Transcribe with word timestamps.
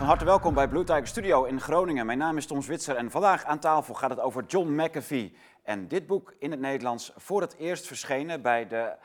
Van 0.00 0.08
harte 0.08 0.24
welkom 0.24 0.54
bij 0.54 0.68
Blue 0.68 0.84
Tiger 0.84 1.06
Studio 1.06 1.44
in 1.44 1.60
Groningen. 1.60 2.06
Mijn 2.06 2.18
naam 2.18 2.36
is 2.36 2.46
Tom 2.46 2.62
Zwitser 2.62 2.96
en 2.96 3.10
vandaag 3.10 3.44
aan 3.44 3.58
tafel 3.58 3.94
gaat 3.94 4.10
het 4.10 4.20
over 4.20 4.44
John 4.46 4.74
McAfee. 4.74 5.36
En 5.62 5.88
dit 5.88 6.06
boek 6.06 6.34
in 6.38 6.50
het 6.50 6.60
Nederlands 6.60 7.12
voor 7.16 7.40
het 7.40 7.56
eerst 7.56 7.86
verschenen 7.86 8.42
bij 8.42 8.66
de 8.66 8.96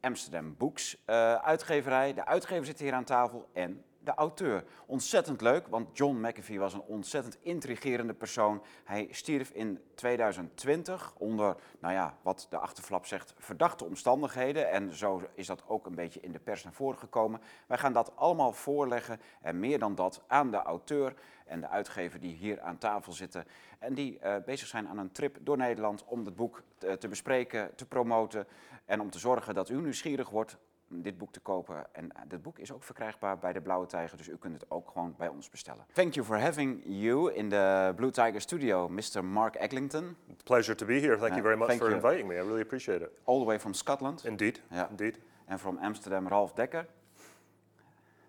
Amsterdam 0.00 0.56
Books 0.56 0.96
uh, 1.06 1.34
uitgeverij. 1.34 2.14
De 2.14 2.26
uitgever 2.26 2.64
zit 2.64 2.78
hier 2.78 2.92
aan 2.92 3.04
tafel 3.04 3.48
en 3.52 3.84
de 4.04 4.14
auteur. 4.14 4.64
Ontzettend 4.86 5.40
leuk, 5.40 5.66
want 5.66 5.98
John 5.98 6.16
McAfee 6.16 6.58
was 6.58 6.74
een 6.74 6.82
ontzettend 6.82 7.38
intrigerende 7.40 8.14
persoon. 8.14 8.62
Hij 8.84 9.08
stierf 9.10 9.50
in 9.50 9.80
2020 9.94 11.14
onder, 11.18 11.56
nou 11.80 11.94
ja, 11.94 12.16
wat 12.22 12.46
de 12.50 12.58
achterflap 12.58 13.06
zegt, 13.06 13.34
verdachte 13.38 13.84
omstandigheden. 13.84 14.70
En 14.70 14.94
zo 14.94 15.22
is 15.34 15.46
dat 15.46 15.62
ook 15.66 15.86
een 15.86 15.94
beetje 15.94 16.20
in 16.20 16.32
de 16.32 16.38
pers 16.38 16.64
naar 16.64 16.72
voren 16.72 16.98
gekomen. 16.98 17.40
Wij 17.66 17.78
gaan 17.78 17.92
dat 17.92 18.16
allemaal 18.16 18.52
voorleggen 18.52 19.20
en 19.42 19.60
meer 19.60 19.78
dan 19.78 19.94
dat 19.94 20.22
aan 20.26 20.50
de 20.50 20.62
auteur 20.62 21.14
en 21.46 21.60
de 21.60 21.68
uitgever 21.68 22.20
die 22.20 22.34
hier 22.34 22.60
aan 22.60 22.78
tafel 22.78 23.12
zitten. 23.12 23.44
En 23.78 23.94
die 23.94 24.18
uh, 24.24 24.36
bezig 24.44 24.68
zijn 24.68 24.88
aan 24.88 24.98
een 24.98 25.12
trip 25.12 25.38
door 25.40 25.56
Nederland 25.56 26.04
om 26.04 26.24
het 26.24 26.36
boek 26.36 26.62
te, 26.78 26.98
te 26.98 27.08
bespreken, 27.08 27.74
te 27.74 27.86
promoten. 27.86 28.46
En 28.84 29.00
om 29.00 29.10
te 29.10 29.18
zorgen 29.18 29.54
dat 29.54 29.68
u 29.68 29.80
nieuwsgierig 29.80 30.30
wordt 30.30 30.56
dit 30.92 31.18
boek 31.18 31.32
te 31.32 31.40
kopen. 31.40 31.86
En 31.92 32.12
dit 32.28 32.42
boek 32.42 32.58
is 32.58 32.72
ook 32.72 32.82
verkrijgbaar 32.82 33.38
bij 33.38 33.52
de 33.52 33.60
Blauwe 33.60 33.86
Tijger, 33.86 34.16
dus 34.16 34.28
u 34.28 34.36
kunt 34.36 34.54
het 34.60 34.70
ook 34.70 34.90
gewoon 34.90 35.14
bij 35.18 35.28
ons 35.28 35.50
bestellen. 35.50 35.86
Thank 35.92 36.14
you 36.14 36.26
for 36.26 36.40
having 36.40 36.82
you 36.84 37.32
in 37.32 37.48
the 37.48 37.92
Blue 37.96 38.10
Tiger 38.10 38.40
studio, 38.40 38.88
Mr. 38.88 39.24
Mark 39.24 39.54
Eglinton. 39.54 40.16
Pleasure 40.44 40.74
to 40.74 40.86
be 40.86 40.94
here. 40.94 41.16
Thank 41.16 41.32
you 41.32 41.42
very 41.42 41.56
much 41.56 41.76
for 41.76 41.90
you. 41.90 41.94
inviting 41.94 42.28
me. 42.28 42.34
I 42.34 42.38
really 42.38 42.62
appreciate 42.62 43.04
it. 43.04 43.10
All 43.24 43.38
the 43.38 43.46
way 43.46 43.58
from 43.58 43.74
Scotland. 43.74 44.24
Indeed. 44.24 44.60
Yeah. 44.70 44.90
Indeed. 44.90 45.18
And 45.48 45.60
from 45.60 45.78
Amsterdam, 45.80 46.28
Ralph 46.28 46.54
Dekker. 46.54 46.86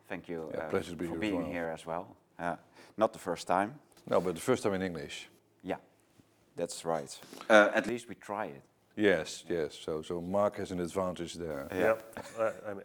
Thank 0.07 0.27
you 0.27 0.49
yeah, 0.53 0.65
uh, 0.65 0.69
for 0.69 0.79
here 0.79 1.19
being 1.19 1.37
as 1.37 1.43
well. 1.43 1.51
here 1.51 1.71
as 1.73 1.85
well. 1.85 2.15
Uh, 2.37 2.55
not 2.95 3.13
the 3.13 3.19
first 3.19 3.47
time. 3.47 3.79
No, 4.05 4.19
but 4.19 4.35
the 4.35 4.41
first 4.41 4.63
time 4.63 4.73
in 4.73 4.81
English. 4.81 5.29
Yeah, 5.61 5.77
that's 6.55 6.85
right. 6.85 7.19
Uh, 7.49 7.69
at 7.73 7.87
least 7.87 8.07
we 8.09 8.15
try 8.15 8.45
it. 8.45 8.61
Yes, 8.95 9.43
yes. 9.49 9.79
So, 9.81 10.01
so 10.01 10.21
Mark 10.21 10.57
has 10.57 10.71
an 10.71 10.79
advantage 10.79 11.33
there. 11.33 11.67
Yeah, 11.71 11.95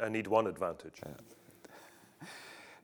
I, 0.00 0.06
I, 0.06 0.08
need 0.08 0.26
one 0.26 0.46
advantage. 0.46 1.00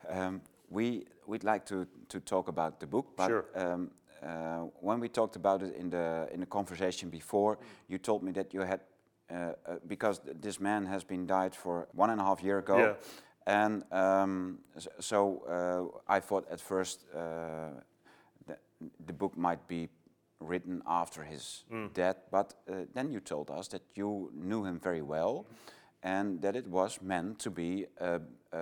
Um, 0.09 0.43
we 0.71 1.07
we'd 1.27 1.45
like 1.45 1.65
to 1.67 1.87
to 2.09 2.21
talk 2.21 2.49
about 2.49 2.81
the 2.81 2.87
book, 2.87 3.07
but 3.17 3.29
sure. 3.29 3.45
um, 3.55 3.91
uh, 4.23 4.69
when 4.81 5.01
we 5.01 5.09
talked 5.09 5.37
about 5.37 5.63
it 5.63 5.75
in 5.77 5.91
the 5.91 6.29
in 6.33 6.41
the 6.41 6.47
conversation 6.47 7.11
before, 7.11 7.59
you 7.89 7.99
told 7.99 8.23
me 8.23 8.33
that 8.33 8.53
you 8.53 8.61
had 8.61 8.81
uh, 9.31 9.35
uh, 9.35 9.77
because 9.87 10.21
this 10.41 10.61
man 10.61 10.87
has 10.87 11.05
been 11.05 11.27
died 11.27 11.55
for 11.55 11.89
one 11.95 12.11
and 12.11 12.21
a 12.21 12.25
half 12.25 12.43
year 12.43 12.59
ago, 12.59 12.79
yeah. 12.79 12.95
and 13.47 13.85
um, 13.91 14.59
so 15.01 15.43
uh, 15.49 16.17
I 16.17 16.21
thought 16.21 16.47
at 16.51 16.61
first 16.61 17.07
uh, 17.15 17.71
that 18.47 18.61
the 19.07 19.13
book 19.13 19.37
might 19.37 19.67
be 19.67 19.89
written 20.45 20.83
after 20.87 21.23
his 21.25 21.65
mm. 21.73 21.93
death. 21.93 22.17
But 22.31 22.55
uh, 22.69 22.85
then 22.95 23.11
you 23.11 23.21
told 23.21 23.51
us 23.51 23.69
that 23.69 23.83
you 23.95 24.31
knew 24.35 24.65
him 24.65 24.79
very 24.79 25.03
well 25.03 25.47
and 26.03 26.41
that 26.43 26.55
it 26.55 26.67
was 26.67 27.01
meant 27.03 27.39
to 27.41 27.51
be 27.51 27.87
a, 27.99 28.21
a, 28.53 28.59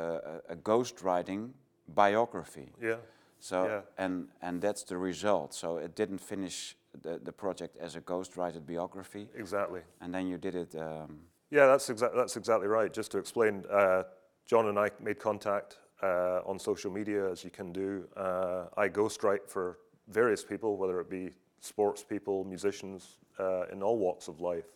a 0.51 0.57
ghostwriting 0.57 1.51
biography. 1.89 2.73
Yeah. 2.81 2.97
So 3.41 3.67
yeah. 3.67 3.81
and 3.99 4.29
and 4.41 4.63
that's 4.63 4.85
the 4.85 4.97
result. 4.97 5.53
So 5.55 5.79
it 5.79 5.97
didn't 5.97 6.21
finish 6.21 6.77
the, 7.03 7.19
the 7.23 7.33
project 7.33 7.77
as 7.77 7.97
a 7.97 8.01
ghostwritten 8.01 8.65
biography. 8.65 9.29
Exactly. 9.35 9.81
And 10.01 10.15
then 10.15 10.29
you 10.29 10.39
did 10.39 10.55
it. 10.55 10.75
Um, 10.77 11.21
yeah, 11.51 11.67
that's 11.67 11.91
exactly 11.91 12.19
that's 12.19 12.37
exactly 12.37 12.69
right. 12.69 12.93
Just 12.93 13.11
to 13.13 13.19
explain, 13.19 13.65
uh, 13.71 14.05
John 14.47 14.69
and 14.69 14.79
I 14.79 14.91
made 15.01 15.19
contact 15.19 15.79
uh, 16.03 16.41
on 16.47 16.59
social 16.59 16.91
media, 16.91 17.31
as 17.31 17.45
you 17.45 17.51
can 17.51 17.73
do. 17.73 18.05
Uh, 18.17 18.67
I 18.77 18.89
ghostwrite 18.89 19.49
for 19.49 19.79
various 20.09 20.45
people, 20.45 20.77
whether 20.77 21.01
it 21.01 21.11
be 21.11 21.31
sports 21.63 22.03
people, 22.03 22.45
musicians 22.45 23.19
uh, 23.39 23.65
in 23.73 23.83
all 23.83 23.97
walks 23.97 24.29
of 24.29 24.41
life. 24.41 24.67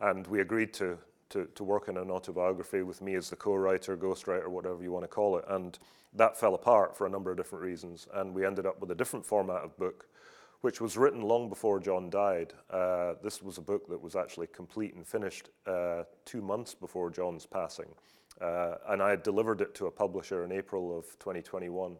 And 0.00 0.26
we 0.26 0.40
agreed 0.40 0.72
to, 0.74 0.98
to, 1.30 1.46
to 1.54 1.64
work 1.64 1.88
on 1.88 1.96
an 1.96 2.10
autobiography 2.10 2.82
with 2.82 3.00
me 3.00 3.14
as 3.14 3.30
the 3.30 3.36
co-writer, 3.36 3.96
ghostwriter, 3.96 4.48
whatever 4.48 4.82
you 4.82 4.90
want 4.90 5.04
to 5.04 5.08
call 5.08 5.36
it. 5.36 5.44
And 5.48 5.78
that 6.14 6.36
fell 6.36 6.54
apart 6.54 6.96
for 6.96 7.06
a 7.06 7.10
number 7.10 7.30
of 7.30 7.36
different 7.36 7.62
reasons. 7.62 8.08
And 8.14 8.34
we 8.34 8.44
ended 8.44 8.66
up 8.66 8.80
with 8.80 8.90
a 8.90 8.94
different 8.94 9.24
format 9.26 9.62
of 9.62 9.76
book, 9.76 10.06
which 10.62 10.80
was 10.80 10.96
written 10.96 11.20
long 11.20 11.48
before 11.48 11.78
John 11.78 12.08
died. 12.08 12.54
Uh, 12.70 13.14
this 13.22 13.42
was 13.42 13.58
a 13.58 13.62
book 13.62 13.88
that 13.88 14.00
was 14.00 14.16
actually 14.16 14.46
complete 14.46 14.94
and 14.94 15.06
finished 15.06 15.50
uh, 15.66 16.04
two 16.24 16.40
months 16.40 16.74
before 16.74 17.10
John's 17.10 17.44
passing. 17.44 17.88
Uh, 18.40 18.76
and 18.88 19.02
I 19.02 19.10
had 19.10 19.22
delivered 19.22 19.60
it 19.60 19.74
to 19.76 19.86
a 19.86 19.90
publisher 19.90 20.42
in 20.42 20.52
April 20.52 20.96
of 20.98 21.04
2021 21.18 21.96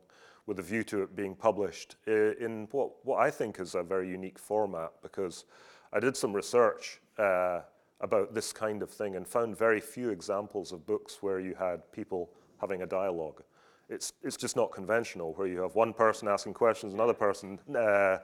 with 0.46 0.58
a 0.58 0.62
view 0.62 0.84
to 0.84 1.02
it 1.02 1.16
being 1.16 1.34
published 1.34 1.96
in 2.06 2.68
what, 2.70 2.90
what 3.04 3.18
I 3.18 3.30
think 3.30 3.60
is 3.60 3.74
a 3.74 3.82
very 3.82 4.08
unique 4.08 4.38
format 4.38 4.92
because 5.02 5.44
I 5.92 6.00
did 6.00 6.16
some 6.16 6.32
research 6.32 7.00
uh, 7.18 7.60
about 8.00 8.34
this 8.34 8.52
kind 8.52 8.82
of 8.82 8.90
thing 8.90 9.16
and 9.16 9.26
found 9.26 9.56
very 9.56 9.80
few 9.80 10.10
examples 10.10 10.72
of 10.72 10.86
books 10.86 11.18
where 11.22 11.40
you 11.40 11.54
had 11.54 11.90
people 11.92 12.30
having 12.60 12.82
a 12.82 12.86
dialogue. 12.86 13.42
It's, 13.88 14.12
it's 14.22 14.36
just 14.36 14.56
not 14.56 14.72
conventional 14.72 15.32
where 15.34 15.46
you 15.46 15.60
have 15.60 15.74
one 15.74 15.92
person 15.92 16.28
asking 16.28 16.54
questions, 16.54 16.94
another 16.94 17.14
person 17.14 17.58
uh, 17.76 18.18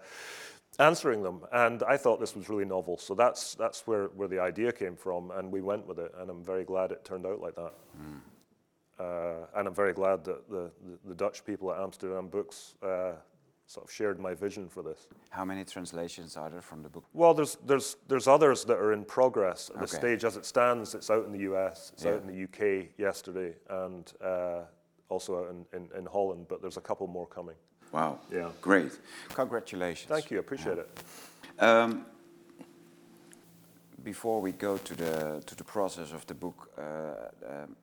answering 0.79 1.23
them. 1.23 1.43
And 1.53 1.83
I 1.83 1.97
thought 1.97 2.21
this 2.21 2.35
was 2.35 2.49
really 2.49 2.65
novel. 2.65 2.97
So 2.99 3.15
that's, 3.15 3.55
that's 3.55 3.87
where, 3.87 4.07
where 4.09 4.29
the 4.29 4.41
idea 4.41 4.73
came 4.73 4.97
from. 4.97 5.31
And 5.33 5.53
we 5.53 5.61
went 5.61 5.87
with 5.87 5.99
it. 5.99 6.13
And 6.19 6.31
I'm 6.31 6.43
very 6.43 6.65
glad 6.65 6.93
it 6.93 7.05
turned 7.05 7.27
out 7.27 7.41
like 7.41 7.55
that. 7.57 7.75
Mm. 8.01 8.21
Uh, 9.01 9.47
and 9.57 9.67
I'm 9.67 9.75
very 9.75 9.95
glad 9.95 10.25
that 10.25 10.51
the, 10.51 10.71
the, 10.85 10.99
the, 11.07 11.15
Dutch 11.15 11.43
people 11.47 11.73
at 11.73 11.81
Amsterdam 11.81 12.29
Books 12.29 12.75
uh, 12.83 13.13
sort 13.67 13.87
of 13.87 13.91
shared 13.91 14.21
my 14.21 14.35
vision 14.35 14.69
for 14.69 14.83
this. 14.83 15.07
How 15.31 15.43
many 15.43 15.65
translations 15.65 16.37
are 16.37 16.51
there 16.51 16.61
from 16.61 16.83
the 16.83 16.91
book? 16.91 17.05
Well, 17.15 17.33
there's, 17.33 17.57
there's, 17.65 17.97
there's 18.09 18.29
others 18.29 18.65
that 18.67 18.77
are 18.77 18.93
in 18.93 19.07
progress 19.07 19.71
at 19.71 19.77
okay. 19.77 19.81
the 19.81 19.89
stage. 19.89 20.25
As 20.25 20.37
it 20.37 20.45
stands, 20.45 20.95
it's 20.95 21.09
out 21.09 21.25
in 21.25 21.33
the 21.33 21.51
US, 21.51 21.93
it's 21.95 22.05
yeah. 22.05 22.11
out 22.11 22.23
in 22.23 22.27
the 22.27 22.45
UK 22.45 22.89
yesterday, 22.99 23.55
and 23.71 24.13
uh, 24.23 24.63
also 25.09 25.45
out 25.45 25.51
in, 25.51 25.65
in, 25.73 25.89
in, 25.97 26.05
Holland, 26.05 26.47
but 26.49 26.61
there's 26.61 26.77
a 26.77 26.83
couple 26.83 27.07
more 27.07 27.27
coming. 27.27 27.57
Wow. 27.93 28.19
Yeah. 28.31 28.51
Great. 28.61 28.93
Congratulations. 29.31 30.11
Thank 30.11 30.31
you, 30.31 30.37
I 30.37 30.41
appreciate 30.41 30.77
yeah. 30.77 30.83
it. 30.83 31.63
Um, 31.65 32.05
before 34.05 34.43
we 34.43 34.53
go 34.53 34.77
to 34.77 34.95
the, 34.95 35.43
to 35.47 35.55
the 35.55 35.65
process 35.65 36.13
of 36.13 36.27
the 36.27 36.35
book, 36.35 36.71
uh, 36.77 36.83
um, 37.49 37.77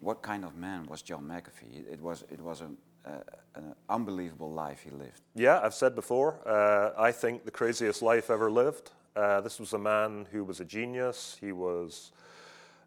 what 0.00 0.22
kind 0.22 0.44
of 0.44 0.56
man 0.56 0.86
was 0.86 1.02
John 1.02 1.24
McAfee? 1.24 1.90
It 1.90 2.00
was, 2.00 2.24
it 2.30 2.40
was 2.40 2.60
an, 2.60 2.76
uh, 3.06 3.10
an 3.54 3.74
unbelievable 3.88 4.50
life 4.50 4.82
he 4.82 4.90
lived. 4.90 5.20
Yeah, 5.34 5.60
I've 5.62 5.74
said 5.74 5.94
before, 5.94 6.38
uh, 6.46 6.90
I 7.00 7.12
think 7.12 7.44
the 7.44 7.50
craziest 7.50 8.02
life 8.02 8.30
ever 8.30 8.50
lived. 8.50 8.90
Uh, 9.16 9.40
this 9.40 9.60
was 9.60 9.72
a 9.72 9.78
man 9.78 10.26
who 10.32 10.44
was 10.44 10.60
a 10.60 10.64
genius. 10.64 11.36
He 11.40 11.52
was 11.52 12.12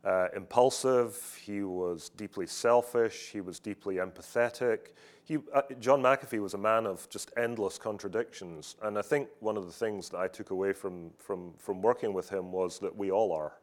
uh, 0.03 0.27
impulsive. 0.35 1.17
He 1.43 1.61
was 1.63 2.09
deeply 2.09 2.47
selfish. 2.47 3.29
He 3.31 3.41
was 3.41 3.59
deeply 3.59 3.95
empathetic. 3.95 4.93
He, 5.23 5.37
uh, 5.53 5.61
John 5.79 6.01
McAfee 6.01 6.39
was 6.39 6.53
a 6.53 6.57
man 6.57 6.85
of 6.85 7.09
just 7.09 7.31
endless 7.35 7.77
contradictions. 7.77 8.75
And 8.81 8.97
I 8.97 9.01
think 9.01 9.27
one 9.39 9.57
of 9.57 9.65
the 9.65 9.71
things 9.71 10.09
that 10.09 10.17
I 10.17 10.27
took 10.27 10.51
away 10.51 10.73
from, 10.73 11.11
from, 11.17 11.53
from 11.57 11.81
working 11.81 12.13
with 12.13 12.29
him 12.29 12.51
was 12.51 12.79
that 12.79 12.95
we 12.95 13.11
all 13.11 13.31
are. 13.33 13.53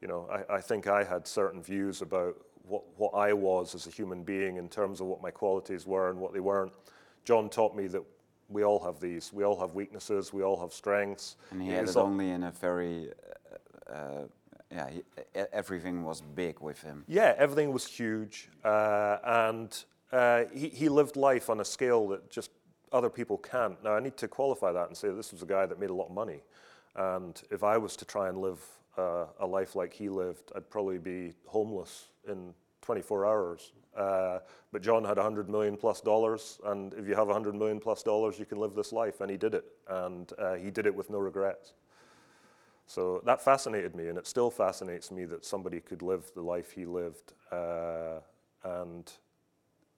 You 0.00 0.08
know, 0.08 0.28
I, 0.32 0.56
I 0.56 0.60
think 0.60 0.88
I 0.88 1.04
had 1.04 1.26
certain 1.28 1.62
views 1.62 2.02
about 2.02 2.36
what, 2.72 2.82
what 2.96 3.10
I 3.14 3.34
was 3.34 3.74
as 3.74 3.86
a 3.86 3.90
human 3.90 4.24
being 4.24 4.56
in 4.56 4.68
terms 4.68 5.00
of 5.00 5.06
what 5.06 5.20
my 5.20 5.30
qualities 5.30 5.86
were 5.86 6.08
and 6.08 6.18
what 6.18 6.32
they 6.32 6.40
weren't. 6.40 6.72
John 7.24 7.50
taught 7.50 7.76
me 7.76 7.86
that 7.88 8.02
we 8.48 8.64
all 8.64 8.82
have 8.82 8.98
these. 8.98 9.30
We 9.30 9.44
all 9.44 9.60
have 9.60 9.74
weaknesses. 9.74 10.32
We 10.32 10.42
all 10.42 10.58
have 10.58 10.72
strengths. 10.72 11.36
And 11.50 11.62
he 11.62 11.68
had 11.68 11.86
it 11.86 11.96
only 11.96 12.30
in 12.30 12.44
a 12.44 12.50
very, 12.50 13.10
uh, 13.90 13.92
uh, 13.92 14.24
yeah, 14.70 14.88
he, 14.88 15.02
everything 15.52 16.02
was 16.02 16.22
big 16.22 16.60
with 16.60 16.80
him. 16.80 17.04
Yeah, 17.06 17.34
everything 17.36 17.72
was 17.72 17.86
huge. 17.86 18.48
Uh, 18.64 19.18
and 19.22 19.84
uh, 20.10 20.44
he, 20.54 20.68
he 20.70 20.88
lived 20.88 21.16
life 21.16 21.50
on 21.50 21.60
a 21.60 21.64
scale 21.64 22.08
that 22.08 22.30
just 22.30 22.50
other 22.90 23.10
people 23.10 23.36
can't. 23.36 23.82
Now, 23.84 23.94
I 23.94 24.00
need 24.00 24.16
to 24.16 24.28
qualify 24.28 24.72
that 24.72 24.88
and 24.88 24.96
say 24.96 25.10
this 25.10 25.32
was 25.32 25.42
a 25.42 25.46
guy 25.46 25.66
that 25.66 25.78
made 25.78 25.90
a 25.90 25.94
lot 25.94 26.06
of 26.06 26.14
money. 26.14 26.40
And 26.96 27.40
if 27.50 27.62
I 27.62 27.76
was 27.76 27.96
to 27.96 28.06
try 28.06 28.28
and 28.28 28.38
live 28.38 28.60
uh, 28.96 29.26
a 29.40 29.46
life 29.46 29.74
like 29.74 29.92
he 29.92 30.08
lived, 30.08 30.52
I'd 30.54 30.68
probably 30.68 30.98
be 30.98 31.32
homeless 31.46 32.06
in 32.28 32.54
24 32.82 33.26
hours. 33.26 33.72
Uh, 33.96 34.38
but 34.72 34.82
John 34.82 35.04
had 35.04 35.16
100 35.16 35.48
million 35.48 35.76
plus 35.76 36.00
dollars, 36.00 36.60
and 36.64 36.94
if 36.94 37.06
you 37.06 37.14
have 37.14 37.26
100 37.26 37.54
million 37.54 37.78
plus 37.78 38.02
dollars, 38.02 38.38
you 38.38 38.46
can 38.46 38.58
live 38.58 38.74
this 38.74 38.92
life, 38.92 39.20
and 39.20 39.30
he 39.30 39.36
did 39.36 39.54
it, 39.54 39.64
and 39.88 40.32
uh, 40.38 40.54
he 40.54 40.70
did 40.70 40.86
it 40.86 40.94
with 40.94 41.10
no 41.10 41.18
regrets. 41.18 41.74
So 42.86 43.22
that 43.24 43.42
fascinated 43.42 43.94
me, 43.94 44.08
and 44.08 44.18
it 44.18 44.26
still 44.26 44.50
fascinates 44.50 45.10
me 45.10 45.24
that 45.26 45.44
somebody 45.44 45.80
could 45.80 46.02
live 46.02 46.30
the 46.34 46.42
life 46.42 46.72
he 46.72 46.84
lived, 46.84 47.32
uh, 47.50 48.20
and 48.64 49.10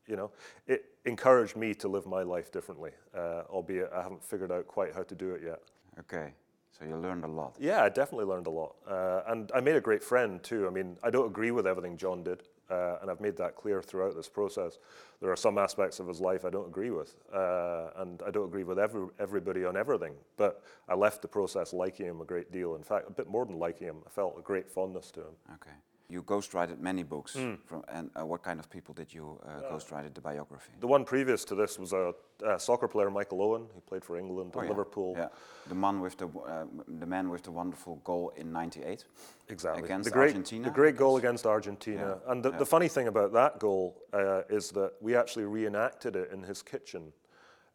you 0.07 0.17
know, 0.17 0.31
it 0.67 0.85
encouraged 1.05 1.57
me 1.57 1.75
to 1.75 1.89
live 1.89 2.07
my 2.07 2.23
life 2.23 2.53
differently, 2.53 2.91
uh, 3.17 3.43
albeit 3.49 3.91
I 3.93 4.03
haven't 4.03 4.23
figured 4.23 4.53
out 4.53 4.67
quite 4.67 4.93
how 4.95 5.03
to 5.03 5.15
do 5.15 5.31
it 5.31 5.43
yet. 5.43 5.61
Okay. 6.01 6.35
So 6.79 6.85
you 6.85 6.97
learned 6.97 7.25
a 7.25 7.29
lot. 7.29 7.55
Yeah, 7.61 7.85
I 7.85 7.89
definitely 7.89 8.27
learned 8.27 8.49
a 8.49 8.51
lot. 8.51 8.75
Uh, 8.89 9.21
and 9.29 9.51
I 9.55 9.61
made 9.61 9.77
a 9.77 9.81
great 9.81 10.03
friend 10.03 10.43
too. 10.43 10.67
I 10.67 10.71
mean, 10.71 10.97
I 11.05 11.11
don't 11.11 11.27
agree 11.27 11.53
with 11.53 11.67
everything 11.69 11.97
John 11.97 12.25
did, 12.25 12.43
uh, 12.69 12.97
and 13.01 13.11
I've 13.11 13.21
made 13.21 13.37
that 13.37 13.55
clear 13.55 13.81
throughout 13.81 14.17
this 14.17 14.29
process. 14.29 14.79
There 15.21 15.31
are 15.31 15.37
some 15.37 15.57
aspects 15.57 16.01
of 16.01 16.09
his 16.09 16.21
life 16.21 16.45
I 16.45 16.51
don't 16.51 16.67
agree 16.67 16.91
with, 16.91 17.15
uh, 17.33 17.91
and 17.97 18.21
I 18.27 18.31
don't 18.33 18.47
agree 18.47 18.65
with 18.65 18.81
every, 18.81 19.07
everybody 19.21 19.65
on 19.65 19.77
everything. 19.77 20.15
But 20.37 20.63
I 20.89 20.95
left 20.95 21.23
the 21.23 21.29
process 21.29 21.73
liking 21.73 22.07
him 22.07 22.21
a 22.21 22.25
great 22.25 22.51
deal. 22.51 22.75
In 22.75 22.83
fact, 22.83 23.07
a 23.09 23.13
bit 23.13 23.29
more 23.29 23.47
than 23.47 23.59
liking 23.59 23.87
him, 23.87 23.97
I 24.05 24.11
felt 24.11 24.37
a 24.37 24.43
great 24.43 24.69
fondness 24.69 25.13
to 25.13 25.21
him. 25.21 25.35
Okay. 25.55 25.77
You 26.15 26.23
ghostwrited 26.23 26.79
many 26.79 27.03
books. 27.03 27.33
From, 27.33 27.83
and 27.89 28.09
uh, 28.15 28.25
what 28.25 28.45
kind 28.45 28.61
of 28.61 28.71
people 28.71 28.95
did 28.95 29.13
you 29.13 29.37
uh, 29.45 29.73
ghostwrite 29.73 30.15
the 30.15 30.21
biography? 30.21 30.71
The 30.79 30.87
one 30.87 31.05
previous 31.05 31.45
to 31.47 31.57
this 31.57 31.77
was 31.77 31.93
a, 31.93 32.15
a 32.47 32.57
soccer 32.57 32.87
player, 32.87 33.11
Michael 33.11 33.43
Owen, 33.43 33.67
who 33.75 33.81
played 33.81 34.05
for 34.05 34.17
England 34.17 34.53
Oh, 34.55 34.61
and 34.61 34.69
yeah. 34.69 34.71
Liverpool. 34.71 35.15
Yeah. 35.19 35.29
The 35.67 35.75
man 35.75 36.01
with 36.01 36.17
the 36.17 36.29
uh, 36.29 36.67
the 37.01 37.07
man 37.07 37.31
with 37.31 37.43
the 37.43 37.51
wonderful 37.51 37.97
goal 38.05 38.33
in 38.37 38.53
'98. 38.53 39.05
Exactly. 39.49 39.83
Against 39.83 40.05
the 40.05 40.13
great, 40.13 40.29
Argentina, 40.29 40.65
The 40.67 40.71
great 40.71 40.97
goal 40.97 41.17
against 41.17 41.47
Argentina. 41.47 42.21
Yeah, 42.25 42.31
And 42.33 42.45
the, 42.45 42.53
yeah. 42.53 42.59
the 42.59 42.67
funny 42.67 42.89
thing 42.89 43.09
about 43.09 43.33
that 43.33 43.59
goal 43.59 43.97
uh, 44.13 44.43
is 44.49 44.71
that 44.71 44.93
we 45.01 45.17
actually 45.17 45.47
reenacted 45.47 46.15
it 46.15 46.31
in 46.33 46.45
his 46.45 46.63
kitchen 46.63 47.13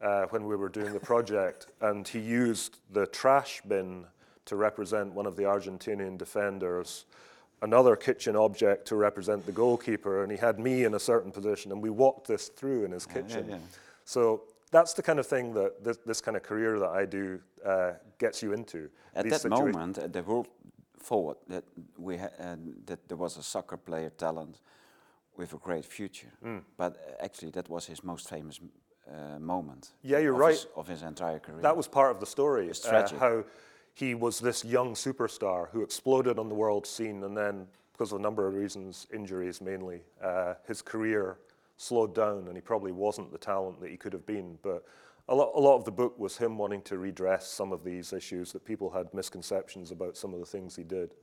uh, 0.01 0.27
when 0.29 0.45
we 0.45 0.55
were 0.55 0.69
doing 0.69 0.93
the 0.93 0.99
project. 1.13 1.67
and 1.81 2.07
he 2.07 2.19
used 2.19 2.79
the 2.93 3.05
trash 3.05 3.61
bin 3.67 4.05
to 4.45 4.55
represent 4.55 5.13
one 5.13 5.25
of 5.27 5.35
the 5.35 5.43
Argentinian 5.43 6.17
defenders, 6.17 7.05
another 7.61 7.95
kitchen 7.95 8.35
object 8.35 8.87
to 8.87 8.95
represent 8.95 9.45
the 9.45 9.51
goalkeeper, 9.51 10.23
and 10.23 10.31
he 10.31 10.37
had 10.37 10.59
me 10.59 10.83
in 10.83 10.93
a 10.93 10.99
certain 10.99 11.31
position. 11.31 11.71
And 11.71 11.81
we 11.81 11.89
walked 11.89 12.27
this 12.27 12.49
through 12.49 12.85
in 12.85 12.91
his 12.91 13.07
yeah, 13.07 13.21
kitchen. 13.21 13.49
yeah. 13.49 13.57
So 14.05 14.43
that's 14.71 14.93
the 14.93 15.01
kind 15.01 15.19
of 15.19 15.27
thing 15.27 15.53
that 15.53 15.83
this, 15.83 15.97
this 16.05 16.21
kind 16.21 16.37
of 16.37 16.43
career 16.43 16.79
that 16.79 16.89
I 16.89 17.05
do 17.05 17.39
uh, 17.65 17.91
gets 18.17 18.41
you 18.41 18.53
into. 18.53 18.89
At 19.15 19.29
that 19.29 19.49
moment, 19.49 19.97
uh, 19.97 20.07
the 20.07 20.23
world 20.23 20.47
thought 20.99 21.47
that 21.49 21.63
we 21.97 22.17
ha- 22.17 22.29
uh, 22.39 22.55
that 22.85 23.07
there 23.07 23.17
was 23.17 23.37
a 23.37 23.43
soccer 23.43 23.77
player 23.77 24.09
talent 24.09 24.61
with 25.37 25.53
a 25.53 25.57
great 25.57 25.85
future. 25.85 26.31
Hmm. 26.43 26.59
But 26.77 26.97
uh, 26.97 27.23
actually, 27.23 27.51
that 27.51 27.69
was 27.69 27.85
his 27.85 28.03
most 28.03 28.29
famous 28.29 28.59
uh, 29.09 29.39
moment. 29.39 29.91
Yeah, 30.03 30.19
you're 30.19 30.33
of 30.33 30.39
right. 30.39 30.51
His, 30.53 30.67
of 30.75 30.87
his 30.87 31.03
entire 31.03 31.39
career. 31.39 31.61
That 31.61 31.77
was 31.77 31.87
part 31.87 32.11
of 32.11 32.19
the 32.19 32.25
story. 32.25 32.67
It's 32.67 32.85
uh, 32.85 33.07
how 33.19 33.43
he 33.93 34.15
was 34.15 34.39
this 34.39 34.63
young 34.63 34.93
superstar 34.93 35.69
who 35.71 35.81
exploded 35.81 36.39
on 36.39 36.49
the 36.49 36.55
world 36.55 36.87
scene, 36.87 37.23
and 37.23 37.35
then, 37.35 37.67
because 37.91 38.11
of 38.11 38.19
a 38.19 38.21
number 38.21 38.47
of 38.47 38.53
reasons, 38.53 39.07
injuries 39.13 39.61
mainly, 39.61 40.01
uh, 40.23 40.53
his 40.67 40.81
career 40.81 41.37
slowed 41.77 42.13
down, 42.15 42.47
and 42.47 42.55
he 42.55 42.61
probably 42.61 42.91
wasn't 42.91 43.31
the 43.31 43.37
talent 43.37 43.79
that 43.81 43.89
he 43.89 43.97
could 43.97 44.13
have 44.13 44.25
been. 44.25 44.57
But 44.61 44.85
a 45.27 45.35
lot, 45.35 45.51
a 45.55 45.59
lot 45.59 45.75
of 45.75 45.85
the 45.85 45.91
book 45.91 46.17
was 46.19 46.37
him 46.37 46.57
wanting 46.57 46.81
to 46.83 46.97
redress 46.97 47.47
some 47.47 47.71
of 47.71 47.83
these 47.83 48.13
issues 48.13 48.51
that 48.53 48.65
people 48.65 48.89
had 48.89 49.13
misconceptions 49.13 49.91
about 49.91 50.17
some 50.17 50.33
of 50.33 50.39
the 50.39 50.45
things 50.45 50.75
he 50.75 50.83
did. 50.83 51.15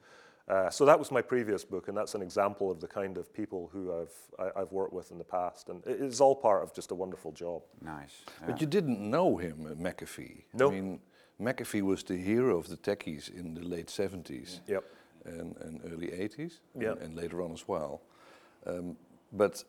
Uh, 0.49 0.71
so 0.71 0.85
that 0.85 0.97
was 0.97 1.11
my 1.11 1.21
previous 1.21 1.65
book, 1.65 1.89
and 1.89 1.97
that's 1.97 2.15
an 2.15 2.23
example 2.23 2.71
of 2.71 2.81
the 2.81 2.87
kind 2.87 3.19
of 3.19 3.35
people 3.35 3.69
who 3.73 3.93
I've 3.93 4.15
I, 4.39 4.61
I've 4.61 4.71
worked 4.71 4.93
with 4.93 5.11
in 5.11 5.19
the 5.19 5.25
past, 5.25 5.69
and 5.71 5.85
it 5.85 6.01
is 6.01 6.21
all 6.21 6.37
part 6.37 6.63
of 6.63 6.73
just 6.73 6.93
a 6.93 6.95
wonderful 6.95 7.33
job. 7.33 7.63
nice. 7.83 8.23
yeah. 8.41 8.47
But 8.47 8.61
you 8.61 8.67
didn't 8.69 9.01
know 9.01 9.37
him, 9.37 9.77
McAfee. 9.81 10.45
No. 10.55 10.69
I 10.69 10.71
mean, 10.71 11.01
McAfee 11.41 11.83
was 11.83 12.03
the 12.03 12.17
hero 12.17 12.59
of 12.59 12.69
the 12.69 12.77
techies 12.77 13.29
in 13.35 13.55
the 13.55 13.63
late 13.63 13.89
70s 13.89 14.61
Yep. 14.67 14.85
and, 15.25 15.57
and 15.59 15.81
early 15.93 16.09
80s, 16.09 16.61
Yeah. 16.79 16.93
and, 16.93 17.03
and 17.03 17.17
later 17.17 17.43
on 17.43 17.53
as 17.53 17.69
well. 17.69 18.01
Um, 18.67 18.97
but 19.33 19.63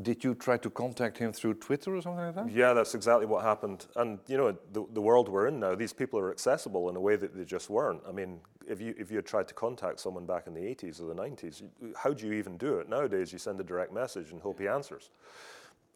did 0.00 0.22
you 0.24 0.34
try 0.34 0.56
to 0.58 0.70
contact 0.70 1.18
him 1.18 1.32
through 1.32 1.54
Twitter 1.54 1.94
or 1.96 2.00
something 2.02 2.24
like 2.24 2.34
that? 2.36 2.50
Yeah, 2.50 2.72
that's 2.72 2.94
exactly 2.94 3.26
what 3.26 3.42
happened. 3.44 3.86
And 3.96 4.18
you 4.28 4.36
know, 4.38 4.56
the, 4.72 4.84
the 4.94 5.00
world 5.00 5.28
we're 5.28 5.48
in 5.48 5.60
now, 5.60 5.74
these 5.74 5.92
people 5.92 6.18
are 6.20 6.30
accessible 6.30 6.88
in 6.88 6.96
a 6.96 7.00
way 7.00 7.16
that 7.16 7.36
they 7.36 7.44
just 7.44 7.68
weren't. 7.68 8.00
I 8.08 8.12
mean, 8.12 8.40
if 8.66 8.80
you 8.80 8.94
if 8.96 9.10
you 9.10 9.16
had 9.16 9.26
tried 9.26 9.48
to 9.48 9.54
contact 9.54 9.98
someone 10.00 10.24
back 10.24 10.46
in 10.46 10.54
the 10.54 10.60
80s 10.60 11.00
or 11.02 11.12
the 11.12 11.20
90s, 11.20 11.62
how 11.96 12.12
do 12.14 12.26
you 12.26 12.32
even 12.34 12.56
do 12.56 12.78
it? 12.78 12.88
Nowadays, 12.88 13.32
you 13.32 13.38
send 13.38 13.60
a 13.60 13.64
direct 13.64 13.92
message 13.92 14.30
and 14.30 14.40
hope 14.40 14.60
he 14.60 14.68
answers. 14.68 15.10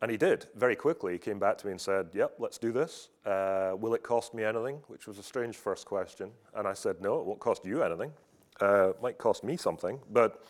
And 0.04 0.10
he 0.10 0.18
did 0.18 0.48
very 0.54 0.76
quickly. 0.76 1.14
He 1.14 1.18
came 1.18 1.38
back 1.38 1.56
to 1.56 1.66
me 1.66 1.70
and 1.72 1.80
said, 1.80 2.10
"Yep, 2.12 2.34
let's 2.38 2.58
do 2.58 2.72
this. 2.72 3.08
Uh, 3.24 3.72
will 3.74 3.94
it 3.94 4.02
cost 4.02 4.34
me 4.34 4.44
anything?" 4.44 4.82
Which 4.86 5.06
was 5.06 5.16
a 5.18 5.22
strange 5.22 5.56
first 5.56 5.86
question. 5.86 6.30
And 6.54 6.68
I 6.68 6.74
said, 6.74 7.00
"No, 7.00 7.20
it 7.20 7.24
won't 7.24 7.40
cost 7.40 7.64
you 7.64 7.82
anything. 7.82 8.12
Uh, 8.60 8.90
it 8.90 9.00
might 9.00 9.16
cost 9.16 9.42
me 9.42 9.56
something, 9.56 9.98
but." 10.10 10.44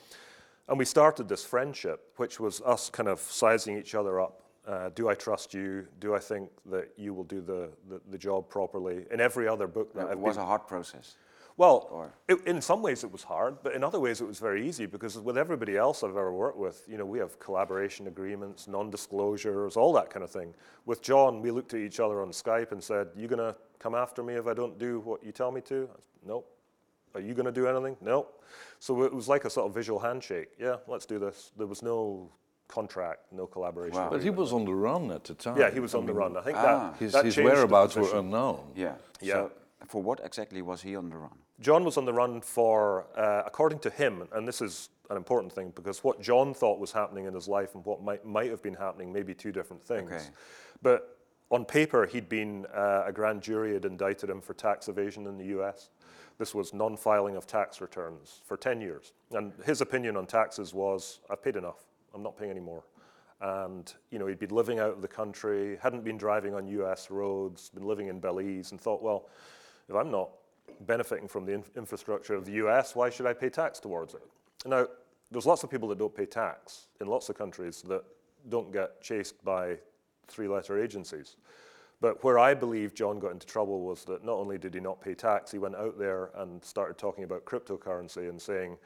And 0.66 0.76
we 0.76 0.84
started 0.84 1.28
this 1.28 1.44
friendship, 1.44 2.00
which 2.16 2.40
was 2.40 2.62
us 2.62 2.90
kind 2.90 3.08
of 3.08 3.20
sizing 3.20 3.78
each 3.78 3.94
other 3.94 4.18
up. 4.18 4.42
Uh, 4.66 4.88
do 4.88 5.08
I 5.08 5.14
trust 5.14 5.54
you? 5.54 5.86
Do 6.00 6.16
I 6.16 6.18
think 6.18 6.50
that 6.66 6.88
you 6.96 7.14
will 7.14 7.22
do 7.22 7.40
the, 7.40 7.68
the, 7.88 8.00
the 8.10 8.18
job 8.18 8.48
properly? 8.48 9.06
In 9.12 9.20
every 9.20 9.46
other 9.46 9.68
book 9.68 9.94
that 9.94 10.06
it 10.06 10.12
I've 10.12 10.18
was 10.18 10.36
been, 10.36 10.42
a 10.42 10.46
hard 10.46 10.66
process. 10.66 11.16
Well, 11.56 11.88
or- 11.90 12.12
it, 12.28 12.44
in 12.46 12.60
some 12.60 12.82
ways 12.82 13.04
it 13.04 13.12
was 13.12 13.22
hard, 13.22 13.58
but 13.62 13.74
in 13.74 13.84
other 13.84 14.00
ways 14.00 14.20
it 14.20 14.26
was 14.26 14.38
very 14.38 14.66
easy 14.66 14.86
because 14.86 15.18
with 15.18 15.38
everybody 15.38 15.76
else 15.76 16.02
I've 16.02 16.10
ever 16.10 16.32
worked 16.32 16.58
with, 16.58 16.84
you 16.88 16.98
know, 16.98 17.04
we 17.06 17.18
have 17.18 17.38
collaboration 17.38 18.06
agreements, 18.08 18.66
non-disclosures, 18.66 19.76
all 19.76 19.92
that 19.94 20.10
kind 20.10 20.24
of 20.24 20.30
thing. 20.30 20.54
With 20.86 21.02
John, 21.02 21.40
we 21.42 21.50
looked 21.50 21.74
at 21.74 21.80
each 21.80 22.00
other 22.00 22.20
on 22.22 22.30
Skype 22.30 22.72
and 22.72 22.82
said, 22.82 23.08
"You 23.16 23.28
gonna 23.28 23.54
come 23.78 23.94
after 23.94 24.22
me 24.22 24.34
if 24.34 24.46
I 24.46 24.54
don't 24.54 24.78
do 24.78 25.00
what 25.00 25.22
you 25.24 25.32
tell 25.32 25.50
me 25.52 25.60
to?" 25.62 25.88
Said, 25.92 26.26
nope. 26.26 26.50
Are 27.16 27.20
you 27.20 27.32
going 27.32 27.46
to 27.46 27.52
do 27.52 27.68
anything? 27.68 27.96
No. 28.00 28.26
So 28.80 29.04
it 29.04 29.14
was 29.14 29.28
like 29.28 29.44
a 29.44 29.50
sort 29.50 29.68
of 29.68 29.72
visual 29.74 30.00
handshake. 30.00 30.48
Yeah, 30.58 30.78
let's 30.88 31.06
do 31.06 31.20
this. 31.20 31.52
There 31.56 31.68
was 31.68 31.80
no 31.80 32.28
contract, 32.66 33.32
no 33.32 33.46
collaboration. 33.46 33.96
Wow. 33.96 34.10
But 34.10 34.20
he 34.20 34.30
was 34.30 34.52
on 34.52 34.64
the 34.64 34.74
run 34.74 35.12
at 35.12 35.22
the 35.22 35.34
time. 35.34 35.56
Yeah, 35.56 35.70
he 35.70 35.78
was 35.78 35.94
I 35.94 35.98
on 35.98 36.06
the 36.06 36.12
run. 36.12 36.36
I 36.36 36.40
think 36.42 36.56
Ah. 36.58 36.90
that 36.90 36.96
His, 36.98 37.12
that 37.12 37.24
his 37.24 37.36
changed 37.36 37.48
the 37.50 37.54
whereabouts 37.54 37.94
were 37.94 38.18
unknown. 38.18 38.72
Yeah. 38.74 38.94
Yeah. 39.20 39.34
So 39.34 39.52
for 39.86 40.02
what 40.02 40.18
exactly 40.24 40.60
was 40.60 40.82
he 40.82 40.96
on 40.96 41.08
the 41.08 41.16
run? 41.16 41.38
John 41.60 41.84
was 41.84 41.96
on 41.96 42.04
the 42.04 42.12
run 42.12 42.40
for, 42.40 43.06
uh, 43.16 43.42
according 43.46 43.78
to 43.80 43.90
him, 43.90 44.26
and 44.32 44.46
this 44.46 44.60
is 44.60 44.90
an 45.10 45.16
important 45.16 45.52
thing 45.52 45.72
because 45.74 46.02
what 46.02 46.20
John 46.20 46.54
thought 46.54 46.78
was 46.78 46.90
happening 46.90 47.26
in 47.26 47.34
his 47.34 47.46
life 47.46 47.74
and 47.74 47.84
what 47.84 48.02
might, 48.02 48.24
might 48.24 48.50
have 48.50 48.62
been 48.62 48.74
happening 48.74 49.12
may 49.12 49.22
be 49.22 49.34
two 49.34 49.52
different 49.52 49.84
things. 49.84 50.10
Okay. 50.10 50.24
But 50.82 51.18
on 51.50 51.64
paper, 51.64 52.06
he'd 52.06 52.28
been, 52.28 52.66
uh, 52.74 53.04
a 53.06 53.12
grand 53.12 53.42
jury 53.42 53.74
had 53.74 53.84
indicted 53.84 54.30
him 54.30 54.40
for 54.40 54.54
tax 54.54 54.88
evasion 54.88 55.26
in 55.26 55.38
the 55.38 55.44
US. 55.60 55.90
This 56.38 56.54
was 56.54 56.74
non 56.74 56.96
filing 56.96 57.36
of 57.36 57.46
tax 57.46 57.80
returns 57.80 58.40
for 58.44 58.56
10 58.56 58.80
years. 58.80 59.12
And 59.30 59.52
his 59.64 59.80
opinion 59.80 60.16
on 60.16 60.26
taxes 60.26 60.74
was 60.74 61.20
I've 61.30 61.42
paid 61.42 61.56
enough, 61.56 61.84
I'm 62.14 62.22
not 62.22 62.36
paying 62.36 62.50
any 62.50 62.60
more. 62.60 62.82
And 63.40 63.92
you 64.10 64.18
know, 64.18 64.26
he'd 64.26 64.38
been 64.38 64.50
living 64.50 64.80
out 64.80 64.90
of 64.90 65.02
the 65.02 65.08
country, 65.08 65.78
hadn't 65.80 66.02
been 66.02 66.16
driving 66.16 66.54
on 66.54 66.66
US 66.66 67.10
roads, 67.10 67.68
been 67.68 67.86
living 67.86 68.08
in 68.08 68.18
Belize, 68.18 68.72
and 68.72 68.80
thought, 68.80 69.02
well, 69.02 69.28
if 69.88 69.94
I'm 69.94 70.10
not 70.10 70.30
benefiting 70.80 71.28
from 71.28 71.44
the 71.44 71.52
inf- 71.52 71.70
infrastructure 71.76 72.34
of 72.34 72.44
the 72.44 72.52
US, 72.52 72.94
why 72.94 73.10
should 73.10 73.26
I 73.26 73.32
pay 73.32 73.48
tax 73.48 73.80
towards 73.80 74.14
it? 74.14 74.22
Now, 74.66 74.86
there's 75.30 75.46
lots 75.46 75.64
of 75.64 75.70
people 75.70 75.88
that 75.88 75.98
don't 75.98 76.14
pay 76.14 76.26
tax 76.26 76.86
in 77.00 77.06
lots 77.06 77.28
of 77.28 77.36
countries 77.36 77.82
that 77.82 78.04
don't 78.48 78.72
get 78.72 79.00
chased 79.00 79.42
by 79.44 79.78
three 80.28 80.48
letter 80.48 80.82
agencies. 80.82 81.36
But 82.00 82.22
where 82.22 82.38
I 82.38 82.54
believe 82.54 82.94
John 82.94 83.18
got 83.18 83.32
into 83.32 83.46
trouble 83.46 83.80
was 83.80 84.04
that 84.04 84.24
not 84.24 84.34
only 84.34 84.58
did 84.58 84.74
he 84.74 84.80
not 84.80 85.00
pay 85.00 85.14
tax, 85.14 85.50
he 85.50 85.58
went 85.58 85.76
out 85.76 85.98
there 85.98 86.30
and 86.36 86.62
started 86.62 86.98
talking 86.98 87.24
about 87.24 87.44
cryptocurrency 87.44 88.28
and 88.28 88.40
saying, 88.40 88.76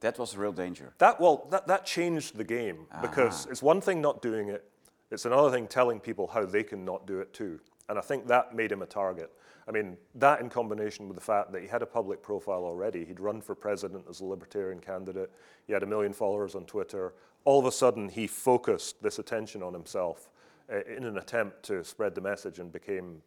That 0.00 0.18
was 0.18 0.34
a 0.34 0.38
real 0.38 0.52
danger. 0.52 0.92
that, 0.98 1.20
well, 1.20 1.46
that, 1.50 1.66
that 1.68 1.86
changed 1.86 2.36
the 2.36 2.44
game 2.44 2.86
ah. 2.92 3.00
because 3.00 3.46
it's 3.46 3.62
one 3.62 3.80
thing 3.80 4.00
not 4.00 4.22
doing 4.22 4.48
it, 4.48 4.64
it's 5.10 5.24
another 5.24 5.50
thing 5.50 5.68
telling 5.68 6.00
people 6.00 6.26
how 6.26 6.44
they 6.44 6.62
can 6.62 6.84
not 6.84 7.06
do 7.06 7.20
it 7.20 7.32
too. 7.32 7.60
And 7.88 7.98
I 7.98 8.02
think 8.02 8.26
that 8.26 8.54
made 8.54 8.72
him 8.72 8.82
a 8.82 8.86
target. 8.86 9.30
I 9.66 9.72
mean, 9.72 9.96
that 10.16 10.40
in 10.40 10.50
combination 10.50 11.08
with 11.08 11.16
the 11.16 11.24
fact 11.24 11.52
that 11.52 11.62
he 11.62 11.68
had 11.68 11.82
a 11.82 11.86
public 11.86 12.22
profile 12.22 12.64
already, 12.64 13.04
he'd 13.04 13.20
run 13.20 13.40
for 13.40 13.54
president 13.54 14.04
as 14.08 14.20
a 14.20 14.24
libertarian 14.24 14.80
candidate, 14.80 15.30
he 15.66 15.72
had 15.72 15.82
a 15.82 15.86
million 15.86 16.12
followers 16.12 16.54
on 16.54 16.64
Twitter. 16.66 17.14
All 17.44 17.58
of 17.58 17.66
a 17.66 17.72
sudden, 17.72 18.08
he 18.08 18.26
focused 18.26 19.02
this 19.02 19.18
attention 19.18 19.62
on 19.62 19.72
himself 19.72 20.28
uh, 20.72 20.82
in 20.84 21.04
an 21.04 21.18
attempt 21.18 21.62
to 21.64 21.82
spread 21.84 22.14
the 22.14 22.20
message 22.20 22.58
and 22.58 22.72
became 22.72 23.22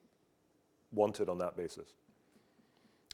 wanted 0.92 1.28
on 1.28 1.38
that 1.40 1.58
basis. 1.58 1.96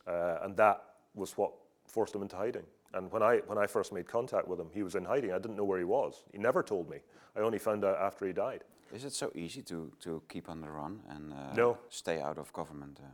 Uh, 0.05 0.39
and 0.43 0.57
that 0.57 0.83
was 1.15 1.37
what 1.37 1.51
forced 1.87 2.13
him 2.13 2.21
into 2.21 2.35
hiding. 2.35 2.65
And 2.93 3.11
when 3.11 3.23
I, 3.23 3.37
when 3.47 3.57
I 3.57 3.67
first 3.67 3.91
made 3.93 4.07
contact 4.07 4.47
with 4.47 4.59
him, 4.59 4.67
he 4.73 4.83
was 4.83 4.95
in 4.95 5.05
hiding. 5.05 5.31
I 5.31 5.39
didn't 5.39 5.55
know 5.55 5.63
where 5.63 5.79
he 5.79 5.85
was. 5.85 6.23
He 6.31 6.37
never 6.37 6.61
told 6.61 6.89
me. 6.89 6.97
I 7.35 7.39
only 7.39 7.57
found 7.57 7.83
out 7.83 7.97
after 7.97 8.27
he 8.27 8.33
died. 8.33 8.63
Is 8.93 9.03
it 9.05 9.13
so 9.13 9.31
easy 9.35 9.61
to, 9.63 9.91
to 10.01 10.21
keep 10.29 10.49
on 10.49 10.61
the 10.61 10.69
run 10.69 10.99
and 11.09 11.33
uh, 11.33 11.53
No. 11.55 11.77
stay 11.89 12.21
out 12.21 12.37
of 12.37 12.51
government? 12.53 12.99
Uh, 13.01 13.07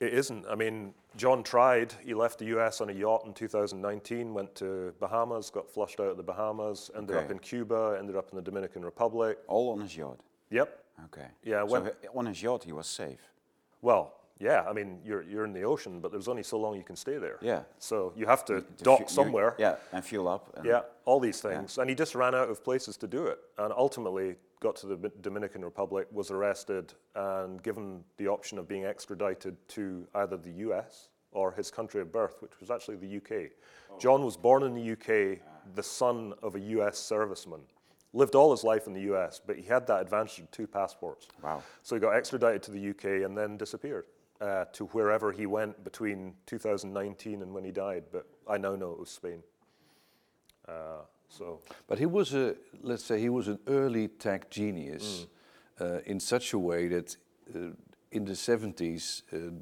It 0.00 0.12
isn't. 0.14 0.44
I 0.46 0.54
mean, 0.54 0.94
John 1.16 1.42
tried. 1.42 1.92
He 2.04 2.14
left 2.14 2.38
the 2.38 2.46
US 2.56 2.80
on 2.80 2.88
a 2.90 2.92
yacht 2.92 3.22
in 3.26 3.32
2019, 3.34 4.34
went 4.34 4.54
to 4.56 4.92
Bahamas, 5.00 5.50
got 5.50 5.70
flushed 5.70 6.00
out 6.00 6.08
of 6.10 6.16
the 6.16 6.22
Bahamas, 6.22 6.90
ended 6.96 7.16
up 7.16 7.30
in 7.30 7.38
Cuba, 7.38 7.96
ended 7.98 8.16
up 8.16 8.30
in 8.30 8.36
the 8.36 8.42
Dominican 8.42 8.84
Republic. 8.84 9.38
all 9.46 9.72
on 9.72 9.80
his 9.80 9.96
yacht. 9.96 10.18
Yep. 10.50 10.68
Okay. 11.06 11.28
Yeah, 11.42 11.66
So 11.66 11.72
when- 11.72 11.84
he- 12.02 12.08
on 12.18 12.26
his 12.26 12.42
yacht 12.42 12.64
he 12.64 12.72
was 12.72 12.86
safe. 12.86 13.20
Well, 13.82 14.12
yeah, 14.38 14.64
I 14.70 14.72
mean, 14.74 15.00
you're, 15.04 15.22
you're 15.22 15.44
in 15.44 15.52
the 15.54 15.62
ocean, 15.64 16.00
but 16.00 16.10
there's 16.12 16.28
only 16.28 16.42
so 16.42 16.58
long 16.58 16.76
you 16.76 16.82
can 16.84 16.96
stay 16.96 17.18
there. 17.18 17.38
Yeah. 17.40 17.62
So 17.78 18.12
you 18.16 18.26
have 18.26 18.44
to 18.46 18.60
To 18.60 18.84
dock 18.84 19.08
somewhere. 19.08 19.54
yeah, 19.58 19.76
and 19.92 20.04
fuel 20.04 20.28
up. 20.28 20.52
And 20.56 20.66
Yeah, 20.66 20.82
all 21.06 21.20
these 21.20 21.40
things. 21.40 21.78
And 21.78 21.88
he 21.90 21.94
just 21.96 22.14
ran 22.14 22.34
out 22.34 22.48
of 22.50 22.62
places 22.62 22.96
to 22.98 23.06
do 23.06 23.26
it. 23.26 23.38
And 23.58 23.72
ultimately 23.72 24.36
got 24.60 24.76
to 24.76 24.86
the 24.86 25.12
Dominican 25.20 25.64
Republic, 25.64 26.08
was 26.12 26.30
arrested, 26.30 26.94
and 27.14 27.62
given 27.62 28.04
the 28.16 28.28
option 28.28 28.58
of 28.58 28.66
being 28.66 28.84
extradited 28.84 29.56
to 29.68 30.06
either 30.14 30.36
the 30.36 30.52
US 30.52 31.08
or 31.32 31.52
his 31.52 31.70
country 31.70 32.00
of 32.00 32.10
birth, 32.10 32.36
which 32.40 32.58
was 32.60 32.70
actually 32.70 32.96
the 32.96 33.16
UK. 33.16 33.50
John 33.98 34.24
was 34.24 34.36
born 34.36 34.62
in 34.62 34.74
the 34.74 34.92
UK, 34.92 35.38
the 35.74 35.82
son 35.82 36.32
of 36.42 36.54
a 36.54 36.60
US 36.60 36.98
serviceman. 36.98 37.60
Lived 38.12 38.34
all 38.34 38.50
his 38.50 38.64
life 38.64 38.86
in 38.86 38.94
the 38.94 39.12
US, 39.12 39.40
but 39.44 39.56
he 39.56 39.62
had 39.62 39.86
that 39.88 40.00
advantage 40.00 40.38
of 40.38 40.50
two 40.50 40.66
passports. 40.66 41.28
Wow. 41.42 41.62
So 41.82 41.96
he 41.96 42.00
got 42.00 42.14
extradited 42.14 42.62
to 42.64 42.70
the 42.70 42.90
UK 42.90 43.24
and 43.24 43.36
then 43.36 43.56
disappeared 43.58 44.06
uh, 44.40 44.64
to 44.72 44.86
wherever 44.86 45.32
he 45.32 45.46
went 45.46 45.82
between 45.84 46.34
2019 46.46 47.42
and 47.42 47.52
when 47.52 47.64
he 47.64 47.72
died. 47.72 48.04
But 48.10 48.26
I 48.48 48.56
now 48.56 48.74
know 48.76 48.92
it 48.92 48.98
was 48.98 49.10
Spain. 49.10 49.42
Uh, 50.66 51.02
so 51.28 51.60
But 51.86 51.98
he 51.98 52.06
was 52.06 52.34
a, 52.34 52.56
let's 52.82 53.04
say, 53.04 53.20
he 53.20 53.28
was 53.28 53.48
an 53.48 53.58
early 53.66 54.08
tech 54.08 54.50
genius 54.50 55.26
uh, 55.80 55.98
in 56.06 56.20
such 56.20 56.52
a 56.52 56.58
way 56.58 56.88
that 56.88 57.16
uh, 57.54 57.58
in 58.10 58.24
the 58.24 58.32
70s, 58.32 59.22
uh, 59.32 59.52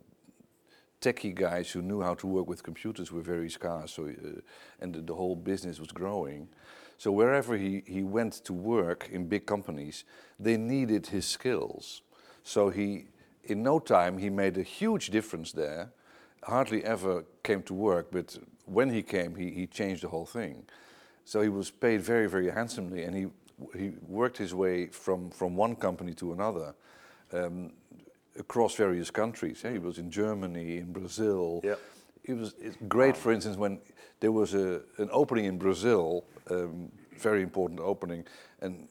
techie 1.00 1.34
guys 1.34 1.70
who 1.70 1.82
knew 1.82 2.00
how 2.00 2.14
to 2.14 2.26
work 2.26 2.48
with 2.48 2.62
computers 2.62 3.12
were 3.12 3.20
very 3.20 3.50
scarce, 3.50 3.92
so, 3.92 4.06
uh, 4.06 4.40
and 4.80 4.94
the, 4.94 5.00
the 5.00 5.14
whole 5.14 5.36
business 5.36 5.78
was 5.78 5.92
growing. 5.92 6.48
So 6.96 7.10
wherever 7.12 7.56
he, 7.56 7.82
he 7.86 8.02
went 8.02 8.44
to 8.44 8.52
work 8.52 9.08
in 9.10 9.28
big 9.28 9.46
companies, 9.46 10.04
they 10.38 10.56
needed 10.56 11.08
his 11.08 11.26
skills. 11.26 12.02
So 12.42 12.70
he, 12.70 13.06
in 13.44 13.62
no 13.62 13.78
time, 13.78 14.18
he 14.18 14.30
made 14.30 14.56
a 14.56 14.62
huge 14.62 15.10
difference 15.10 15.52
there. 15.52 15.90
Hardly 16.44 16.84
ever 16.84 17.24
came 17.42 17.62
to 17.64 17.74
work, 17.74 18.08
but 18.10 18.38
when 18.66 18.90
he 18.90 19.02
came, 19.02 19.34
he, 19.34 19.50
he 19.50 19.66
changed 19.66 20.02
the 20.02 20.08
whole 20.08 20.26
thing. 20.26 20.64
So 21.24 21.40
he 21.40 21.48
was 21.48 21.70
paid 21.70 22.02
very, 22.02 22.28
very 22.28 22.50
handsomely, 22.50 23.04
and 23.04 23.16
he 23.16 23.26
he 23.78 23.92
worked 24.08 24.38
his 24.38 24.52
way 24.52 24.86
from 24.86 25.30
from 25.30 25.56
one 25.56 25.76
company 25.76 26.14
to 26.14 26.32
another, 26.32 26.74
um, 27.32 27.72
across 28.38 28.74
various 28.74 29.10
countries. 29.10 29.62
yeah. 29.64 29.72
He 29.72 29.78
was 29.78 29.98
in 29.98 30.10
Germany, 30.10 30.78
in 30.78 30.92
Brazil. 30.92 31.60
Yeah. 31.62 31.76
It 32.24 32.36
was 32.36 32.54
it's 32.60 32.76
great, 32.88 33.16
for 33.16 33.32
instance, 33.32 33.56
when 33.56 33.80
there 34.20 34.32
was 34.32 34.54
a 34.54 34.82
an 34.98 35.08
opening 35.10 35.46
in 35.46 35.58
Brazil, 35.58 36.24
um, 36.50 36.90
very 37.18 37.42
important 37.42 37.80
opening, 37.80 38.26
and 38.60 38.88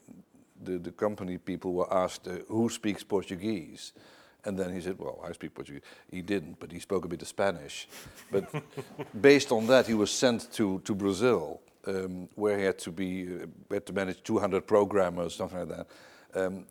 the 0.64 0.78
the 0.78 0.92
company 0.92 1.38
people 1.38 1.72
were 1.72 1.92
asked 1.92 2.28
uh, 2.28 2.38
who 2.48 2.68
speaks 2.68 3.04
Portuguese. 3.04 3.92
And 4.46 4.58
then 4.58 4.74
he 4.74 4.80
said, 4.80 4.98
"Well, 4.98 5.24
I 5.30 5.32
speak 5.32 5.54
Portuguese." 5.54 5.82
He 6.10 6.22
didn't, 6.22 6.58
but 6.58 6.70
he 6.72 6.78
spoke 6.78 7.06
a 7.06 7.08
bit 7.08 7.22
of 7.22 7.28
Spanish. 7.28 7.88
But 8.30 8.44
based 9.20 9.52
on 9.52 9.66
that, 9.66 9.86
he 9.86 9.94
was 9.94 10.10
sent 10.10 10.52
to 10.52 10.80
to 10.80 10.94
Brazil, 10.94 11.60
um, 11.86 12.28
where 12.34 12.58
he 12.58 12.64
had 12.64 12.78
to 12.80 12.90
be 12.90 13.26
uh, 13.26 13.46
had 13.74 13.86
to 13.86 13.92
manage 13.92 14.22
200 14.22 14.66
programmers, 14.66 15.34
something 15.34 15.58
like 15.58 15.68
that. 15.68 15.86
Um, 16.34 16.66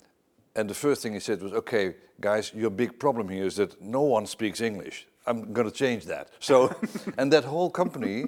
and 0.55 0.69
the 0.69 0.75
first 0.75 1.01
thing 1.01 1.13
he 1.13 1.19
said 1.19 1.41
was, 1.41 1.53
"Okay, 1.53 1.95
guys, 2.19 2.53
your 2.53 2.69
big 2.69 2.99
problem 2.99 3.29
here 3.29 3.45
is 3.45 3.55
that 3.55 3.81
no 3.81 4.01
one 4.01 4.25
speaks 4.27 4.61
English. 4.61 5.07
I'm 5.25 5.53
going 5.53 5.69
to 5.69 5.73
change 5.73 6.05
that." 6.05 6.29
So, 6.39 6.75
and 7.17 7.31
that 7.33 7.43
whole 7.43 7.69
company 7.69 8.25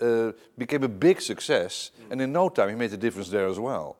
uh, 0.00 0.32
became 0.58 0.82
a 0.82 0.88
big 0.88 1.20
success, 1.20 1.90
and 2.10 2.20
in 2.20 2.32
no 2.32 2.48
time 2.48 2.68
he 2.68 2.74
made 2.74 2.92
a 2.92 2.96
difference 2.96 3.30
there 3.30 3.46
as 3.46 3.58
well. 3.58 3.96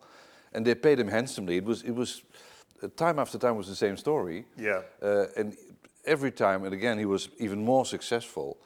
And 0.52 0.66
they 0.66 0.74
paid 0.74 0.98
him 0.98 1.08
handsomely. 1.08 1.56
It 1.56 1.64
was 1.64 1.82
it 1.82 1.94
was 1.94 2.22
uh, 2.82 2.88
time 2.96 3.18
after 3.18 3.38
time 3.38 3.56
was 3.56 3.68
the 3.68 3.76
same 3.76 3.96
story. 3.96 4.44
Yeah. 4.56 4.82
Uh, 5.02 5.26
and 5.36 5.56
every 6.04 6.30
time, 6.30 6.64
and 6.64 6.74
again, 6.74 6.98
he 6.98 7.06
was 7.06 7.28
even 7.38 7.64
more 7.64 7.86
successful. 7.86 8.56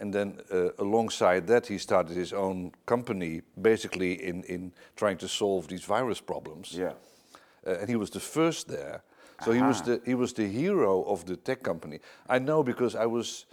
And 0.00 0.12
then 0.12 0.40
uh, 0.50 0.70
alongside 0.78 1.46
that, 1.46 1.66
he 1.66 1.78
started 1.78 2.16
his 2.16 2.32
own 2.32 2.72
company, 2.86 3.42
basically 3.60 4.12
in, 4.12 4.44
in 4.44 4.72
trying 4.96 5.18
to 5.18 5.28
solve 5.28 5.68
these 5.68 5.84
virus 5.84 6.20
problems. 6.22 6.72
Yeah. 6.72 6.92
Uh, 7.66 7.80
and 7.80 7.88
he 7.88 7.96
was 7.96 8.10
the 8.10 8.20
first 8.20 8.68
there. 8.68 9.02
So 9.44 9.52
he 9.52 9.62
was 9.62 9.80
the 9.82 10.00
he 10.04 10.14
was 10.14 10.32
the 10.32 10.46
hero 10.46 11.02
of 11.04 11.24
the 11.24 11.36
tech 11.36 11.62
company. 11.62 12.00
I 12.28 12.38
know 12.38 12.62
because 12.62 12.94
I 12.94 13.06
was 13.06 13.46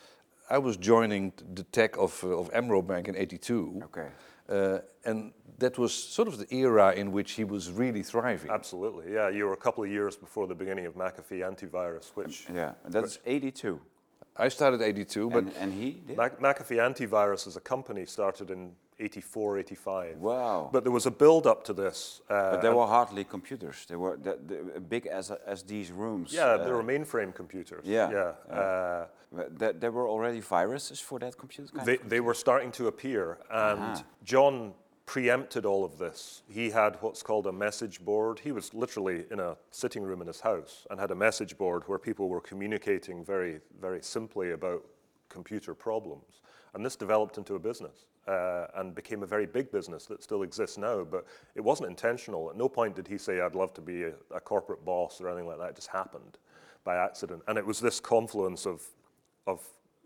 I 0.50 0.58
was 0.58 0.77
joining 0.77 1.34
the 1.56 1.63
tech 1.63 1.98
of 1.98 2.24
uh, 2.24 2.39
of 2.39 2.50
Amro 2.54 2.82
Bank 2.82 3.08
in 3.08 3.16
'82. 3.16 3.82
Okay. 3.86 4.08
Uh, 4.50 4.80
and 5.06 5.34
that 5.60 5.77
was 5.77 5.94
sort 5.94 6.27
of 6.27 6.38
the 6.38 6.48
era 6.54 6.94
in 6.94 7.12
which 7.12 7.32
he 7.34 7.44
was 7.44 7.70
really 7.72 8.04
thriving. 8.04 8.50
absolutely, 8.51 9.13
yeah. 9.13 9.30
You 9.30 9.46
were 9.46 9.54
a 9.54 9.58
couple 9.58 9.84
of 9.84 9.89
years 9.89 10.16
before 10.16 10.48
the 10.48 10.56
beginning 10.56 10.86
of 10.86 10.94
McAfee 10.96 11.42
antivirus, 11.42 12.12
which 12.16 12.48
Yeah, 12.54 12.74
that's 12.86 13.20
82. 13.25 13.80
I 14.39 14.50
started 14.50 14.82
'82, 14.82 15.29
but 15.29 15.38
and, 15.38 15.53
and 15.60 15.74
he 15.74 15.91
did? 16.08 16.17
Mac- 16.17 16.39
McAfee 16.39 16.77
Antivirus 16.77 17.48
as 17.48 17.56
a 17.58 17.62
company 17.62 18.06
started 18.06 18.51
in 18.51 18.72
84, 19.00 19.60
85. 19.60 20.17
Wow. 20.17 20.70
But 20.74 20.84
there 20.84 20.91
was 20.91 21.06
a 21.06 21.12
build 21.12 21.46
up 21.46 21.63
to 21.65 21.74
this. 21.74 22.22
Uh, 22.29 22.51
But 22.51 22.62
there 22.62 22.75
were 22.75 22.88
hardly 22.88 23.24
computers. 23.24 23.86
They 23.86 23.96
were 23.96 24.17
the, 24.17 24.38
the, 24.48 24.79
big 24.79 25.06
as, 25.08 25.32
as 25.46 25.63
these 25.63 25.91
rooms. 25.91 26.34
yeah, 26.34 26.46
uh, 26.46 26.63
there 26.65 26.75
were 26.75 26.84
mainframe 26.84 27.34
computers. 27.34 27.86
yeah, 27.86 28.10
Yeah. 28.12 28.56
Uh, 28.56 29.08
but 29.60 29.82
there 29.82 29.91
were 29.91 30.08
already 30.08 30.39
viruses 30.39 31.00
for 31.01 31.20
that 31.20 31.38
computer. 31.38 31.72
Kind 31.74 31.86
they, 31.86 31.98
of 31.98 32.10
they 32.10 32.22
were 32.22 32.34
starting 32.34 32.72
to 32.72 32.88
appear, 32.88 33.38
and 33.50 33.79
Aha. 33.79 34.03
John 34.24 34.74
preempted 35.08 35.66
all 35.66 35.86
of 35.86 35.98
this. 35.98 36.44
He 36.50 36.70
had 36.70 36.98
what's 37.00 37.24
called 37.24 37.48
a 37.48 37.52
message 37.52 38.04
board. 38.04 38.40
He 38.40 38.52
was 38.52 38.74
literally 38.74 39.24
in 39.32 39.40
a 39.40 39.56
sitting 39.72 40.04
room 40.04 40.22
in 40.22 40.28
his 40.28 40.42
house 40.42 40.86
and 40.92 41.00
had 41.00 41.12
a 41.12 41.16
message 41.16 41.58
board 41.58 41.84
where 41.88 41.98
people 41.98 42.28
were 42.28 42.42
communicating 42.42 43.24
very, 43.24 43.62
very 43.82 44.04
simply 44.04 44.52
about 44.52 44.84
computer 45.30 45.74
problems. 45.74 46.42
And 46.74 46.86
this 46.86 46.98
developed 46.98 47.38
into 47.38 47.56
a 47.56 47.60
business 47.60 48.06
uh, 48.28 48.68
and 48.76 48.94
became 48.94 49.24
a 49.24 49.26
very 49.26 49.46
big 49.46 49.72
business 49.72 50.06
that 50.08 50.22
still 50.22 50.44
exists 50.44 50.78
now. 50.78 51.06
But 51.06 51.26
it 51.56 51.62
wasn't 51.62 51.90
intentional. 51.90 52.50
At 52.50 52.58
no 52.58 52.68
point 52.68 52.98
did 52.98 53.08
he 53.08 53.18
say, 53.18 53.40
I'd 53.40 53.56
love 53.56 53.74
to 53.76 53.82
be 53.82 54.04
a, 54.04 54.14
a 54.36 54.42
corporate 54.42 54.84
boss 54.84 55.22
or 55.22 55.30
anything 55.30 55.48
like 55.48 55.58
that. 55.60 55.70
It 55.70 55.76
just 55.78 55.88
happened 55.88 56.38
by 56.84 56.98
accident. 56.98 57.44
And 57.48 57.58
it 57.58 57.66
was 57.66 57.80
this 57.80 58.02
confluence 58.02 58.66
of, 58.66 58.84
of 59.48 59.66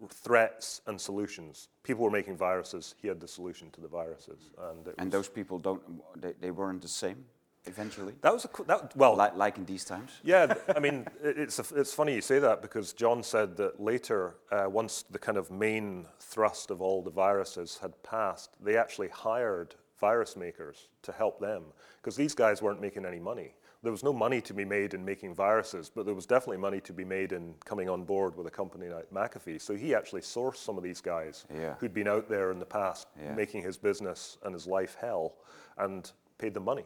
threats 0.10 0.82
and 0.88 1.00
solutions. 1.00 1.70
People 1.84 2.04
were 2.04 2.12
making 2.12 2.38
viruses. 2.38 2.96
He 3.02 3.08
had 3.08 3.20
the 3.20 3.28
solution 3.28 3.70
to 3.72 3.82
the 3.82 3.88
viruses. 3.88 4.52
And, 4.70 4.88
And 4.98 5.12
those 5.12 5.30
people 5.30 5.60
don't. 5.60 5.82
They, 6.22 6.34
they 6.40 6.52
weren't 6.52 6.82
the 6.82 6.88
same. 6.88 7.26
Eventually, 7.66 8.16
that 8.22 8.34
was 8.34 8.46
a, 8.46 8.64
that, 8.64 8.96
well, 8.98 9.16
like, 9.16 9.36
like 9.36 9.58
in 9.58 9.66
these 9.66 9.86
times. 9.86 10.10
yeah, 10.24 10.52
I 10.76 10.80
mean, 10.80 11.06
it's, 11.24 11.60
a, 11.60 11.80
it's 11.80 11.94
funny 11.94 12.16
you 12.16 12.22
say 12.22 12.40
that 12.40 12.64
because 12.64 12.92
John 12.92 13.22
said 13.22 13.56
that 13.58 13.80
later, 13.80 14.38
uh, 14.52 14.66
once 14.68 15.04
the 15.12 15.20
kind 15.20 15.38
of 15.38 15.52
main 15.52 16.08
thrust 16.20 16.72
of 16.72 16.82
all 16.82 17.04
the 17.04 17.12
viruses 17.12 17.78
had 17.80 18.02
passed, 18.02 18.50
they 18.60 18.78
actually 18.78 19.10
hired 19.10 19.76
virus 20.00 20.36
makers 20.36 20.88
to 21.04 21.12
help 21.12 21.40
them 21.40 21.66
because 21.98 22.16
these 22.16 22.34
guys 22.34 22.64
weren't 22.64 22.82
making 22.82 23.06
any 23.06 23.20
money. 23.20 23.54
There 23.84 23.92
was 23.92 24.04
no 24.04 24.14
money 24.14 24.42
to 24.42 24.54
be 24.54 24.64
made 24.64 24.94
in 24.94 25.04
making 25.04 25.34
viruses, 25.34 25.90
but 25.94 26.06
there 26.06 26.14
was 26.14 26.28
definitely 26.28 26.58
money 26.58 26.80
to 26.82 26.94
be 26.94 27.04
made 27.04 27.32
in 27.32 27.56
coming 27.66 27.90
on 27.90 28.04
board 28.04 28.36
with 28.38 28.46
a 28.46 28.52
company 28.52 28.90
like 28.90 29.10
McAfee. 29.10 29.60
So 29.60 29.76
he 29.76 29.96
actually 29.96 30.22
sourced 30.22 30.58
some 30.58 30.78
of 30.78 30.84
these 30.84 31.02
guys 31.02 31.46
Yeah. 31.54 31.74
who'd 31.80 31.94
been 31.94 32.08
out 32.08 32.30
there 32.30 32.52
in 32.52 32.60
the 32.60 32.66
past 32.66 33.08
Yeah. 33.20 33.34
making 33.34 33.64
his 33.64 33.78
business 33.80 34.38
and 34.44 34.54
his 34.54 34.68
life 34.68 34.96
hell 35.02 35.34
and 35.78 36.12
paid 36.38 36.54
them 36.54 36.66
money. 36.66 36.86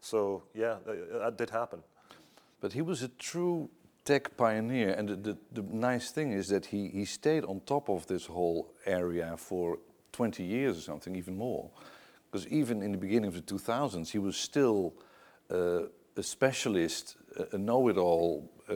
So 0.00 0.42
yeah, 0.54 0.78
th- 0.86 0.98
that 1.12 1.36
did 1.36 1.50
happen. 1.50 1.82
But 2.62 2.72
he 2.72 2.80
was 2.80 3.02
a 3.02 3.08
true 3.08 3.68
tech 4.06 4.34
pioneer, 4.38 4.94
and 4.94 5.08
the, 5.10 5.16
the, 5.16 5.38
the 5.52 5.62
nice 5.62 6.10
thing 6.10 6.32
is 6.32 6.48
that 6.48 6.66
he, 6.66 6.88
he 6.88 7.04
stayed 7.04 7.44
on 7.44 7.60
top 7.66 7.90
of 7.90 8.06
this 8.06 8.24
whole 8.26 8.72
area 8.86 9.36
for 9.36 9.78
20 10.12 10.42
years 10.42 10.78
or 10.78 10.80
something, 10.80 11.14
even 11.16 11.36
more. 11.36 11.70
Because 12.30 12.46
even 12.48 12.80
in 12.82 12.92
the 12.92 12.98
beginning 12.98 13.28
of 13.28 13.34
the 13.34 13.42
2000s, 13.42 14.08
he 14.10 14.18
was 14.18 14.36
still 14.36 14.94
uh, 15.50 15.82
a 16.20 16.22
specialist, 16.22 17.16
a, 17.36 17.56
a 17.56 17.58
know-it-all, 17.58 18.48
uh, 18.68 18.74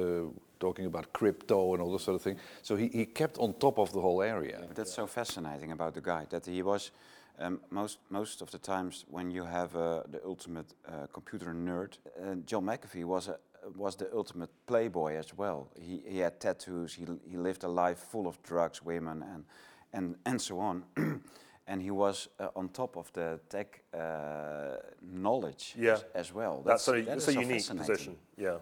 talking 0.59 0.87
about 0.87 1.13
crypto 1.13 1.75
and 1.75 1.83
all 1.83 1.93
this 1.93 2.05
sort 2.05 2.17
of 2.17 2.23
thing. 2.23 2.39
So 2.63 2.77
he, 2.77 2.89
he 2.89 3.07
kept 3.07 3.39
on 3.39 3.55
top 3.55 3.79
of 3.79 3.93
the 3.93 4.01
whole 4.01 4.23
area. 4.23 4.59
But 4.67 4.77
that's 4.77 4.95
so 4.95 5.07
fascinating 5.07 5.73
about 5.73 5.95
the 5.95 6.01
guy 6.01 6.27
that 6.31 6.47
he 6.47 6.63
was 6.63 6.91
um, 7.39 7.61
most 7.71 7.99
most 8.11 8.43
of 8.43 8.51
the 8.51 8.59
times 8.59 9.05
when 9.11 9.31
you 9.31 9.45
have 9.45 9.75
uh, 9.77 10.03
the 10.11 10.21
ultimate 10.25 10.75
uh, 10.87 11.07
computer 11.13 11.53
nerd. 11.53 11.99
Uh, 12.21 12.37
John 12.47 12.65
McAfee 12.65 13.05
was 13.05 13.29
a 13.29 13.39
was 13.77 13.97
the 13.97 14.09
ultimate 14.15 14.51
playboy 14.67 15.17
as 15.17 15.37
well. 15.37 15.69
He 15.81 16.03
he 16.07 16.19
had 16.19 16.39
tattoos. 16.39 16.95
He 16.95 17.07
he 17.31 17.37
lived 17.37 17.65
a 17.65 17.69
life 17.69 17.99
full 17.99 18.27
of 18.27 18.43
drugs, 18.43 18.85
women, 18.85 19.23
and 19.23 19.45
and 19.93 20.17
and 20.25 20.41
so 20.41 20.61
on. 20.61 20.85
and 21.67 21.81
he 21.83 21.91
was 21.91 22.29
uh, 22.39 22.49
on 22.57 22.69
top 22.69 22.97
of 22.97 23.13
the 23.13 23.41
tech 23.49 23.83
uh, 23.95 24.77
knowledge 25.03 25.75
Yeah. 25.79 25.93
as, 25.95 26.05
as 26.15 26.33
well. 26.35 26.63
That's, 26.65 26.87
a, 26.89 26.93
that 26.93 27.07
that's 27.07 27.29
a 27.29 27.33
unique 27.35 27.67
position. 27.69 28.17
Yeah. 28.37 28.59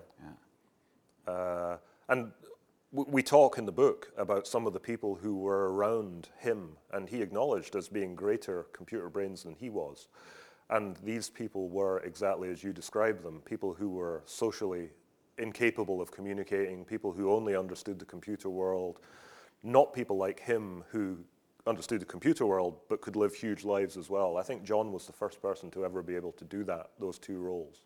Yeah. 1.26 1.32
Uh, 1.32 1.76
and 2.08 2.32
w- 2.92 3.10
we 3.10 3.22
talk 3.22 3.58
in 3.58 3.64
the 3.66 3.72
book 3.72 4.12
about 4.16 4.46
some 4.46 4.66
of 4.66 4.72
the 4.72 4.80
people 4.80 5.14
who 5.14 5.36
were 5.36 5.72
around 5.72 6.28
him, 6.38 6.76
and 6.92 7.08
he 7.08 7.22
acknowledged 7.22 7.76
as 7.76 7.88
being 7.88 8.14
greater 8.14 8.66
computer 8.72 9.08
brains 9.08 9.42
than 9.42 9.54
he 9.54 9.70
was. 9.70 10.08
And 10.70 10.96
these 11.04 11.28
people 11.28 11.68
were 11.68 11.98
exactly 12.00 12.50
as 12.50 12.62
you 12.64 12.72
describe 12.72 13.22
them 13.22 13.42
people 13.44 13.74
who 13.74 13.90
were 13.90 14.22
socially 14.26 14.90
incapable 15.38 16.00
of 16.00 16.10
communicating, 16.12 16.84
people 16.84 17.12
who 17.12 17.30
only 17.32 17.56
understood 17.56 17.98
the 17.98 18.04
computer 18.04 18.48
world, 18.48 19.00
not 19.62 19.92
people 19.92 20.16
like 20.16 20.40
him 20.40 20.84
who 20.90 21.18
understood 21.66 22.00
the 22.00 22.04
computer 22.06 22.44
world 22.46 22.80
but 22.88 23.00
could 23.00 23.16
live 23.16 23.34
huge 23.34 23.64
lives 23.64 23.96
as 23.96 24.10
well. 24.10 24.36
I 24.36 24.42
think 24.42 24.64
John 24.64 24.92
was 24.92 25.06
the 25.06 25.12
first 25.12 25.40
person 25.40 25.70
to 25.70 25.84
ever 25.84 26.02
be 26.02 26.16
able 26.16 26.32
to 26.32 26.44
do 26.44 26.64
that, 26.64 26.90
those 26.98 27.18
two 27.18 27.38
roles. 27.38 27.82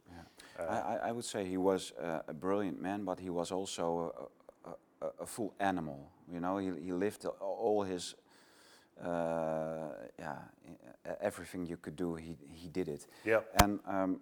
I, 0.58 0.62
I- 0.62 1.00
I 1.08 1.12
would 1.12 1.24
say 1.24 1.44
he 1.44 1.58
was 1.58 1.92
uh, 2.00 2.20
a 2.28 2.32
brilliant 2.32 2.80
man, 2.80 3.04
but 3.04 3.20
he 3.20 3.30
was 3.30 3.52
also 3.52 4.30
a, 4.64 4.70
a, 5.06 5.10
a, 5.20 5.26
full 5.26 5.54
animal. 5.60 6.10
You 6.32 6.40
know, 6.40 6.56
he, 6.58 6.70
he 6.82 6.92
lived 6.92 7.26
all 7.40 7.82
his, 7.82 8.14
uh, 9.04 9.88
yeah, 10.18 10.38
everything 11.20 11.66
you 11.66 11.76
could 11.76 11.96
do, 11.96 12.14
he, 12.14 12.38
he 12.48 12.68
did 12.68 12.88
it. 12.88 13.06
Yeah. 13.24 13.40
And 13.62 13.80
um, 13.86 14.20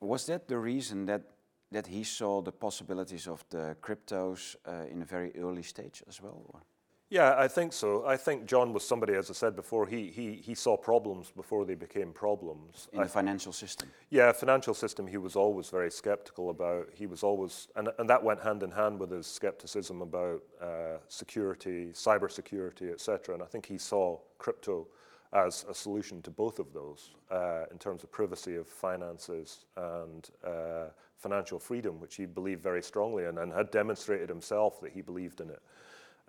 was 0.00 0.26
that 0.26 0.46
the 0.46 0.58
reason 0.58 1.06
that 1.06 1.22
that 1.70 1.86
he 1.86 2.02
saw 2.02 2.40
the 2.40 2.52
possibilities 2.52 3.26
of 3.28 3.44
the 3.50 3.76
cryptos 3.82 4.56
uh, 4.66 4.90
in 4.90 5.02
a 5.02 5.04
very 5.04 5.32
early 5.36 5.62
stage 5.62 6.02
as 6.08 6.22
well? 6.22 6.42
Or? 6.54 6.62
Yeah, 7.10 7.34
I 7.38 7.48
think 7.48 7.72
so. 7.72 8.04
I 8.06 8.18
think 8.18 8.44
John 8.44 8.74
was 8.74 8.86
somebody, 8.86 9.14
as 9.14 9.30
I 9.30 9.32
said 9.32 9.56
before, 9.56 9.86
he, 9.86 10.08
he, 10.08 10.34
he 10.34 10.54
saw 10.54 10.76
problems 10.76 11.32
before 11.34 11.64
they 11.64 11.74
became 11.74 12.12
problems. 12.12 12.88
In 12.92 13.00
I 13.00 13.04
the 13.04 13.08
financial 13.08 13.52
system. 13.52 13.88
Yeah, 14.10 14.30
financial 14.32 14.74
system 14.74 15.06
he 15.06 15.16
was 15.16 15.34
always 15.34 15.70
very 15.70 15.90
skeptical 15.90 16.50
about. 16.50 16.88
He 16.92 17.06
was 17.06 17.22
always, 17.22 17.68
and, 17.76 17.88
and 17.98 18.10
that 18.10 18.22
went 18.22 18.42
hand 18.42 18.62
in 18.62 18.70
hand 18.70 19.00
with 19.00 19.10
his 19.10 19.26
skepticism 19.26 20.02
about 20.02 20.42
uh, 20.60 20.98
security, 21.08 21.92
cybersecurity, 21.94 22.92
etc. 22.92 23.34
And 23.34 23.42
I 23.42 23.46
think 23.46 23.64
he 23.64 23.78
saw 23.78 24.18
crypto 24.36 24.86
as 25.32 25.64
a 25.68 25.74
solution 25.74 26.20
to 26.22 26.30
both 26.30 26.58
of 26.58 26.74
those 26.74 27.10
uh, 27.30 27.64
in 27.70 27.78
terms 27.78 28.02
of 28.02 28.12
privacy 28.12 28.56
of 28.56 28.66
finances 28.66 29.64
and 29.76 30.28
uh, 30.46 30.86
financial 31.16 31.58
freedom, 31.58 32.00
which 32.00 32.16
he 32.16 32.26
believed 32.26 32.62
very 32.62 32.82
strongly 32.82 33.24
in 33.24 33.38
and 33.38 33.52
had 33.52 33.70
demonstrated 33.70 34.28
himself 34.28 34.80
that 34.80 34.92
he 34.92 35.00
believed 35.00 35.40
in 35.40 35.48
it. 35.48 35.60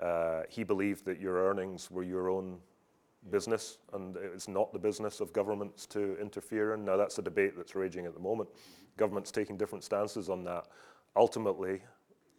Uh, 0.01 0.43
he 0.49 0.63
believed 0.63 1.05
that 1.05 1.19
your 1.19 1.49
earnings 1.49 1.91
were 1.91 2.03
your 2.03 2.29
own 2.29 2.57
business 3.29 3.79
and 3.93 4.15
it's 4.17 4.47
not 4.47 4.71
the 4.71 4.79
business 4.79 5.19
of 5.19 5.33
governments 5.33 5.85
to 5.85 6.17
interfere 6.21 6.73
in. 6.73 6.85
Now, 6.85 6.95
that's 6.95 7.17
a 7.17 7.21
debate 7.21 7.57
that's 7.57 7.75
raging 7.75 8.05
at 8.05 8.13
the 8.13 8.19
moment. 8.19 8.49
Governments 8.97 9.31
taking 9.31 9.57
different 9.57 9.83
stances 9.83 10.29
on 10.29 10.43
that. 10.45 10.67
Ultimately, 11.15 11.81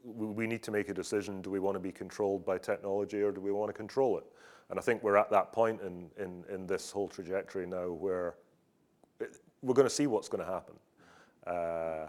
we 0.02 0.46
need 0.46 0.62
to 0.62 0.70
make 0.70 0.88
a 0.88 0.94
decision 0.94 1.42
do 1.42 1.50
we 1.50 1.60
want 1.60 1.74
to 1.74 1.80
be 1.80 1.92
controlled 1.92 2.44
by 2.46 2.56
technology 2.56 3.20
or 3.20 3.32
do 3.32 3.40
we 3.40 3.52
want 3.52 3.68
to 3.68 3.74
control 3.74 4.16
it? 4.16 4.24
And 4.70 4.78
I 4.78 4.82
think 4.82 5.02
we're 5.02 5.16
at 5.16 5.30
that 5.30 5.52
point 5.52 5.80
in, 5.82 6.08
in, 6.16 6.44
in 6.52 6.66
this 6.66 6.90
whole 6.90 7.08
trajectory 7.08 7.66
now 7.66 7.90
where 7.90 8.36
it, 9.18 9.36
we're 9.62 9.74
going 9.74 9.88
to 9.88 9.94
see 9.94 10.06
what's 10.06 10.28
going 10.28 10.44
to 10.44 10.50
happen. 10.50 10.74
Uh, 11.46 12.06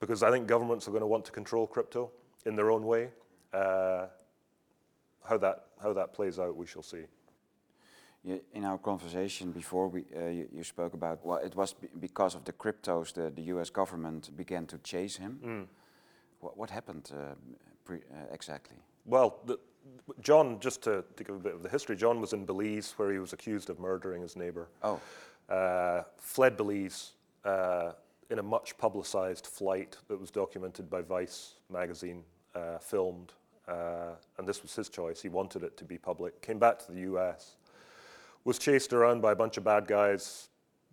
because 0.00 0.22
I 0.22 0.30
think 0.30 0.46
governments 0.46 0.88
are 0.88 0.90
going 0.90 1.02
to 1.02 1.06
want 1.06 1.24
to 1.26 1.32
control 1.32 1.66
crypto 1.66 2.10
in 2.44 2.56
their 2.56 2.70
own 2.70 2.84
way. 2.84 3.10
Uh, 3.52 4.06
how 5.24 5.38
that 5.38 5.66
how 5.82 5.92
that 5.92 6.12
plays 6.12 6.38
out, 6.38 6.56
we 6.56 6.66
shall 6.66 6.82
see. 6.82 7.04
In 8.52 8.64
our 8.64 8.76
conversation 8.76 9.50
before, 9.50 9.88
we, 9.88 10.04
uh, 10.14 10.26
you, 10.26 10.46
you 10.52 10.62
spoke 10.62 10.92
about 10.92 11.24
well, 11.24 11.38
it 11.38 11.56
was 11.56 11.72
b- 11.72 11.88
because 11.98 12.34
of 12.34 12.44
the 12.44 12.52
cryptos 12.52 13.14
that 13.14 13.34
the 13.34 13.42
U.S. 13.54 13.70
government 13.70 14.30
began 14.36 14.66
to 14.66 14.78
chase 14.78 15.16
him. 15.16 15.68
What, 16.40 16.58
what 16.58 16.68
happened 16.70 17.10
uh, 17.14 17.34
pre, 17.84 17.96
uh, 17.98 18.32
exactly? 18.34 18.76
Well, 19.06 19.38
the, 19.46 19.58
John, 20.20 20.60
just 20.60 20.82
to, 20.82 21.02
to 21.16 21.24
give 21.24 21.34
a 21.34 21.38
bit 21.38 21.54
of 21.54 21.62
the 21.62 21.70
history, 21.70 21.96
John 21.96 22.20
was 22.20 22.34
in 22.34 22.44
Belize 22.44 22.92
where 22.98 23.10
he 23.10 23.18
was 23.18 23.32
accused 23.32 23.70
of 23.70 23.78
murdering 23.78 24.20
his 24.22 24.36
neighbor. 24.36 24.68
Oh, 24.82 25.00
Uh, 25.48 26.02
fled 26.18 26.56
Belize 26.58 27.12
uh, 27.46 27.92
in 28.28 28.38
a 28.38 28.42
much 28.42 28.76
publicized 28.76 29.46
flight 29.46 29.96
that 30.08 30.20
was 30.20 30.30
documented 30.30 30.90
by 30.90 31.00
Vice 31.00 31.54
magazine, 31.70 32.22
uh, 32.54 32.78
filmed. 32.78 33.32
Uh, 33.70 34.16
and 34.38 34.48
this 34.48 34.62
was 34.62 34.74
his 34.74 34.88
choice. 34.88 35.22
He 35.22 35.28
wanted 35.28 35.62
it 35.62 35.76
to 35.76 35.84
be 35.84 35.96
public. 35.96 36.42
Came 36.42 36.58
back 36.58 36.78
to 36.80 36.92
the 36.92 37.00
US, 37.12 37.56
was 38.44 38.58
chased 38.58 38.92
around 38.92 39.20
by 39.20 39.32
a 39.32 39.36
bunch 39.36 39.56
of 39.56 39.64
bad 39.64 39.86
guys, 39.86 40.48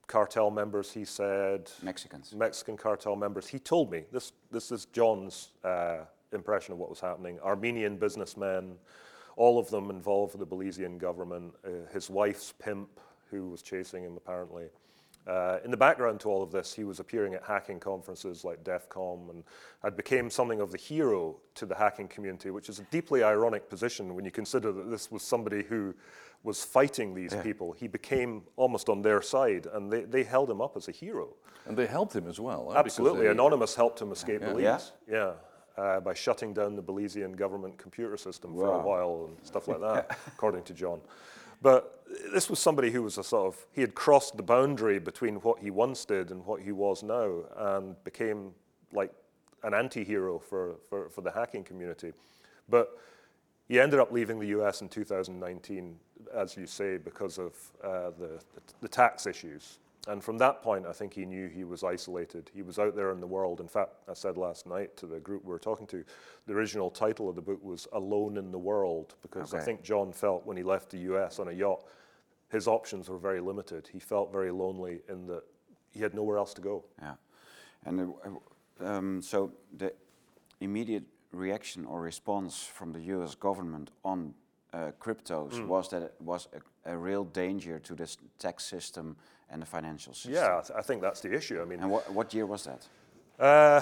cartel 0.05 0.51
members, 0.51 0.91
he 0.91 1.03
said. 1.03 1.71
Mexicans. 1.81 2.33
Mexican 2.35 2.77
cartel 2.77 3.15
members. 3.15 3.47
He 3.47 3.57
told 3.57 3.91
me 3.91 4.03
this. 4.11 4.31
This 4.51 4.71
is 4.71 4.85
John's 4.85 5.49
uh, 5.63 5.99
impression 6.33 6.73
of 6.73 6.79
what 6.79 6.89
was 6.89 6.99
happening. 6.99 7.39
Armenian 7.39 7.97
businessmen, 7.97 8.75
all 9.35 9.57
of 9.57 9.69
them 9.69 9.89
involved 9.89 10.37
with 10.37 10.47
the 10.47 10.55
Belizean 10.55 10.99
government. 10.99 11.53
Uh, 11.65 11.91
his 11.91 12.09
wife's 12.09 12.53
pimp, 12.59 12.99
who 13.31 13.49
was 13.49 13.61
chasing 13.61 14.03
him 14.03 14.15
apparently. 14.17 14.65
Uh, 15.27 15.59
in 15.65 15.71
the 15.71 15.77
background 15.77 16.19
to 16.21 16.29
all 16.29 16.41
of 16.41 16.51
this, 16.51 16.73
he 16.73 16.85
was 16.85 16.99
appearing 17.01 17.33
at 17.33 17.43
hacking 17.43 17.79
conferences 17.81 18.45
like 18.45 18.63
DEF 18.63 18.87
CON 18.87 19.27
and 19.29 19.43
had 19.83 19.97
became 19.97 20.29
something 20.29 20.61
of 20.61 20.71
the 20.71 20.77
hero 20.77 21.35
to 21.55 21.65
the 21.65 21.75
hacking 21.75 22.07
community, 22.07 22.49
which 22.49 22.69
is 22.69 22.79
a 22.79 22.83
deeply 22.83 23.23
ironic 23.23 23.69
position 23.69 24.15
when 24.15 24.23
you 24.23 24.31
consider 24.31 24.71
that 24.71 24.89
this 24.89 25.11
was 25.11 25.21
somebody 25.23 25.63
who 25.63 25.93
was 26.43 26.63
fighting 26.63 27.13
these 27.13 27.33
people. 27.43 27.73
He 27.73 27.87
became 27.89 28.43
almost 28.55 28.87
on 28.87 29.01
their 29.01 29.21
side, 29.21 29.67
and 29.73 29.91
they, 29.91 30.03
they 30.03 30.23
held 30.23 30.49
him 30.49 30.61
up 30.61 30.77
as 30.77 30.87
a 30.87 30.91
hero. 30.91 31.35
And 31.65 31.75
they 31.75 31.87
helped 31.87 32.15
him 32.15 32.27
as 32.27 32.39
well. 32.39 32.67
Because 32.69 32.85
Absolutely. 32.85 33.25
they- 33.25 33.31
Anonymous 33.31 33.75
helped 33.75 34.01
him 34.01 34.13
escape 34.13 34.41
Yeah. 34.41 34.53
Belize. 34.53 34.91
Yeah. 35.11 35.33
Uh, 35.77 35.99
by 35.99 36.13
shutting 36.13 36.53
down 36.53 36.75
the 36.75 36.81
Belizean 36.81 37.35
government 37.35 37.77
computer 37.77 38.17
system 38.17 38.55
for 38.55 38.73
a 38.73 38.79
while 38.79 39.27
and 39.27 39.45
stuff 39.45 39.67
like 39.67 39.79
that, 39.81 40.17
according 40.27 40.63
to 40.63 40.73
John. 40.73 41.01
But 41.61 42.05
this 42.31 42.49
was 42.49 42.59
somebody 42.59 42.91
who 42.91 43.03
was 43.03 43.17
a 43.17 43.23
sort 43.23 43.53
of, 43.53 43.65
he 43.73 43.81
had 43.81 43.95
crossed 43.95 44.37
the 44.37 44.43
boundary 44.43 44.99
between 44.99 45.35
what 45.37 45.59
he 45.59 45.71
once 45.71 46.05
did 46.05 46.31
and 46.31 46.45
what 46.45 46.61
he 46.61 46.71
was 46.71 47.03
now 47.03 47.43
and 47.57 48.01
became 48.03 48.51
like 48.93 49.11
an 49.63 49.73
anti 49.73 50.03
hero 50.03 50.39
for, 50.39 50.75
for, 50.89 51.09
for 51.09 51.21
the 51.21 51.31
hacking 51.31 51.63
community. 51.63 52.13
But 52.69 52.97
he 53.67 53.79
ended 53.79 53.99
up 53.99 54.11
leaving 54.11 54.39
the 54.39 54.47
US 54.59 54.81
in 54.81 54.89
2019, 54.89 55.97
as 56.33 56.55
you 56.55 56.65
say, 56.65 56.97
because 56.97 57.37
of 57.37 57.53
uh, 57.83 58.11
the, 58.17 58.39
the 58.81 58.87
tax 58.87 59.25
issues. 59.25 59.79
And 60.07 60.23
from 60.23 60.37
that 60.37 60.61
point, 60.61 60.85
I 60.87 60.93
think 60.93 61.13
he 61.13 61.25
knew 61.25 61.47
he 61.49 61.63
was 61.65 61.83
isolated. 61.83 62.49
He 62.53 62.61
was 62.61 62.79
out 62.79 62.95
there 62.95 63.11
in 63.11 63.19
the 63.19 63.27
world. 63.27 63.59
In 63.59 63.67
fact, 63.67 63.91
I 64.09 64.13
said 64.13 64.37
last 64.37 64.65
night 64.65 64.95
to 64.97 65.05
the 65.05 65.19
group 65.19 65.43
we 65.43 65.49
were 65.51 65.59
talking 65.59 65.85
to, 65.87 66.03
the 66.47 66.53
original 66.53 66.89
title 66.89 67.27
of 67.29 67.35
the 67.35 67.41
book 67.41 67.61
was 67.61 67.87
Alone 67.91 68.37
in 68.37 68.51
the 68.51 68.57
World, 68.57 69.15
because 69.21 69.53
I 69.53 69.59
think 69.59 69.83
John 69.83 70.13
felt 70.13 70.45
when 70.45 70.55
he 70.55 70.63
left 70.63 70.89
the 70.89 70.99
US 71.13 71.39
on 71.39 71.49
a 71.49 71.51
yacht, 71.51 71.83
his 72.49 72.67
options 72.67 73.09
were 73.09 73.17
very 73.17 73.41
limited. 73.41 73.89
He 73.91 73.99
felt 73.99 74.31
very 74.31 74.51
lonely 74.51 75.01
in 75.09 75.27
that 75.27 75.43
he 75.91 75.99
had 75.99 76.13
nowhere 76.13 76.37
else 76.37 76.53
to 76.53 76.61
go. 76.61 76.85
Yeah. 77.01 77.15
And 77.85 78.13
uh, 78.79 78.85
um, 78.85 79.21
so 79.21 79.51
the 79.77 79.91
immediate 80.61 81.03
reaction 81.33 81.85
or 81.85 81.99
response 82.01 82.63
from 82.63 82.93
the 82.93 83.01
US 83.15 83.35
government 83.35 83.91
on 84.05 84.33
uh, 84.73 84.91
cryptos 85.01 85.53
Hmm. 85.53 85.67
was 85.67 85.89
that 85.89 86.01
it 86.01 86.15
was 86.19 86.47
a, 86.53 86.59
a 86.87 86.97
real 86.97 87.25
danger 87.25 87.79
to 87.79 87.95
this 87.95 88.17
tax 88.39 88.65
system 88.65 89.15
and 89.49 89.61
the 89.61 89.65
financial 89.65 90.13
system. 90.13 90.33
Yeah, 90.33 90.57
I, 90.57 90.61
th- 90.61 90.77
I 90.77 90.81
think 90.81 91.01
that's 91.01 91.21
the 91.21 91.33
issue. 91.33 91.61
I 91.61 91.65
mean, 91.65 91.79
And 91.79 91.91
what, 91.91 92.11
what 92.11 92.33
year 92.33 92.45
was 92.45 92.65
that? 92.65 92.87
Uh, 93.39 93.81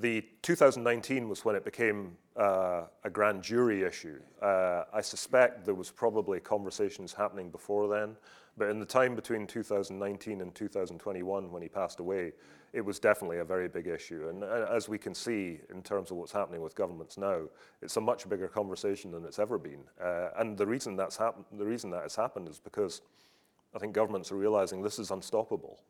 the 0.00 0.24
2019 0.42 1.28
was 1.28 1.44
when 1.44 1.56
it 1.56 1.64
became 1.64 2.16
uh, 2.36 2.84
a 3.04 3.10
grand 3.10 3.42
jury 3.42 3.82
issue. 3.82 4.20
Uh, 4.40 4.84
I 4.92 5.00
suspect 5.00 5.64
there 5.64 5.74
was 5.74 5.90
probably 5.90 6.40
conversations 6.40 7.12
happening 7.12 7.50
before 7.50 7.88
then, 7.88 8.16
but 8.56 8.70
in 8.70 8.78
the 8.80 8.86
time 8.86 9.14
between 9.14 9.46
2019 9.46 10.40
and 10.40 10.54
2021, 10.54 11.50
when 11.50 11.62
he 11.62 11.68
passed 11.68 12.00
away, 12.00 12.32
it 12.72 12.84
was 12.84 12.98
definitely 12.98 13.38
a 13.38 13.44
very 13.44 13.68
big 13.68 13.86
issue. 13.86 14.28
And 14.28 14.44
uh, 14.44 14.66
as 14.70 14.88
we 14.88 14.98
can 14.98 15.14
see 15.14 15.60
in 15.70 15.82
terms 15.82 16.10
of 16.10 16.16
what's 16.16 16.32
happening 16.32 16.60
with 16.60 16.74
governments 16.74 17.16
now, 17.16 17.42
it's 17.82 17.96
a 17.96 18.00
much 18.00 18.28
bigger 18.28 18.48
conversation 18.48 19.10
than 19.10 19.24
it's 19.24 19.38
ever 19.38 19.58
been. 19.58 19.80
Uh, 20.02 20.28
and 20.38 20.56
the 20.56 20.66
reason 20.66 20.96
that's 20.96 21.16
happened, 21.16 21.44
the 21.52 21.64
reason 21.64 21.90
that 21.90 22.02
has 22.02 22.14
happened 22.14 22.48
is 22.48 22.58
because 22.58 23.02
I 23.74 23.78
think 23.78 23.92
governments 23.92 24.30
are 24.32 24.36
realizing 24.36 24.82
this 24.82 24.98
is 24.98 25.10
unstoppable. 25.10 25.80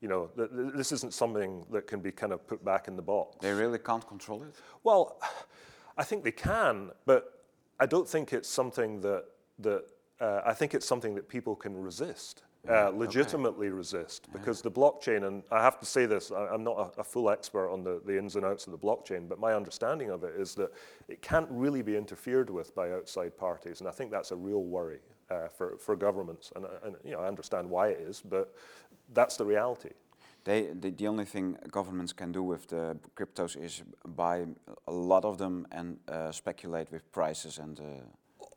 You 0.00 0.08
know, 0.08 0.30
th- 0.36 0.50
th- 0.50 0.72
this 0.74 0.92
isn't 0.92 1.14
something 1.14 1.64
that 1.70 1.86
can 1.86 2.00
be 2.00 2.10
kind 2.10 2.32
of 2.32 2.46
put 2.46 2.64
back 2.64 2.88
in 2.88 2.96
the 2.96 3.02
box. 3.02 3.36
They 3.40 3.52
really 3.52 3.78
can't 3.78 4.06
control 4.06 4.42
it? 4.42 4.54
Well, 4.82 5.20
I 5.96 6.02
think 6.02 6.24
they 6.24 6.32
can, 6.32 6.90
but 7.06 7.44
I 7.78 7.86
don't 7.86 8.08
think 8.08 8.32
it's 8.32 8.48
something 8.48 9.00
that 9.02 9.26
that 9.60 9.84
uh, 10.20 10.40
I 10.44 10.52
think 10.52 10.74
it's 10.74 10.86
something 10.86 11.14
that 11.14 11.28
people 11.28 11.54
can 11.54 11.76
resist, 11.76 12.42
uh, 12.68 12.90
legitimately 12.94 13.68
resist, 13.68 14.32
because 14.32 14.62
the 14.62 14.70
blockchain. 14.70 15.26
And 15.26 15.42
I 15.50 15.62
have 15.62 15.78
to 15.80 15.86
say 15.86 16.06
this: 16.06 16.32
I, 16.32 16.46
I'm 16.46 16.64
not 16.64 16.94
a, 16.96 17.00
a 17.00 17.04
full 17.04 17.30
expert 17.30 17.70
on 17.70 17.84
the, 17.84 18.00
the 18.04 18.16
ins 18.18 18.36
and 18.36 18.44
outs 18.44 18.66
of 18.66 18.72
the 18.72 18.78
blockchain, 18.78 19.28
but 19.28 19.38
my 19.38 19.54
understanding 19.54 20.10
of 20.10 20.24
it 20.24 20.34
is 20.38 20.54
that 20.54 20.72
it 21.08 21.20
can't 21.20 21.48
really 21.50 21.82
be 21.82 21.96
interfered 21.96 22.50
with 22.50 22.74
by 22.74 22.92
outside 22.92 23.36
parties, 23.36 23.80
and 23.80 23.88
I 23.88 23.92
think 23.92 24.10
that's 24.10 24.30
a 24.30 24.36
real 24.36 24.62
worry 24.62 25.00
uh, 25.30 25.48
for 25.48 25.76
for 25.78 25.96
governments. 25.96 26.52
And, 26.56 26.64
uh, 26.64 26.68
and 26.84 26.96
you 27.04 27.12
know, 27.12 27.20
I 27.20 27.28
understand 27.28 27.68
why 27.68 27.88
it 27.88 28.00
is, 28.00 28.22
but 28.22 28.54
that's 29.12 29.36
the 29.36 29.44
reality. 29.44 29.90
They, 30.44 30.68
the, 30.80 30.90
the 30.90 31.08
only 31.08 31.24
thing 31.24 31.56
governments 31.70 32.12
can 32.12 32.32
do 32.32 32.42
with 32.42 32.68
the 32.68 32.98
cryptos 33.16 33.56
is 33.56 33.82
buy 34.04 34.44
a 34.86 34.92
lot 34.92 35.24
of 35.24 35.38
them 35.38 35.66
and 35.72 35.98
uh, 36.08 36.32
speculate 36.32 36.90
with 36.90 37.10
prices 37.12 37.58
and. 37.58 37.80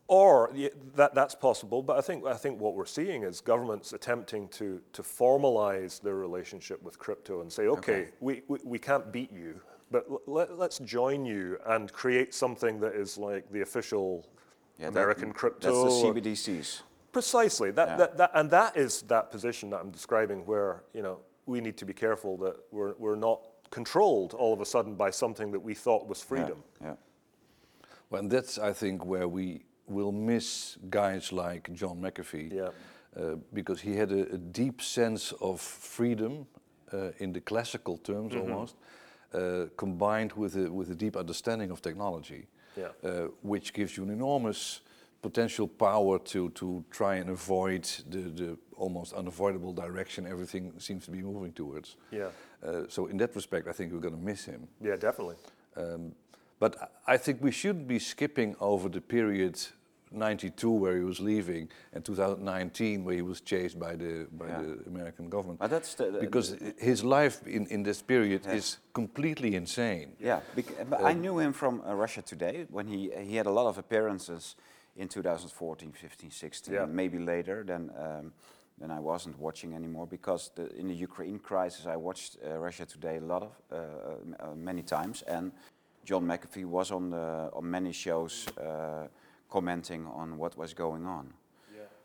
Or 0.09 0.51
that, 0.95 1.13
that's 1.13 1.35
possible, 1.35 1.81
but 1.83 1.97
I 1.97 2.01
think, 2.01 2.25
I 2.25 2.35
think 2.35 2.61
what 2.61 2.75
we're 2.75 2.85
seeing 2.85 3.23
is 3.23 3.41
governments 3.41 3.91
attempting 3.91 4.47
to, 4.49 4.81
to 4.93 5.01
formalize 5.01 6.01
their 6.01 6.15
relationship 6.15 6.81
with 6.81 6.97
crypto 6.97 7.41
and 7.41 7.51
say, 7.51 7.63
okay, 7.67 7.77
Okay. 8.03 8.09
We, 8.21 8.41
we, 8.47 8.59
we 8.63 8.79
can't 8.79 9.11
beat 9.11 9.33
you, 9.33 9.59
but 9.91 10.05
l- 10.09 10.21
let, 10.25 10.57
let's 10.57 10.79
join 10.79 11.25
you 11.25 11.57
and 11.65 11.91
create 11.91 12.33
something 12.33 12.79
that 12.79 12.93
is 12.95 13.17
like 13.17 13.51
the 13.51 13.61
official 13.61 14.25
yeah, 14.79 14.85
that- 14.85 14.91
American 14.91 15.33
crypto. 15.33 15.83
That's 15.83 16.01
the 16.01 16.07
CBDCs. 16.21 16.81
Precisely. 17.11 17.71
That, 17.71 17.87
Yeah. 17.89 17.97
that, 17.97 18.17
that, 18.17 18.31
and 18.33 18.49
that 18.51 18.77
is 18.77 19.01
that 19.03 19.29
position 19.29 19.69
that 19.71 19.81
I'm 19.81 19.91
describing 19.91 20.45
where, 20.45 20.83
you 20.93 21.01
know, 21.01 21.19
we 21.47 21.59
need 21.59 21.75
to 21.77 21.85
be 21.85 21.93
careful 21.93 22.37
that 22.37 22.55
we're, 22.71 22.93
we're 22.97 23.15
not 23.15 23.41
controlled 23.71 24.33
all 24.33 24.53
of 24.53 24.61
a 24.61 24.65
sudden 24.65 24.95
by 24.95 25.09
something 25.09 25.51
that 25.51 25.59
we 25.59 25.73
thought 25.73 26.07
was 26.07 26.19
Yeah, 26.21 26.27
freedom. 26.27 26.63
Yeah. 26.81 26.93
Well, 28.09 28.21
and 28.21 28.31
that's, 28.31 28.57
I 28.57 28.71
think, 28.71 29.05
where 29.05 29.27
we 29.27 29.65
will 29.87 30.11
miss 30.11 30.77
guys 30.89 31.31
like 31.31 31.73
John 31.73 32.01
McAfee. 32.01 32.53
Yeah. 32.53 32.69
Uh, 33.15 33.35
because 33.53 33.81
he 33.81 33.95
had 33.95 34.11
a, 34.11 34.33
a, 34.33 34.37
deep 34.37 34.79
sense 34.79 35.31
of 35.41 35.59
freedom 35.59 36.45
uh, 36.93 37.09
in 37.17 37.33
the 37.33 37.41
classical 37.41 37.97
terms 37.97 38.33
Mm-hmm. 38.33 38.51
almost, 38.51 38.75
uh, 39.33 39.65
combined 39.75 40.33
with 40.33 40.55
a, 40.55 40.71
with 40.71 40.91
a 40.91 40.95
deep 40.95 41.15
understanding 41.17 41.71
of 41.71 41.81
technology, 41.81 42.47
Yeah. 42.75 42.89
uh, 43.03 43.29
which 43.41 43.73
gives 43.73 43.97
you 43.97 44.03
an 44.03 44.11
enormous 44.11 44.81
potential 45.21 45.67
power 45.67 46.19
to, 46.19 46.49
to 46.51 46.83
try 46.91 47.15
and 47.15 47.29
avoid 47.29 47.83
the, 48.09 48.19
the 48.19 48.57
almost 48.75 49.13
unavoidable 49.13 49.73
direction 49.73 50.27
everything 50.27 50.73
seems 50.77 51.05
to 51.05 51.11
be 51.11 51.21
moving 51.21 51.53
towards. 51.53 51.95
Yeah. 52.11 52.27
Uh, 52.63 52.83
so 52.87 53.07
in 53.07 53.17
that 53.17 53.35
respect, 53.35 53.67
I 53.67 53.71
think 53.71 53.93
we're 53.93 53.99
going 53.99 54.15
to 54.15 54.25
miss 54.25 54.45
him. 54.45 54.67
Yeah, 54.79 54.95
definitely. 54.95 55.35
Um, 55.75 56.13
but 56.59 56.75
I 57.07 57.13
I 57.13 57.17
think 57.17 57.41
we 57.41 57.51
shouldn't 57.51 57.87
be 57.87 57.99
skipping 57.99 58.55
over 58.59 58.89
the 58.89 59.01
period 59.01 59.57
92 60.11 60.71
where 60.71 60.97
he 60.97 61.03
was 61.03 61.19
leaving 61.19 61.69
and 61.93 62.03
2019 62.05 63.03
where 63.03 63.15
he 63.15 63.21
was 63.21 63.41
chased 63.41 63.77
by 63.79 63.95
the 63.95 64.27
by 64.31 64.47
Yeah. 64.47 64.61
the 64.61 64.83
American 64.87 65.29
government. 65.29 65.59
But 65.59 65.69
that's 65.69 65.95
the, 65.95 66.11
the- 66.11 66.19
because 66.19 66.53
i- 66.53 66.73
his 66.77 67.03
life 67.03 67.45
in, 67.47 67.67
in 67.67 67.83
this 67.83 68.01
period 68.01 68.41
Yes. 68.45 68.55
is 68.55 68.77
completely 68.93 69.55
insane. 69.55 70.15
Yeah, 70.19 70.39
but 70.89 71.01
I 71.03 71.13
knew 71.13 71.39
him 71.39 71.53
from 71.53 71.81
uh, 71.81 71.93
Russia 71.95 72.21
Today 72.21 72.65
when 72.69 72.87
he 72.87 73.11
he 73.31 73.37
had 73.37 73.47
a 73.47 73.51
lot 73.51 73.67
of 73.67 73.77
appearances 73.77 74.55
in 74.95 75.07
2014, 75.07 75.91
15, 75.91 76.31
16, 76.31 76.73
Yeah. 76.73 76.85
maybe 76.87 77.19
later. 77.19 77.63
Then 77.65 77.91
um, 77.97 78.33
then 78.79 78.91
I 78.91 78.99
wasn't 78.99 79.37
watching 79.39 79.73
anymore 79.73 80.07
because 80.07 80.51
the, 80.55 80.63
in 80.79 80.87
the 80.87 81.03
Ukraine 81.03 81.39
crisis 81.39 81.85
I 81.85 81.95
watched 81.95 82.37
uh, 82.43 82.59
Russia 82.65 82.85
Today 82.85 83.17
a 83.17 83.25
lot 83.25 83.41
of 83.43 83.51
uh, 83.71 83.75
uh, 83.75 84.51
uh, 84.51 84.55
many 84.55 84.83
times, 84.83 85.23
and 85.27 85.51
John 86.05 86.23
McAfee 86.27 86.65
was 86.65 86.91
on 86.91 87.09
the, 87.09 87.49
on 87.53 87.69
many 87.69 87.91
shows 87.91 88.45
uh, 88.57 89.07
commenting 89.49 90.05
on 90.07 90.37
what 90.37 90.57
was 90.57 90.73
going 90.73 91.05
on. 91.05 91.33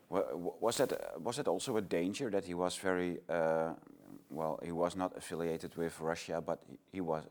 Wa- 0.09 0.53
Was 0.61 0.77
that 0.77 0.91
was 1.21 1.35
that 1.37 1.47
also 1.47 1.77
a 1.77 1.81
danger 1.81 2.29
that 2.29 2.45
he 2.45 2.53
was 2.53 2.77
very 2.77 3.19
uh, 3.29 3.73
well? 4.29 4.59
He 4.63 4.71
was 4.71 4.95
not 4.95 5.17
affiliated 5.17 5.75
with 5.75 5.99
Russia, 5.99 6.41
but 6.41 6.59
he, 6.69 6.77
he 6.91 7.01
was. 7.01 7.23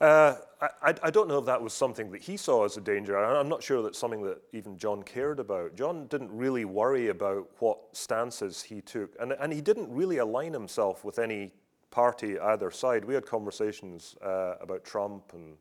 Uh, 0.00 0.34
I, 0.82 0.94
I- 1.02 1.10
don't 1.10 1.26
know 1.28 1.38
if 1.38 1.46
that 1.46 1.62
was 1.62 1.72
something 1.72 2.10
that 2.12 2.20
he 2.20 2.36
saw 2.36 2.64
as 2.64 2.76
a 2.76 2.80
danger. 2.82 3.16
I'm 3.16 3.48
not 3.48 3.62
sure 3.62 3.82
that's 3.82 3.98
something 3.98 4.22
that 4.24 4.38
even 4.52 4.76
John 4.76 5.02
cared 5.02 5.40
about. 5.40 5.74
John 5.74 6.06
didn't 6.08 6.30
really 6.36 6.64
worry 6.66 7.08
about 7.08 7.48
what 7.60 7.78
stances 7.92 8.62
he 8.62 8.82
took, 8.82 9.10
and, 9.20 9.32
and 9.32 9.52
he 9.52 9.62
didn't 9.62 9.88
really 9.90 10.18
align 10.18 10.52
himself 10.52 11.04
with 11.04 11.18
any 11.18 11.52
party 11.90 12.38
either 12.38 12.70
side. 12.70 13.04
We 13.06 13.14
had 13.14 13.24
conversations 13.24 14.16
uh, 14.22 14.56
about 14.60 14.84
Trump 14.84 15.32
and 15.32 15.56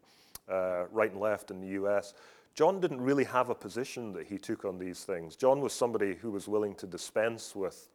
uh, 0.49 0.85
right 0.91 1.11
and 1.11 1.21
left 1.21 1.49
in 1.51 1.61
the 1.61 1.67
US. 1.81 2.13
John 2.55 2.79
didn't 2.79 3.01
really 3.01 3.25
have 3.25 3.49
a 3.49 3.55
position 3.55 4.13
that 4.13 4.27
he 4.27 4.37
took 4.37 4.63
on 4.63 4.79
these 4.79 5.03
things. 5.03 5.35
John 5.35 5.59
was 5.59 5.73
somebody 5.73 6.15
who 6.15 6.31
was 6.31 6.47
willing 6.47 6.73
to 6.75 6.87
dispense 6.87 7.53
with 7.53 7.89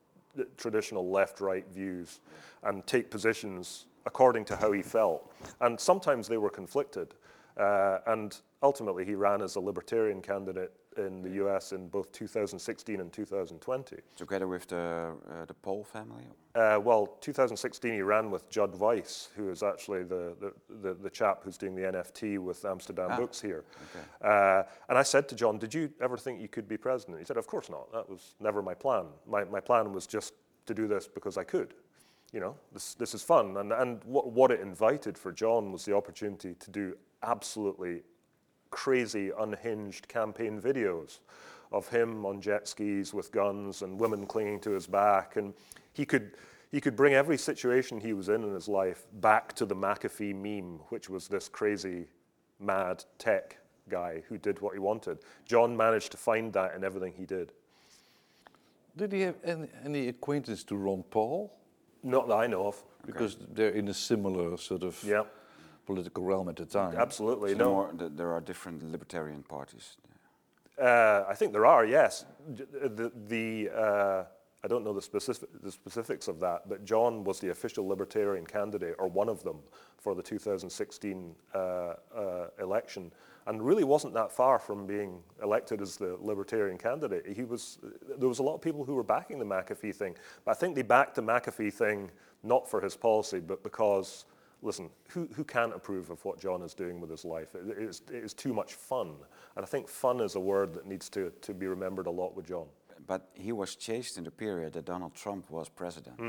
traditional 0.58 1.10
left 1.10 1.40
right 1.40 1.66
views 1.72 2.20
and 2.62 2.86
take 2.86 3.10
positions 3.10 3.86
according 4.04 4.44
to 4.44 4.56
how 4.56 4.72
he 4.72 4.82
felt. 4.82 5.32
And 5.62 5.80
sometimes 5.80 6.28
they 6.28 6.36
were 6.36 6.50
conflicted. 6.50 7.14
Uh, 7.56 7.98
and 8.06 8.38
ultimately, 8.62 9.04
he 9.04 9.14
ran 9.14 9.40
as 9.40 9.56
a 9.56 9.60
libertarian 9.60 10.20
candidate 10.20 10.72
in 10.96 11.22
the 11.22 11.30
US 11.44 11.72
in 11.72 11.88
both 11.88 12.10
2016 12.12 13.00
and 13.00 13.12
2020. 13.12 13.96
Together 14.16 14.48
with 14.48 14.66
the 14.66 15.12
uh, 15.30 15.44
the 15.46 15.54
Paul 15.54 15.84
family. 15.84 16.24
Uh, 16.54 16.80
well, 16.82 17.06
2016 17.20 17.92
he 17.92 18.02
ran 18.02 18.30
with 18.30 18.48
Judd 18.50 18.74
Weiss, 18.76 19.28
who 19.36 19.50
is 19.50 19.62
actually 19.62 20.02
the, 20.02 20.34
the, 20.40 20.52
the, 20.82 20.94
the 20.94 21.10
chap 21.10 21.42
who's 21.44 21.56
doing 21.56 21.76
the 21.76 21.82
NFT 21.82 22.38
with 22.38 22.64
Amsterdam 22.64 23.10
Ah, 23.12 23.16
Books 23.16 23.40
here. 23.40 23.64
Uh, 24.20 24.64
and 24.88 24.98
I 24.98 25.02
said 25.02 25.28
to 25.28 25.34
John, 25.36 25.58
Did 25.58 25.72
you 25.72 25.90
ever 26.00 26.16
think 26.16 26.40
you 26.40 26.48
could 26.48 26.68
be 26.68 26.76
president? 26.76 27.18
He 27.18 27.24
said, 27.24 27.36
Of 27.36 27.46
course 27.46 27.70
not. 27.70 27.92
That 27.92 28.08
was 28.08 28.34
never 28.40 28.62
my 28.62 28.74
plan. 28.74 29.06
My, 29.26 29.44
my 29.44 29.60
plan 29.60 29.92
was 29.92 30.06
just 30.06 30.34
to 30.66 30.74
do 30.74 30.88
this 30.88 31.06
because 31.06 31.38
I 31.38 31.44
could. 31.44 31.74
You 32.32 32.40
know, 32.40 32.56
this, 32.72 32.94
this 32.94 33.14
is 33.14 33.22
fun. 33.22 33.56
And, 33.56 33.72
and 33.72 34.02
what, 34.04 34.30
what 34.30 34.50
it 34.50 34.60
invited 34.60 35.18
for 35.18 35.32
John 35.32 35.72
was 35.72 35.84
the 35.84 35.94
opportunity 35.94 36.54
to 36.54 36.70
do 36.70 36.96
absolutely 37.22 38.02
crazy, 38.70 39.30
unhinged 39.38 40.08
campaign 40.08 40.60
videos 40.60 41.18
of 41.72 41.88
him 41.88 42.26
on 42.26 42.40
jet 42.40 42.66
skis 42.66 43.14
with 43.14 43.30
guns 43.30 43.82
and 43.82 43.98
women 44.00 44.26
clinging 44.26 44.60
to 44.60 44.70
his 44.70 44.86
back. 44.86 45.36
And 45.36 45.54
he 45.92 46.04
could, 46.04 46.32
he 46.70 46.80
could 46.80 46.96
bring 46.96 47.14
every 47.14 47.38
situation 47.38 48.00
he 48.00 48.12
was 48.12 48.28
in 48.28 48.42
in 48.42 48.52
his 48.54 48.68
life 48.68 49.06
back 49.20 49.54
to 49.54 49.66
the 49.66 49.76
McAfee 49.76 50.34
meme, 50.34 50.80
which 50.88 51.08
was 51.08 51.28
this 51.28 51.48
crazy, 51.48 52.06
mad 52.58 53.04
tech 53.18 53.58
guy 53.88 54.22
who 54.28 54.38
did 54.38 54.60
what 54.60 54.72
he 54.72 54.78
wanted. 54.78 55.18
John 55.46 55.76
managed 55.76 56.10
to 56.12 56.16
find 56.16 56.52
that 56.52 56.74
in 56.74 56.84
everything 56.84 57.12
he 57.16 57.26
did. 57.26 57.52
Did 58.96 59.12
he 59.12 59.20
have 59.22 59.36
any, 59.44 59.68
any 59.84 60.08
acquaintance 60.08 60.64
to 60.64 60.76
Ron 60.76 61.04
Paul? 61.04 61.52
Not 62.02 62.28
that 62.28 62.34
I 62.34 62.46
know 62.46 62.66
of. 62.66 62.82
Because 63.06 63.36
they're 63.52 63.70
in 63.70 63.88
a 63.88 63.94
similar 63.94 64.56
sort 64.56 64.82
of 64.82 65.02
Yeah, 65.02 65.22
political 65.86 66.24
realm 66.24 66.48
at 66.48 66.56
the 66.56 66.66
time. 66.66 66.94
absolutely. 66.96 67.52
So 67.52 67.58
No. 67.58 67.70
more, 67.72 67.92
th- 67.92 68.12
there 68.14 68.32
are 68.32 68.40
different 68.40 68.82
libertarian 68.82 69.42
parties. 69.42 69.96
Uh, 70.80 71.24
I 71.28 71.34
think 71.34 71.52
there 71.52 71.66
are, 71.66 71.84
yes. 71.84 72.24
The, 72.48 73.12
the 73.28 73.70
uh, 73.70 74.24
I 74.62 74.68
don't 74.68 74.84
know 74.84 74.92
the, 74.92 75.02
specific, 75.02 75.48
the 75.62 75.70
specifics 75.72 76.28
of 76.28 76.38
that, 76.40 76.68
but 76.68 76.84
John 76.84 77.24
was 77.24 77.40
the 77.40 77.50
official 77.50 77.86
Libertarian 77.86 78.46
candidate, 78.46 78.94
or 78.98 79.08
one 79.08 79.28
of 79.28 79.42
them, 79.42 79.58
for 79.98 80.14
the 80.14 80.22
2016 80.22 81.34
uh, 81.54 81.58
uh, 81.58 81.94
election, 82.60 83.10
and 83.46 83.62
really 83.62 83.84
wasn't 83.84 84.12
that 84.14 84.30
far 84.30 84.58
from 84.58 84.86
being 84.86 85.22
elected 85.42 85.80
as 85.80 85.96
the 85.96 86.16
Libertarian 86.20 86.76
candidate. 86.78 87.26
He 87.26 87.44
was. 87.44 87.78
There 88.18 88.28
was 88.28 88.38
a 88.38 88.42
lot 88.42 88.54
of 88.54 88.60
people 88.60 88.84
who 88.84 88.94
were 88.94 89.02
backing 89.02 89.38
the 89.38 89.46
McAfee 89.46 89.94
thing, 89.94 90.14
but 90.44 90.50
I 90.52 90.54
think 90.54 90.74
they 90.74 90.82
backed 90.82 91.14
the 91.14 91.22
McAfee 91.22 91.72
thing 91.72 92.10
not 92.42 92.68
for 92.68 92.80
his 92.80 92.96
policy, 92.96 93.40
but 93.40 93.62
because 93.62 94.24
listen, 94.62 94.90
who, 95.08 95.28
who 95.34 95.44
can't 95.44 95.74
approve 95.74 96.10
of 96.10 96.24
what 96.24 96.40
John 96.40 96.62
is 96.62 96.74
doing 96.74 97.00
with 97.00 97.10
his 97.10 97.24
life? 97.24 97.54
It, 97.54 97.68
it, 97.68 97.78
is, 97.78 98.02
it 98.10 98.24
is 98.24 98.34
too 98.34 98.52
much 98.52 98.74
fun. 98.74 99.14
And 99.56 99.64
I 99.64 99.68
think 99.68 99.88
fun 99.88 100.20
is 100.20 100.34
a 100.34 100.40
word 100.40 100.74
that 100.74 100.86
needs 100.86 101.08
to, 101.10 101.32
to 101.42 101.54
be 101.54 101.66
remembered 101.66 102.06
a 102.06 102.10
lot 102.10 102.36
with 102.36 102.46
John. 102.46 102.66
But 103.06 103.28
he 103.34 103.52
was 103.52 103.76
chased 103.76 104.18
in 104.18 104.24
the 104.24 104.30
period 104.30 104.74
that 104.74 104.84
Donald 104.84 105.14
Trump 105.14 105.50
was 105.50 105.68
president. 105.68 106.20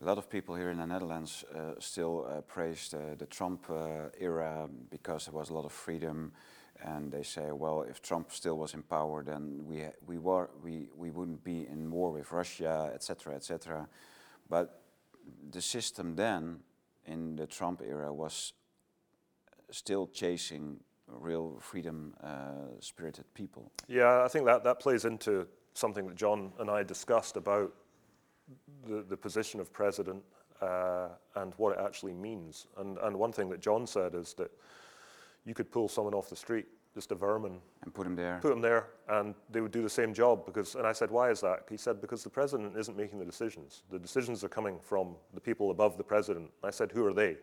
A 0.00 0.04
lot 0.04 0.16
of 0.16 0.30
people 0.30 0.54
here 0.54 0.70
in 0.70 0.78
the 0.78 0.86
Netherlands 0.86 1.44
uh, 1.52 1.72
still 1.80 2.24
uh, 2.30 2.40
praised 2.42 2.94
uh, 2.94 3.16
the 3.18 3.26
Trump 3.26 3.68
uh, 3.68 4.10
era 4.20 4.68
because 4.90 5.24
there 5.24 5.34
was 5.34 5.50
a 5.50 5.54
lot 5.54 5.64
of 5.64 5.72
freedom, 5.72 6.32
and 6.84 7.10
they 7.10 7.24
say, 7.24 7.50
well, 7.50 7.82
if 7.82 8.00
Trump 8.00 8.30
still 8.30 8.56
was 8.58 8.74
in 8.74 8.82
power, 8.82 9.24
then 9.24 9.64
we 9.66 9.80
ha- 9.80 9.98
we 10.06 10.18
were 10.18 10.50
we, 10.62 10.88
we 10.96 11.10
wouldn't 11.10 11.42
be 11.42 11.66
in 11.66 11.90
war 11.90 12.12
with 12.12 12.30
Russia, 12.30 12.92
etc., 12.94 13.34
etc. 13.34 13.88
But 14.48 14.82
the 15.50 15.60
system 15.60 16.14
then, 16.14 16.60
in 17.08 17.36
the 17.36 17.46
Trump 17.46 17.82
era, 17.82 18.12
was 18.12 18.52
still 19.70 20.06
chasing 20.06 20.80
real 21.08 21.58
freedom-spirited 21.60 23.24
people. 23.34 23.72
Yeah, 23.88 24.22
I 24.24 24.28
think 24.28 24.44
that, 24.46 24.62
that 24.64 24.78
plays 24.78 25.04
into 25.04 25.46
something 25.74 26.06
that 26.06 26.16
John 26.16 26.52
and 26.58 26.70
I 26.70 26.82
discussed 26.82 27.36
about 27.36 27.72
the, 28.86 29.02
the 29.08 29.16
position 29.16 29.60
of 29.60 29.72
president 29.72 30.22
uh, 30.60 31.08
and 31.36 31.54
what 31.56 31.78
it 31.78 31.84
actually 31.84 32.14
means. 32.14 32.66
And, 32.76 32.98
and 32.98 33.16
one 33.16 33.32
thing 33.32 33.48
that 33.50 33.60
John 33.60 33.86
said 33.86 34.14
is 34.14 34.34
that 34.34 34.50
you 35.44 35.54
could 35.54 35.70
pull 35.70 35.88
someone 35.88 36.14
off 36.14 36.28
the 36.28 36.36
street, 36.36 36.66
just 36.94 37.12
a 37.12 37.14
vermin, 37.14 37.60
And 37.82 37.92
put 37.94 38.06
him 38.06 38.16
there. 38.16 38.38
put 38.40 38.48
them 38.50 38.60
there, 38.60 38.88
and 39.08 39.34
they 39.50 39.60
would 39.60 39.72
do 39.72 39.82
the 39.82 39.90
same 39.90 40.12
job. 40.14 40.44
Because, 40.46 40.74
and 40.74 40.86
I 40.86 40.92
said, 40.92 41.10
why 41.10 41.30
is 41.30 41.40
that? 41.40 41.64
He 41.70 41.76
said, 41.76 42.00
because 42.00 42.24
the 42.24 42.30
president 42.30 42.76
isn't 42.76 42.96
making 42.96 43.18
the 43.18 43.24
decisions. 43.24 43.82
The 43.90 43.98
decisions 43.98 44.42
are 44.44 44.48
coming 44.48 44.78
from 44.82 45.14
the 45.34 45.40
people 45.40 45.70
above 45.70 45.96
the 45.96 46.04
president. 46.04 46.50
I 46.64 46.70
said, 46.70 46.90
who 46.92 47.04
are 47.06 47.12
they? 47.12 47.36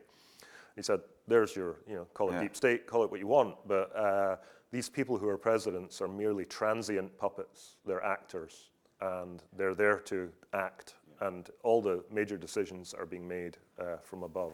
He 0.75 0.81
said, 0.81 0.99
there's 1.27 1.55
your, 1.55 1.77
you 1.87 1.95
know, 1.95 2.05
call 2.13 2.29
it 2.29 2.33
Yeah. 2.33 2.41
deep 2.41 2.55
state, 2.55 2.85
call 2.87 3.03
it 3.03 3.11
what 3.11 3.19
you 3.19 3.27
want, 3.27 3.55
but 3.67 3.95
uh, 3.95 4.35
these 4.71 4.89
people 4.89 5.17
who 5.17 5.27
are 5.29 5.37
presidents 5.37 6.01
are 6.01 6.07
merely 6.07 6.45
transient 6.45 7.17
puppets. 7.17 7.77
They're 7.85 8.03
actors, 8.03 8.71
and 8.99 9.41
they're 9.55 9.75
there 9.75 9.99
to 9.99 10.29
act, 10.53 10.95
and 11.21 11.49
all 11.63 11.81
the 11.81 12.03
major 12.11 12.35
decisions 12.37 12.93
are 12.93 13.05
being 13.05 13.25
made 13.27 13.57
uh, 13.79 13.97
from 14.03 14.23
above. 14.23 14.53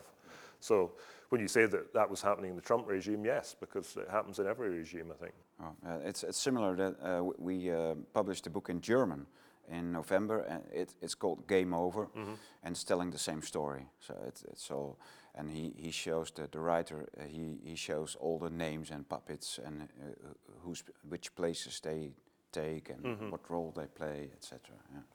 So 0.62 0.92
when 1.30 1.42
you 1.42 1.48
say 1.48 1.66
that 1.66 1.94
that 1.94 2.10
was 2.10 2.22
happening 2.22 2.52
in 2.52 2.56
the 2.56 2.62
Trump 2.62 2.88
regime, 2.88 3.26
yes, 3.26 3.56
because 3.60 3.98
it 3.98 4.10
happens 4.10 4.40
in 4.40 4.48
every 4.48 4.70
regime, 4.70 5.12
I 5.12 5.24
think. 5.24 5.34
Oh, 5.62 5.76
uh, 5.86 5.98
it's, 6.06 6.24
it's 6.24 6.38
similar 6.40 6.76
that 6.76 6.96
uh, 7.04 7.24
we 7.38 7.72
uh, 7.72 7.96
published 8.14 8.48
a 8.48 8.50
book 8.50 8.70
in 8.70 8.82
German 8.82 9.26
in 9.70 9.92
November, 9.92 10.42
and 10.42 10.64
it, 10.74 10.94
it's 11.02 11.16
called 11.16 11.48
Game 11.48 11.74
Over, 11.74 12.10
and 12.16 12.72
it's 12.72 12.84
telling 12.84 13.12
the 13.12 13.18
same 13.18 13.42
story. 13.42 13.86
So 14.00 14.16
it's, 14.28 14.44
it's 14.44 14.70
all, 14.72 14.98
and 15.36 15.50
he, 15.50 15.74
he 15.78 15.92
shows 15.92 16.32
the, 16.32 16.48
the 16.52 16.60
writer, 16.60 17.08
uh, 17.18 17.24
he, 17.24 17.58
he 17.64 17.76
shows 17.76 18.18
all 18.20 18.38
the 18.38 18.50
names 18.50 18.92
and 18.92 19.08
puppets 19.08 19.60
and 19.66 19.84
uh, 19.84 20.28
who's, 20.64 20.84
which 21.08 21.34
places 21.36 21.80
they 21.80 22.12
take 22.52 22.90
and 22.94 23.32
what 23.32 23.50
role 23.50 23.72
they 23.76 23.88
play, 23.88 24.30
etc. 24.34 24.60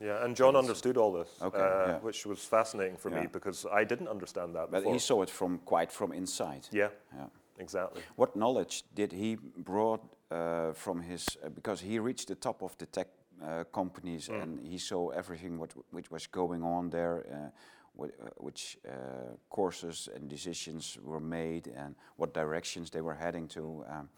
Yeah. 0.00 0.06
Yeah, 0.06 0.24
and 0.24 0.36
John 0.36 0.56
understood 0.56 0.96
all 0.96 1.12
this, 1.12 1.28
Okay, 1.42 1.58
uh, 1.58 1.86
yeah. 1.86 1.98
which 2.00 2.26
was 2.26 2.44
fascinating 2.44 2.96
for 2.98 3.10
me 3.10 3.26
because 3.32 3.66
I 3.80 3.84
didn't 3.84 4.08
understand 4.08 4.54
that 4.54 4.70
But 4.70 4.78
before. 4.80 4.92
he 4.92 4.98
saw 4.98 5.22
it 5.22 5.30
from 5.30 5.58
quite 5.64 5.92
from 5.92 6.12
inside. 6.12 6.68
yeah, 6.72 6.90
Yeah. 7.14 7.26
exactly. 7.58 8.02
What 8.16 8.34
knowledge 8.36 8.84
did 8.94 9.12
he 9.12 9.36
brought 9.64 10.02
uh, 10.30 10.72
from 10.74 11.02
his? 11.02 11.26
Uh, 11.44 11.48
because 11.50 11.80
he 11.84 11.98
reached 11.98 12.26
the 12.28 12.34
top 12.34 12.62
of 12.62 12.76
the 12.78 12.86
tech 12.86 13.08
uh, 13.42 13.64
companies 13.72 14.28
Mm. 14.28 14.42
and 14.42 14.60
he 14.66 14.78
saw 14.78 15.10
everything 15.10 15.58
what 15.58 15.74
which 15.92 16.10
was 16.10 16.26
going 16.30 16.62
on 16.64 16.90
there, 16.90 17.24
uh, 17.30 18.02
uh, 18.02 18.08
which 18.40 18.78
uh, 18.88 19.36
courses 19.48 20.08
and 20.14 20.28
decisions 20.30 20.98
were 21.04 21.20
made, 21.20 21.68
and 21.76 21.94
what 22.16 22.34
directions 22.34 22.90
they 22.90 23.00
were 23.02 23.14
heading 23.18 23.48
to. 23.48 23.84
Um, 23.88 24.08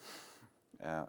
uh, 0.85 1.05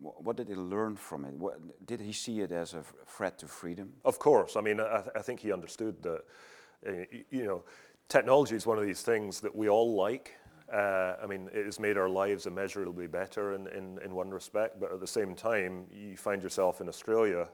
what 0.00 0.36
did 0.36 0.48
he 0.48 0.54
learn 0.54 0.96
from 0.96 1.24
it? 1.24 1.34
What, 1.34 1.86
did 1.86 2.00
he 2.00 2.12
see 2.12 2.40
it 2.40 2.52
as 2.52 2.74
a 2.74 2.82
threat 3.06 3.38
to 3.38 3.46
freedom? 3.48 3.92
Of 4.04 4.18
course. 4.18 4.56
I 4.56 4.60
mean, 4.60 4.80
I, 4.80 5.00
th- 5.00 5.12
I 5.16 5.22
think 5.22 5.40
he 5.40 5.52
understood 5.52 6.02
that, 6.02 6.24
uh, 6.86 6.92
you 7.30 7.44
know, 7.44 7.64
technology 8.08 8.54
is 8.54 8.66
one 8.66 8.78
of 8.78 8.86
these 8.86 9.02
things 9.02 9.40
that 9.40 9.54
we 9.54 9.68
all 9.68 9.94
like. 9.94 10.34
Uh, 10.72 11.16
I 11.22 11.26
mean, 11.26 11.48
it 11.52 11.64
has 11.64 11.80
made 11.80 11.96
our 11.96 12.08
lives 12.08 12.46
immeasurably 12.46 13.06
better 13.06 13.54
in, 13.54 13.66
in, 13.68 13.98
in 14.04 14.14
one 14.14 14.30
respect, 14.30 14.78
but 14.78 14.92
at 14.92 15.00
the 15.00 15.06
same 15.06 15.34
time, 15.34 15.86
you 15.90 16.16
find 16.16 16.42
yourself 16.42 16.80
in 16.80 16.88
Australia 16.88 17.48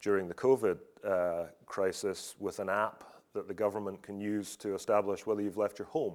during 0.00 0.28
the 0.28 0.34
COVID 0.34 0.78
uh, 1.06 1.44
crisis 1.64 2.34
with 2.38 2.58
an 2.58 2.68
app 2.68 3.04
that 3.32 3.48
the 3.48 3.54
government 3.54 4.02
can 4.02 4.20
use 4.20 4.56
to 4.56 4.74
establish 4.74 5.26
whether 5.26 5.42
you've 5.42 5.56
left 5.56 5.78
your 5.78 5.88
home. 5.88 6.14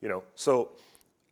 You 0.00 0.08
know, 0.08 0.24
so 0.34 0.72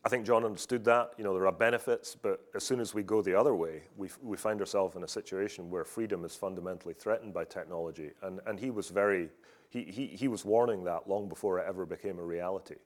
I 0.06 0.08
think 0.08 0.24
John 0.24 0.44
understood 0.44 0.84
that. 0.84 1.14
You 1.18 1.24
know, 1.24 1.34
there 1.34 1.48
are 1.48 1.52
benefits, 1.52 2.14
but 2.14 2.40
as 2.54 2.62
soon 2.62 2.78
as 2.78 2.94
we 2.94 3.02
go 3.02 3.22
the 3.22 3.34
other 3.34 3.56
way, 3.56 3.82
we, 3.96 4.06
f- 4.06 4.20
we 4.22 4.36
find 4.36 4.60
ourselves 4.60 4.94
in 4.94 5.02
a 5.02 5.08
situation 5.08 5.68
where 5.68 5.84
freedom 5.84 6.24
is 6.24 6.36
fundamentally 6.36 6.94
threatened 6.94 7.34
by 7.34 7.44
technology. 7.44 8.12
And, 8.22 8.38
and 8.46 8.60
he 8.60 8.70
was 8.70 8.88
very, 8.88 9.30
he, 9.68 9.82
he, 9.82 10.06
he 10.06 10.28
was 10.28 10.44
warning 10.44 10.84
that 10.84 11.08
long 11.08 11.28
before 11.28 11.58
it 11.58 11.64
ever 11.68 11.84
became 11.84 12.20
a 12.20 12.22
reality. 12.22 12.76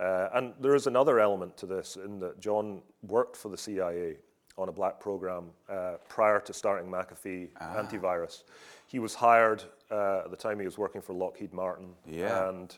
Uh, 0.00 0.28
and 0.32 0.54
there 0.62 0.74
is 0.74 0.86
another 0.86 1.20
element 1.20 1.58
to 1.58 1.66
this 1.66 1.98
in 2.02 2.18
that 2.20 2.40
John 2.40 2.80
worked 3.06 3.36
for 3.36 3.50
the 3.50 3.58
CIA 3.58 4.16
on 4.56 4.70
a 4.70 4.72
black 4.72 4.98
program 4.98 5.50
uh, 5.68 5.96
prior 6.08 6.40
to 6.40 6.54
starting 6.54 6.90
McAfee 6.90 7.50
antivirus. 7.60 8.44
He 8.86 8.98
was 8.98 9.14
hired 9.14 9.62
uh, 9.90 10.22
at 10.24 10.30
the 10.30 10.38
time 10.38 10.58
he 10.58 10.64
was 10.64 10.78
working 10.78 11.02
for 11.02 11.12
Lockheed 11.12 11.52
Martin 11.52 11.88
Yeah. 12.06 12.48
and 12.48 12.74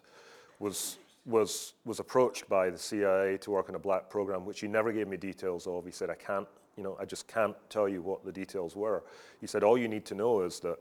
was 0.59 0.97
was 1.27 1.75
was 1.85 2.01
approached 2.01 2.49
by 2.49 2.71
the 2.71 2.79
CIA 2.79 3.39
to 3.39 3.51
work 3.51 3.69
on 3.69 3.75
a 3.75 3.79
black 3.79 4.11
program, 4.11 4.45
which 4.45 4.61
he 4.61 4.69
never 4.69 4.93
gave 4.93 5.09
me 5.09 5.17
details 5.17 5.67
of. 5.67 5.85
He 5.85 5.91
said, 5.91 6.11
"I 6.11 6.15
can't, 6.15 6.47
you 6.77 6.83
know, 6.83 6.97
I 7.01 7.05
just 7.05 7.27
can't 7.29 7.57
tell 7.71 7.89
you 7.89 8.03
what 8.03 8.25
the 8.25 8.33
details 8.33 8.77
were." 8.77 9.05
He 9.41 9.47
said, 9.47 9.63
"All 9.65 9.79
you 9.79 9.89
need 9.89 10.05
to 10.07 10.15
know 10.15 10.43
is 10.43 10.61
that 10.61 10.79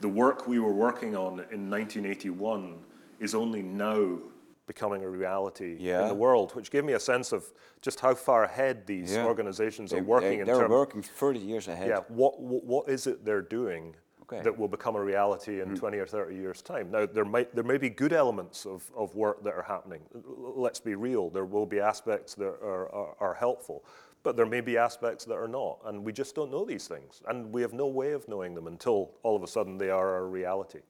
the 0.00 0.08
work 0.08 0.46
we 0.46 0.58
were 0.58 0.72
working 0.72 1.16
on 1.16 1.40
in 1.50 1.70
1981 1.70 2.84
is 3.20 3.34
only 3.34 3.62
now 3.62 4.18
becoming 4.66 5.02
a 5.02 5.08
reality 5.08 5.76
in 6.02 6.08
the 6.08 6.14
world," 6.14 6.54
which 6.54 6.70
gave 6.70 6.84
me 6.84 6.92
a 6.92 7.00
sense 7.00 7.32
of 7.32 7.50
just 7.80 8.00
how 8.00 8.14
far 8.14 8.44
ahead 8.44 8.86
these 8.86 9.14
Yeah. 9.14 9.26
organizations 9.26 9.90
They, 9.90 9.98
are 9.98 10.02
working 10.02 10.40
in 10.40 10.46
they, 10.46 10.52
are 10.52 10.68
working 10.68 11.02
30 11.02 11.38
years 11.38 11.68
ahead. 11.68 11.88
Yeah, 11.88 12.00
what, 12.08 12.38
what 12.40 12.64
what 12.64 12.88
is 12.88 13.06
it 13.06 13.24
they're 13.24 13.40
doing 13.42 13.96
Okay. 14.34 14.44
that 14.44 14.58
will 14.58 14.68
become 14.68 14.96
a 14.96 15.02
reality 15.02 15.60
in 15.60 15.74
20 15.76 15.98
or 15.98 16.06
30 16.06 16.34
years' 16.34 16.62
time? 16.62 16.90
Now, 16.90 17.06
there 17.06 17.24
might 17.24 17.54
there 17.54 17.64
may 17.64 17.78
be 17.78 17.88
good 17.90 18.12
elements 18.12 18.66
of, 18.66 18.90
of 18.96 19.14
work 19.14 19.42
that 19.44 19.54
are 19.54 19.62
happening. 19.62 20.00
Let's 20.14 20.80
be 20.80 20.94
real. 20.94 21.30
There 21.30 21.44
will 21.44 21.66
be 21.66 21.80
aspects 21.80 22.34
that 22.34 22.46
are, 22.62 22.88
are, 22.94 23.14
are 23.20 23.34
helpful, 23.34 23.84
but 24.22 24.36
there 24.36 24.46
may 24.46 24.60
be 24.60 24.76
aspects 24.78 25.24
that 25.26 25.34
are 25.36 25.48
not, 25.48 25.78
and 25.84 26.04
we 26.04 26.12
just 26.12 26.34
don't 26.34 26.50
know 26.50 26.64
these 26.64 26.88
things, 26.88 27.22
and 27.28 27.52
we 27.52 27.62
have 27.62 27.72
no 27.72 27.86
way 27.86 28.12
of 28.12 28.26
knowing 28.28 28.54
them 28.54 28.66
until 28.66 29.10
all 29.22 29.36
of 29.36 29.42
a 29.42 29.48
sudden 29.48 29.78
they 29.78 29.90
are 29.90 30.18
a 30.18 30.26
reality. 30.26 30.80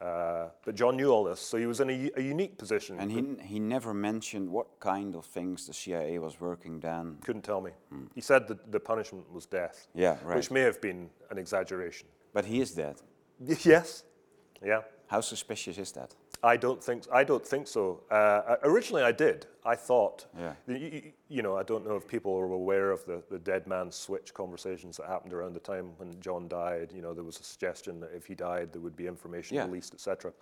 Uh, 0.00 0.48
but 0.64 0.76
John 0.76 0.96
knew 0.96 1.10
all 1.10 1.24
this, 1.24 1.40
so 1.40 1.56
he 1.56 1.66
was 1.66 1.80
in 1.80 1.90
a, 1.90 2.10
a 2.16 2.22
unique 2.22 2.56
position. 2.56 3.00
And 3.00 3.10
he, 3.10 3.44
he 3.44 3.58
never 3.58 3.92
mentioned 3.92 4.48
what 4.48 4.78
kind 4.78 5.16
of 5.16 5.24
things 5.26 5.66
the 5.66 5.74
CIA 5.74 6.20
was 6.20 6.40
working 6.40 6.78
then. 6.78 7.16
couldn't 7.24 7.42
tell 7.42 7.60
me. 7.60 7.72
He 8.14 8.20
said 8.20 8.46
that 8.46 8.70
the 8.70 8.78
punishment 8.78 9.28
was 9.32 9.44
death, 9.46 9.88
Yeah, 9.94 10.16
right. 10.22 10.36
which 10.36 10.52
may 10.52 10.60
have 10.60 10.80
been 10.80 11.10
an 11.30 11.38
exaggeration. 11.38 12.06
But 12.32 12.44
he 12.44 12.60
is 12.60 12.72
dead. 12.72 12.96
Yes. 13.64 14.04
Yeah. 14.64 14.82
How 15.06 15.20
suspicious 15.20 15.78
is 15.78 15.92
that? 15.92 16.14
I 16.42 16.56
don't 16.56 16.82
think 16.82 17.04
I 17.12 17.24
don't 17.24 17.44
think 17.46 17.66
so. 17.66 18.02
Uh, 18.10 18.56
originally, 18.62 19.02
I 19.02 19.10
did. 19.12 19.46
I 19.64 19.74
thought, 19.74 20.26
Yeah. 20.38 20.54
y- 20.68 20.74
y- 20.80 20.90
y- 20.92 21.12
you 21.28 21.42
know, 21.42 21.56
I 21.56 21.62
don't 21.64 21.84
know 21.84 21.96
if 21.96 22.06
people 22.06 22.32
are 22.36 22.44
aware 22.52 22.90
of 22.92 23.04
the, 23.06 23.22
the 23.30 23.38
dead 23.38 23.66
man 23.66 23.90
switch 23.90 24.32
conversations 24.34 24.96
that 24.98 25.06
happened 25.06 25.32
around 25.32 25.54
the 25.54 25.60
time 25.60 25.92
when 25.98 26.20
John 26.20 26.46
died. 26.48 26.92
You 26.94 27.02
know, 27.02 27.12
there 27.14 27.24
was 27.24 27.40
a 27.40 27.42
suggestion 27.44 27.98
that 28.00 28.10
if 28.14 28.26
he 28.26 28.34
died, 28.34 28.72
there 28.72 28.80
would 28.82 28.96
be 28.96 29.06
information 29.06 29.56
Yeah. 29.56 29.64
released, 29.64 29.94
etc. 29.94 30.32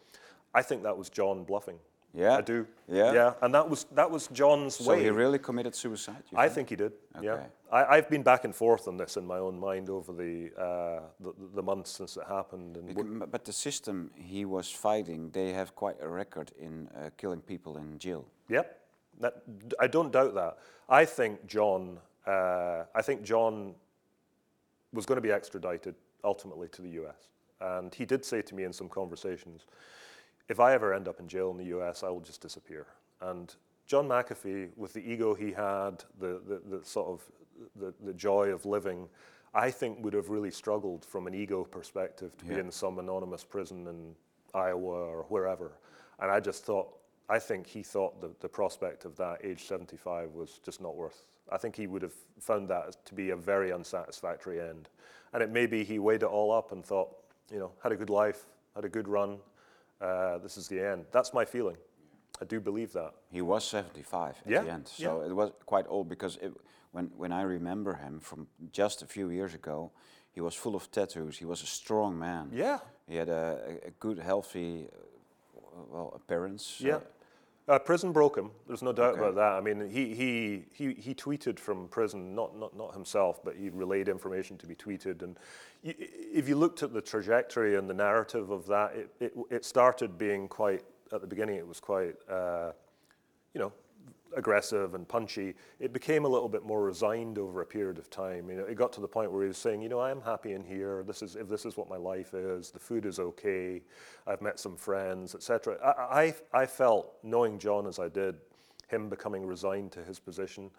I 0.54 0.62
think 0.62 0.82
that 0.82 0.96
was 0.96 1.08
John 1.08 1.44
bluffing. 1.44 1.78
Yeah? 2.16 2.38
I 2.38 2.40
do. 2.40 2.66
Yeah? 2.88 3.12
yeah, 3.12 3.32
and 3.42 3.52
that 3.54 3.68
was 3.68 3.86
that 3.94 4.10
was 4.10 4.28
John's 4.32 4.76
So 4.76 4.90
way. 4.90 5.02
he 5.02 5.10
really 5.10 5.38
committed 5.38 5.74
suicide? 5.74 6.22
I 6.34 6.48
think? 6.48 6.54
think 6.54 6.68
he 6.70 6.76
did. 6.76 6.92
Yeah, 7.22 7.32
Okay. 7.34 7.46
I, 7.70 7.84
I've 7.96 8.08
been 8.08 8.22
back 8.22 8.44
and 8.44 8.54
forth 8.54 8.88
on 8.88 8.96
this 8.96 9.16
in 9.16 9.26
my 9.26 9.38
own 9.38 9.58
mind 9.60 9.90
over 9.90 10.12
the 10.12 10.50
uh, 10.56 11.00
the, 11.20 11.32
the 11.54 11.62
months 11.62 11.90
since 11.90 12.16
it 12.16 12.24
happened, 12.26 12.76
and 12.76 12.88
Becau- 12.88 13.22
m- 13.22 13.28
But 13.30 13.44
the 13.44 13.52
system 13.52 14.10
he 14.14 14.44
was 14.46 14.70
fighting, 14.70 15.30
they 15.32 15.52
have 15.52 15.74
quite 15.74 15.96
a 16.00 16.08
record 16.08 16.52
in 16.58 16.88
uh, 16.94 17.10
killing 17.18 17.42
people 17.42 17.76
in 17.76 17.98
jail. 17.98 18.24
Yep, 18.48 18.66
that, 19.20 19.42
I 19.78 19.86
don't 19.88 20.12
doubt 20.12 20.34
that. 20.34 20.56
I 20.88 21.04
think 21.04 21.46
John, 21.46 21.98
uh, 22.26 22.84
I 22.94 23.02
think 23.02 23.22
John 23.24 23.74
was 24.92 25.04
going 25.06 25.16
to 25.22 25.28
be 25.28 25.32
extradited 25.32 25.94
ultimately 26.22 26.68
to 26.68 26.82
the 26.82 26.90
U.S. 27.02 27.28
And 27.60 27.94
he 27.94 28.04
did 28.06 28.24
say 28.24 28.42
to 28.42 28.54
me 28.54 28.64
in 28.64 28.72
some 28.72 28.88
conversations, 28.88 29.66
if 30.48 30.60
I 30.60 30.72
ever 30.74 30.94
end 30.94 31.08
up 31.08 31.20
in 31.20 31.28
jail 31.28 31.50
in 31.50 31.56
the 31.56 31.64
U.S., 31.66 32.02
I 32.02 32.08
will 32.08 32.20
just 32.20 32.40
disappear. 32.40 32.86
And 33.20 33.54
John 33.86 34.08
McAfee, 34.08 34.70
with 34.76 34.92
the 34.92 35.00
ego 35.00 35.34
he 35.34 35.52
had, 35.52 36.04
the, 36.18 36.40
the, 36.46 36.78
the 36.78 36.84
sort 36.84 37.08
of 37.08 37.22
the, 37.76 37.94
the 38.04 38.14
joy 38.14 38.48
of 38.48 38.66
living, 38.66 39.08
I 39.54 39.70
think 39.70 40.04
would 40.04 40.12
have 40.12 40.28
really 40.28 40.50
struggled 40.50 41.04
from 41.04 41.26
an 41.26 41.34
ego 41.34 41.64
perspective 41.64 42.36
to 42.38 42.44
be 42.44 42.54
in 42.54 42.70
some 42.70 42.98
anonymous 42.98 43.42
prison 43.42 43.86
in 43.86 44.14
Iowa 44.54 45.06
or 45.06 45.24
wherever. 45.28 45.78
And 46.20 46.30
I 46.30 46.40
just 46.40 46.64
thought, 46.64 46.88
I 47.28 47.38
think 47.38 47.66
he 47.66 47.82
thought 47.82 48.20
the, 48.20 48.30
the 48.40 48.48
prospect 48.48 49.04
of 49.04 49.16
that 49.16 49.38
age 49.42 49.64
75 49.64 50.32
was 50.32 50.60
just 50.62 50.80
not 50.80 50.94
worth. 50.94 51.22
I 51.50 51.58
think 51.58 51.76
he 51.76 51.86
would 51.86 52.02
have 52.02 52.12
found 52.40 52.68
that 52.68 53.04
to 53.06 53.14
be 53.14 53.30
a 53.30 53.36
very 53.36 53.72
unsatisfactory 53.72 54.60
end. 54.60 54.88
And 55.32 55.42
it 55.42 55.50
may 55.50 55.66
be 55.66 55.84
he 55.84 55.98
weighed 55.98 56.22
it 56.22 56.26
all 56.28 56.52
up 56.52 56.72
and 56.72 56.84
thought, 56.84 57.16
you 57.50 57.58
know, 57.58 57.70
had 57.82 57.92
a 57.92 57.96
good 57.96 58.10
life, 58.10 58.46
had 58.74 58.84
a 58.84 58.88
good 58.88 59.08
run, 59.08 59.38
uh, 60.00 60.38
this 60.38 60.56
is 60.56 60.68
the 60.68 60.80
end. 60.80 61.06
That's 61.12 61.32
my 61.32 61.44
feeling. 61.44 61.76
I 62.40 62.44
do 62.44 62.60
believe 62.60 62.92
that. 62.92 63.12
He 63.30 63.40
was 63.40 63.64
75 63.64 64.36
at 64.44 64.50
Yeah, 64.50 64.62
the 64.62 64.70
end, 64.70 64.88
so 64.88 65.22
it 65.22 65.32
was 65.32 65.52
quite 65.64 65.86
old 65.88 66.08
because 66.08 66.36
it, 66.42 66.52
when, 66.92 67.06
when 67.16 67.32
I 67.32 67.42
remember 67.42 67.94
him 67.94 68.20
from 68.20 68.46
just 68.72 69.02
a 69.02 69.06
few 69.06 69.30
years 69.30 69.54
ago, 69.54 69.90
he 70.32 70.40
was 70.42 70.54
full 70.54 70.74
of 70.74 70.90
tattoos. 70.90 71.38
He 71.38 71.46
was 71.46 71.62
a 71.62 71.66
strong 71.66 72.18
man. 72.18 72.50
Yeah. 72.52 72.78
He 73.08 73.16
had 73.16 73.28
a, 73.30 73.58
a- 73.84 73.88
a 73.88 73.90
good, 73.98 74.18
healthy, 74.18 74.88
uh, 74.92 75.80
well, 75.88 76.12
appearance. 76.14 76.78
Yeah. 76.78 76.96
uh, 76.96 77.00
Uh, 77.68 77.80
prison 77.80 78.12
broke 78.12 78.36
him. 78.38 78.50
There's 78.68 78.82
no 78.82 78.92
doubt 78.92 79.14
Okay. 79.14 79.20
about 79.22 79.34
that. 79.34 79.52
I 79.54 79.60
mean, 79.60 79.90
he, 79.90 80.14
he, 80.14 80.64
he, 80.72 80.94
he 80.94 81.14
tweeted 81.14 81.58
from 81.58 81.88
prison, 81.88 82.32
not, 82.32 82.56
not, 82.56 82.76
not 82.76 82.94
himself, 82.94 83.42
but 83.44 83.56
he 83.56 83.70
relayed 83.70 84.08
information 84.08 84.56
to 84.58 84.66
be 84.68 84.76
tweeted. 84.76 85.22
And 85.22 85.36
y- 85.82 85.96
if 85.98 86.48
you 86.48 86.54
looked 86.54 86.84
at 86.84 86.92
the 86.92 87.00
trajectory 87.02 87.74
and 87.76 87.90
the 87.90 87.94
narrative 87.94 88.50
of 88.50 88.66
that, 88.68 88.94
it, 88.94 89.10
it, 89.18 89.34
it 89.50 89.64
started 89.64 90.16
being 90.16 90.46
quite, 90.46 90.84
at 91.12 91.20
the 91.20 91.26
beginning, 91.26 91.56
it 91.56 91.66
was 91.66 91.80
quite, 91.80 92.14
uh, 92.30 92.70
you 93.52 93.60
know, 93.60 93.72
aggressive 94.36 94.94
and 94.94 95.06
punchy. 95.06 95.54
It 95.78 95.92
became 95.92 96.24
a 96.24 96.28
little 96.28 96.48
bit 96.48 96.64
more 96.64 96.82
resigned 96.82 97.38
over 97.38 97.60
a 97.62 97.66
period 97.66 97.98
of 97.98 98.10
time. 98.10 98.50
You 98.50 98.56
know, 98.56 98.64
it 98.64 98.74
got 98.76 98.92
to 98.94 99.00
the 99.00 99.08
point 99.08 99.30
where 99.32 99.42
he 99.42 99.48
was 99.48 99.58
saying, 99.58 99.82
you 99.82 99.88
know, 99.88 99.98
I 99.98 100.10
am 100.10 100.20
happy 100.20 100.52
in 100.52 100.64
here. 100.64 101.04
This 101.06 101.22
is 101.22 101.36
if 101.36 101.48
this 101.48 101.64
is 101.64 101.76
what 101.76 101.88
my 101.88 101.96
life 101.96 102.34
is. 102.34 102.70
The 102.70 102.78
food 102.78 103.06
is 103.06 103.18
okay. 103.18 103.82
I've 104.26 104.42
met 104.42 104.58
some 104.58 104.76
friends, 104.76 105.34
etc. 105.34 105.78
I, 105.84 106.34
I, 106.52 106.62
I 106.62 106.66
felt 106.66 107.14
knowing 107.22 107.58
John 107.58 107.86
as 107.86 107.98
I 107.98 108.08
did, 108.08 108.36
him 108.88 109.08
becoming 109.08 109.46
resigned 109.46 109.92
to 109.92 110.02
his 110.02 110.18
position. 110.18 110.70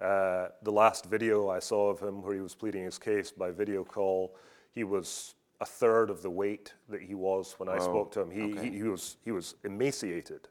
Uh, 0.00 0.48
the 0.62 0.70
last 0.70 1.06
video 1.06 1.48
I 1.48 1.58
saw 1.58 1.88
of 1.90 2.00
him, 2.00 2.22
where 2.22 2.34
he 2.34 2.40
was 2.40 2.54
pleading 2.54 2.84
his 2.84 2.98
case 2.98 3.30
by 3.30 3.50
video 3.50 3.82
call, 3.82 4.36
he 4.72 4.84
was 4.84 5.34
a 5.60 5.64
third 5.64 6.10
of 6.10 6.22
the 6.22 6.30
weight 6.30 6.74
that 6.88 7.00
he 7.00 7.14
was 7.14 7.54
when 7.58 7.68
I 7.68 7.76
Oh, 7.76 7.80
spoke 7.80 8.12
to 8.12 8.20
him. 8.20 8.30
He, 8.30 8.42
okay. 8.52 8.70
he, 8.70 8.76
he 8.76 8.82
was 8.82 9.16
he 9.24 9.32
was 9.32 9.54
emaciated, 9.64 10.48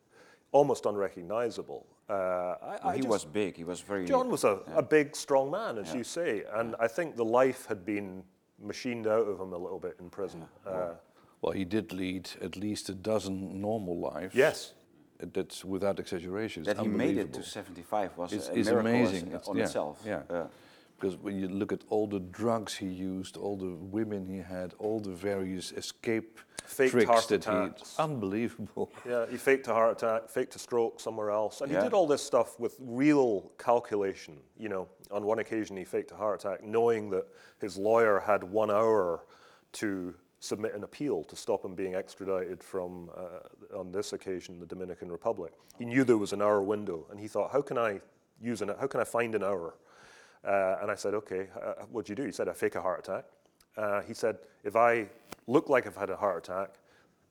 almost 0.51 0.85
unrecognizable. 0.87 1.85
Uh, 2.09 2.13
I, 2.13 2.77
well, 2.83 2.93
he 2.93 2.99
just- 2.99 3.09
was 3.09 3.25
big. 3.25 3.57
He 3.57 3.63
was 3.63 3.81
very. 3.81 4.05
John 4.05 4.29
was 4.29 4.43
a, 4.43 4.59
a 4.75 4.83
big, 4.83 5.15
strong 5.15 5.49
man, 5.51 5.77
as 5.77 5.93
you 5.93 6.03
say, 6.03 6.43
and 6.53 6.75
I 6.79 6.87
think 6.87 7.15
the 7.15 7.25
life 7.25 7.65
had 7.65 7.83
been 7.85 8.23
machined 8.59 9.07
out 9.07 9.27
of 9.27 9.39
him 9.39 9.53
a 9.53 9.57
little 9.57 9.79
bit 9.79 9.95
in 9.99 10.09
prison. 10.09 10.45
Uh, 10.65 10.93
Well, 11.41 11.51
he 11.53 11.65
did 11.65 11.91
lead 11.93 12.29
at 12.41 12.55
least 12.55 12.89
a 12.89 12.93
dozen 12.93 13.61
normal 13.61 13.99
lives. 13.99 14.33
yes, 14.35 14.73
That's 15.19 15.63
without 15.65 15.99
exaggeration. 15.99 16.63
That 16.63 16.77
he 16.79 16.87
made 16.87 17.17
it 17.17 17.33
to 17.33 17.43
75 17.43 18.17
was 18.17 18.33
It's- 18.33 18.49
it's 18.53 18.69
amazing. 18.69 19.27
It's- 19.27 19.47
on 19.47 19.57
yeah, 19.57 19.63
itself. 19.65 20.01
yeah. 20.05 20.47
Because 20.97 21.17
when 21.17 21.37
you 21.37 21.47
look 21.49 21.71
at 21.73 21.81
all 21.89 22.07
the 22.07 22.19
drugs 22.21 22.73
he 22.73 22.85
used, 22.87 23.35
all 23.37 23.57
the 23.57 23.75
women 23.75 24.25
he 24.27 24.37
had, 24.37 24.73
all 24.79 24.99
the 24.99 25.11
various 25.11 25.71
escape 25.73 26.39
Faked 26.65 26.91
tricks 26.91 27.09
heart 27.09 27.27
that 27.27 27.35
attacks. 27.47 27.95
he 27.97 28.01
unbelievable. 28.03 28.91
Yeah, 29.07 29.25
he 29.29 29.37
faked 29.37 29.67
a 29.67 29.73
heart 29.73 30.01
attack, 30.01 30.29
faked 30.29 30.55
a 30.55 30.59
stroke 30.59 30.99
somewhere 30.99 31.29
else, 31.31 31.61
and 31.61 31.71
Yeah. 31.71 31.79
he 31.79 31.83
did 31.83 31.93
all 31.93 32.07
this 32.07 32.23
stuff 32.23 32.59
with 32.59 32.75
real 32.79 33.51
calculation. 33.59 34.37
You 34.57 34.69
know, 34.69 34.87
on 35.11 35.25
one 35.25 35.39
occasion 35.39 35.75
he 35.77 35.83
faked 35.83 36.11
a 36.11 36.15
heart 36.15 36.43
attack, 36.43 36.63
knowing 36.63 37.09
that 37.11 37.27
his 37.59 37.77
lawyer 37.77 38.19
had 38.19 38.43
one 38.43 38.71
hour 38.71 39.25
to 39.73 40.15
submit 40.39 40.73
an 40.75 40.83
appeal 40.83 41.23
to 41.25 41.35
stop 41.35 41.63
him 41.65 41.75
being 41.75 41.93
extradited 41.95 42.63
from, 42.63 43.09
uh, 43.15 43.77
on 43.77 43.91
this 43.91 44.13
occasion, 44.13 44.59
the 44.59 44.65
Dominican 44.65 45.11
Republic. 45.11 45.51
He 45.77 45.85
knew 45.85 46.03
there 46.03 46.17
was 46.17 46.33
an 46.33 46.41
hour 46.41 46.61
window, 46.61 47.05
and 47.11 47.19
he 47.19 47.27
thought, 47.27 47.51
how 47.51 47.61
can 47.61 47.77
I 47.77 47.99
use 48.41 48.61
an, 48.61 48.69
how 48.79 48.87
can 48.87 48.99
I 49.01 49.03
find 49.03 49.35
an 49.35 49.43
hour? 49.43 49.75
Uh, 50.45 50.77
and 50.81 50.91
I 50.91 50.95
said, 50.95 51.13
okay, 51.15 51.47
uh, 51.61 51.85
what'd 51.91 52.09
you 52.09 52.15
do? 52.15 52.23
He 52.23 52.31
said, 52.31 52.47
I 52.47 52.53
fake 52.53 52.75
a 52.75 52.81
heart 52.81 53.07
attack. 53.07 53.25
Uh, 53.77 54.01
he 54.01 54.13
said, 54.13 54.37
if 54.63 54.75
I 54.75 55.07
look 55.47 55.69
like 55.69 55.87
I've 55.87 55.95
had 55.95 56.09
a 56.09 56.15
heart 56.15 56.47
attack, 56.47 56.75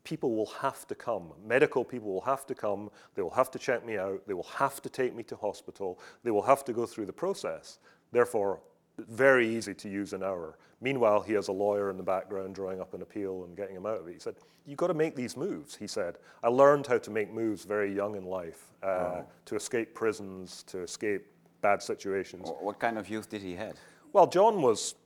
people 0.03 0.35
will 0.35 0.46
have 0.46 0.87
to 0.88 0.94
come. 0.94 1.33
Medical 1.46 1.85
people 1.85 2.12
will 2.12 2.20
have 2.22 2.46
to 2.46 2.55
come. 2.55 2.90
They 3.14 3.22
will 3.22 3.31
have 3.31 3.50
to 3.53 3.59
check 3.59 3.85
me 3.87 3.96
out. 3.98 4.27
They 4.27 4.35
will 4.35 4.42
have 4.42 4.83
to 4.83 4.88
take 4.88 5.14
me 5.14 5.22
to 5.24 5.37
hospital. 5.37 5.98
They 6.22 6.31
will 6.31 6.42
have 6.42 6.64
to 6.66 6.72
go 6.72 6.87
through 6.87 7.07
the 7.07 7.12
process. 7.12 7.79
Therefore, 8.12 8.61
very 8.98 9.48
easy 9.48 9.74
to 9.74 9.88
use 9.88 10.12
an 10.12 10.22
hour. 10.22 10.59
Meanwhile, 10.81 11.22
he 11.22 11.33
has 11.33 11.48
a 11.48 11.53
lawyer 11.53 11.90
in 11.90 11.96
the 11.96 12.03
background 12.03 12.55
drawing 12.55 12.81
up 12.81 12.94
an 12.94 13.03
appeal 13.03 13.44
and 13.44 13.57
getting 13.57 13.77
him 13.77 13.87
out 13.87 14.00
of 14.00 14.09
it. 14.09 14.12
He 14.12 14.20
said, 14.20 14.37
You've 14.66 14.79
got 14.79 14.87
to 14.88 14.94
make 14.94 15.14
these 15.14 15.37
moves, 15.37 15.77
he 15.77 15.87
said. 15.87 16.18
I 16.42 16.48
learned 16.48 16.87
how 16.87 16.98
to 16.98 17.11
make 17.11 17.33
moves 17.33 17.64
very 17.64 17.94
young 17.94 18.16
in 18.16 18.24
life 18.24 18.72
uh, 18.83 19.22
to 19.46 19.57
escape 19.57 19.94
prisons, 19.94 20.62
to 20.64 20.81
escape 20.81 21.27
bad 21.64 21.83
situations. 21.83 22.50
What 22.61 22.79
kind 22.79 22.98
of 22.98 23.09
youth 23.09 23.31
did 23.31 23.40
he 23.40 23.55
had? 23.55 23.77
Well, 24.12 24.27
John 24.27 24.61
was 24.61 24.96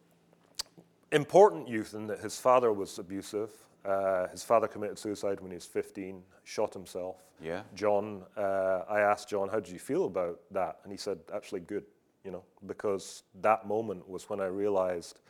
important 1.13 1.69
youth 1.69 1.95
in 1.95 2.09
that 2.09 2.19
his 2.19 2.41
father 2.41 2.73
was 2.73 2.99
abusive. 2.99 3.51
Uh, 3.85 4.27
his 4.27 4.43
father 4.43 4.67
committed 4.67 4.99
suicide 4.99 5.41
when 5.41 5.53
he 5.53 5.55
was 5.55 5.67
15, 5.67 6.21
shot 6.43 6.75
himself. 6.75 7.17
Yeah. 7.41 7.63
John, 7.77 8.25
uh, 8.37 8.81
I 8.91 9.01
asked 9.01 9.29
John, 9.29 9.49
how 9.49 9.61
did 9.61 9.73
you 9.73 9.79
feel 9.79 10.07
about 10.07 10.41
that? 10.51 10.81
And 10.83 10.91
he 10.91 10.99
said, 10.99 11.21
actually 11.33 11.61
good, 11.61 11.85
you 12.25 12.33
know, 12.33 12.43
because 12.67 13.23
that 13.41 13.69
moment 13.69 14.09
was 14.09 14.29
when 14.29 14.41
I 14.41 14.47
realized 14.47 15.21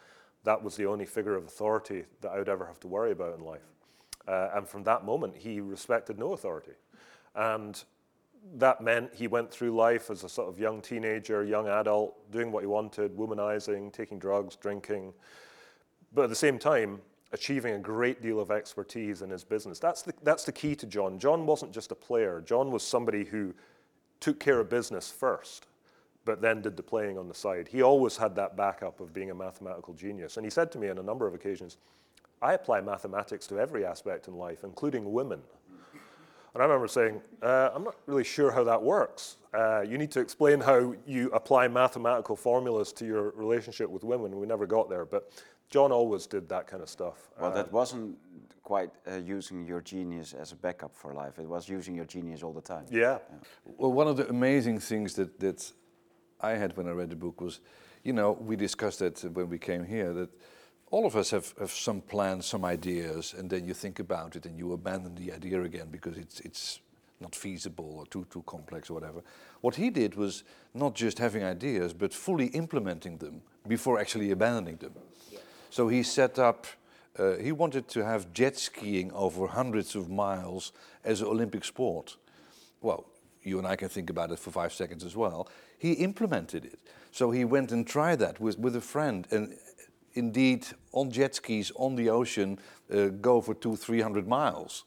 that 0.44 0.62
was 0.62 0.76
the 0.76 0.86
only 0.86 1.04
figure 1.04 1.36
of 1.36 1.44
authority 1.44 2.04
that 2.22 2.30
I 2.30 2.38
would 2.38 2.48
ever 2.48 2.64
have 2.64 2.80
to 2.80 2.88
worry 2.88 3.12
about 3.12 3.38
in 3.38 3.44
life. 3.44 3.68
Uh, 4.26 4.48
and 4.54 4.66
from 4.66 4.82
that 4.84 5.04
moment, 5.04 5.36
he 5.36 5.60
respected 5.60 6.18
no 6.18 6.32
authority. 6.32 6.76
And 7.34 7.84
that 8.56 8.80
meant 8.80 9.14
he 9.14 9.26
went 9.26 9.50
through 9.50 9.74
life 9.74 10.10
as 10.10 10.24
a 10.24 10.28
sort 10.28 10.48
of 10.48 10.58
young 10.58 10.80
teenager, 10.80 11.44
young 11.44 11.68
adult, 11.68 12.30
doing 12.30 12.50
what 12.50 12.62
he 12.62 12.66
wanted, 12.66 13.16
womanizing, 13.16 13.92
taking 13.92 14.18
drugs, 14.18 14.56
drinking, 14.56 15.12
but 16.14 16.22
at 16.22 16.30
the 16.30 16.36
same 16.36 16.58
time, 16.58 17.00
achieving 17.32 17.74
a 17.74 17.78
great 17.78 18.22
deal 18.22 18.40
of 18.40 18.50
expertise 18.50 19.20
in 19.22 19.30
his 19.30 19.44
business. 19.44 19.78
That's 19.78 20.02
the, 20.02 20.14
that's 20.22 20.44
the 20.44 20.52
key 20.52 20.74
to 20.76 20.86
John. 20.86 21.18
John 21.18 21.44
wasn't 21.44 21.72
just 21.72 21.92
a 21.92 21.94
player, 21.94 22.42
John 22.46 22.70
was 22.70 22.82
somebody 22.82 23.24
who 23.24 23.54
took 24.20 24.40
care 24.40 24.58
of 24.60 24.68
business 24.68 25.10
first, 25.10 25.66
but 26.24 26.40
then 26.40 26.60
did 26.60 26.76
the 26.76 26.82
playing 26.82 27.18
on 27.18 27.28
the 27.28 27.34
side. 27.34 27.68
He 27.68 27.82
always 27.82 28.16
had 28.16 28.34
that 28.36 28.56
backup 28.56 29.00
of 29.00 29.12
being 29.12 29.30
a 29.30 29.34
mathematical 29.34 29.94
genius. 29.94 30.36
And 30.36 30.44
he 30.44 30.50
said 30.50 30.72
to 30.72 30.78
me 30.78 30.88
on 30.88 30.98
a 30.98 31.02
number 31.02 31.26
of 31.26 31.34
occasions, 31.34 31.76
I 32.42 32.54
apply 32.54 32.80
mathematics 32.80 33.46
to 33.48 33.58
every 33.58 33.84
aspect 33.84 34.28
in 34.28 34.34
life, 34.34 34.64
including 34.64 35.12
women. 35.12 35.40
And 36.58 36.64
I 36.64 36.66
remember 36.74 36.88
saying, 36.88 37.20
uh, 37.40 37.70
I'm 37.72 37.84
not 37.84 37.94
really 38.06 38.24
sure 38.24 38.50
how 38.50 38.64
that 38.64 38.82
works. 38.82 39.36
Uh, 39.54 39.82
you 39.82 39.96
need 39.96 40.10
to 40.10 40.18
explain 40.18 40.58
how 40.60 40.92
you 41.06 41.30
apply 41.30 41.68
mathematical 41.68 42.34
formulas 42.34 42.92
to 42.94 43.06
your 43.06 43.30
relationship 43.36 43.88
with 43.88 44.02
women. 44.02 44.36
We 44.40 44.44
never 44.44 44.66
got 44.66 44.90
there, 44.90 45.04
but 45.04 45.30
John 45.70 45.92
always 45.92 46.26
did 46.26 46.48
that 46.48 46.66
kind 46.66 46.82
of 46.82 46.88
stuff. 46.88 47.30
Well, 47.40 47.52
Uh, 47.52 47.54
that 47.54 47.70
wasn't 47.72 48.18
quite 48.64 48.90
uh, 49.06 49.18
using 49.18 49.68
your 49.68 49.80
genius 49.80 50.32
as 50.32 50.50
a 50.50 50.56
backup 50.56 50.96
for 50.96 51.14
life. 51.14 51.38
It 51.38 51.46
was 51.48 51.68
using 51.68 51.94
your 51.94 52.06
genius 52.06 52.42
all 52.42 52.52
the 52.52 52.60
time. 52.60 52.86
yeah. 52.90 53.18
Well, 53.64 53.92
one 53.92 54.08
of 54.08 54.16
the 54.16 54.28
amazing 54.28 54.80
things 54.80 55.14
that, 55.14 55.38
that 55.38 55.72
I 56.40 56.56
had 56.56 56.76
when 56.76 56.88
I 56.88 56.90
read 56.90 57.10
the 57.10 57.16
book 57.16 57.40
was, 57.40 57.60
you 58.02 58.12
know, 58.12 58.32
we 58.32 58.56
discussed 58.56 58.98
that 58.98 59.22
when 59.32 59.48
we 59.48 59.58
came 59.58 59.84
here, 59.84 60.12
that 60.12 60.30
all 60.90 61.06
of 61.06 61.16
us 61.16 61.30
have, 61.30 61.54
have 61.58 61.70
some 61.70 62.00
plans, 62.00 62.46
some 62.46 62.64
ideas, 62.64 63.34
and 63.36 63.50
then 63.50 63.66
you 63.66 63.74
think 63.74 63.98
about 63.98 64.36
it 64.36 64.46
and 64.46 64.58
you 64.58 64.72
abandon 64.72 65.14
the 65.14 65.32
idea 65.32 65.62
again 65.62 65.88
because 65.90 66.16
it's, 66.16 66.40
it's 66.40 66.80
not 67.20 67.34
feasible 67.34 67.96
or 67.98 68.06
too, 68.06 68.26
too 68.30 68.42
complex 68.46 68.90
or 68.90 68.94
whatever. 68.94 69.22
What 69.60 69.74
he 69.74 69.90
did 69.90 70.14
was 70.14 70.44
not 70.74 70.94
just 70.94 71.18
having 71.18 71.44
ideas, 71.44 71.92
but 71.92 72.14
fully 72.14 72.46
implementing 72.46 73.18
them 73.18 73.42
before 73.66 74.00
actually 74.00 74.30
abandoning 74.30 74.76
them. 74.76 74.92
So 75.70 75.88
he 75.88 76.02
set 76.02 76.38
up, 76.38 76.66
uh, 77.18 77.36
he 77.36 77.52
wanted 77.52 77.88
to 77.88 78.04
have 78.04 78.32
jet 78.32 78.56
skiing 78.56 79.12
over 79.12 79.46
hundreds 79.46 79.94
of 79.94 80.08
miles 80.08 80.72
as 81.04 81.20
an 81.20 81.26
Olympic 81.26 81.64
sport. 81.64 82.16
Well, 82.80 83.04
you 83.42 83.58
and 83.58 83.66
I 83.66 83.76
can 83.76 83.88
think 83.88 84.10
about 84.10 84.30
it 84.30 84.38
for 84.38 84.50
five 84.50 84.72
seconds 84.72 85.04
as 85.04 85.16
well. 85.16 85.48
He 85.78 85.92
implemented 85.92 86.64
it. 86.64 86.78
So 87.10 87.30
he 87.30 87.44
went 87.44 87.72
and 87.72 87.86
tried 87.86 88.18
that 88.20 88.40
with, 88.40 88.58
with 88.58 88.76
a 88.76 88.80
friend. 88.80 89.26
And 89.30 89.54
indeed, 90.18 90.66
on 90.92 91.10
jet 91.10 91.34
skis 91.34 91.72
on 91.76 91.94
the 91.96 92.10
ocean, 92.10 92.58
uh, 92.92 93.06
go 93.20 93.40
for 93.40 93.54
two, 93.54 93.76
three 93.76 94.02
hundred 94.02 94.26
miles, 94.26 94.84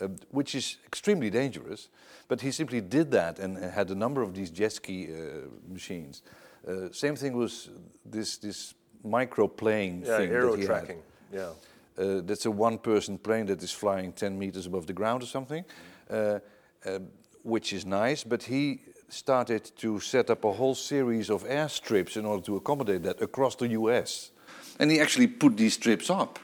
uh, 0.00 0.08
which 0.30 0.54
is 0.54 0.78
extremely 0.86 1.30
dangerous. 1.30 1.88
But 2.28 2.40
he 2.40 2.50
simply 2.52 2.80
did 2.80 3.10
that 3.10 3.38
and 3.38 3.56
had 3.58 3.90
a 3.90 3.94
number 3.94 4.22
of 4.22 4.32
these 4.34 4.50
jet 4.50 4.72
ski 4.72 5.08
uh, 5.08 5.48
machines. 5.68 6.22
Uh, 6.66 6.90
same 6.92 7.16
thing 7.16 7.36
was 7.36 7.70
this, 8.04 8.38
this 8.38 8.74
micro 9.04 9.48
plane 9.48 10.02
Yeah, 10.06 10.16
thing 10.18 10.30
aero 10.30 10.50
that 10.52 10.60
he 10.60 10.66
trekking. 10.66 11.02
had. 11.32 11.38
Yeah. 11.40 11.50
Uh, 11.98 12.22
that's 12.24 12.46
a 12.46 12.50
one-person 12.50 13.18
plane 13.18 13.46
that 13.46 13.62
is 13.62 13.72
flying 13.72 14.12
10 14.12 14.38
meters 14.38 14.66
above 14.66 14.86
the 14.86 14.92
ground 14.94 15.22
or 15.22 15.26
something, 15.26 15.64
uh, 16.10 16.38
uh, 16.86 16.98
which 17.42 17.72
is 17.72 17.84
nice. 17.84 18.24
But 18.24 18.44
he 18.44 18.80
started 19.08 19.70
to 19.76 20.00
set 20.00 20.30
up 20.30 20.44
a 20.44 20.52
whole 20.52 20.74
series 20.74 21.28
of 21.30 21.44
airstrips 21.44 22.16
in 22.16 22.24
order 22.24 22.42
to 22.44 22.56
accommodate 22.56 23.02
that 23.02 23.20
across 23.20 23.56
the 23.56 23.68
U.S. 23.68 24.30
And 24.78 24.90
he 24.90 25.00
actually 25.00 25.26
put 25.26 25.56
these 25.56 25.76
trips 25.76 26.10
up. 26.10 26.38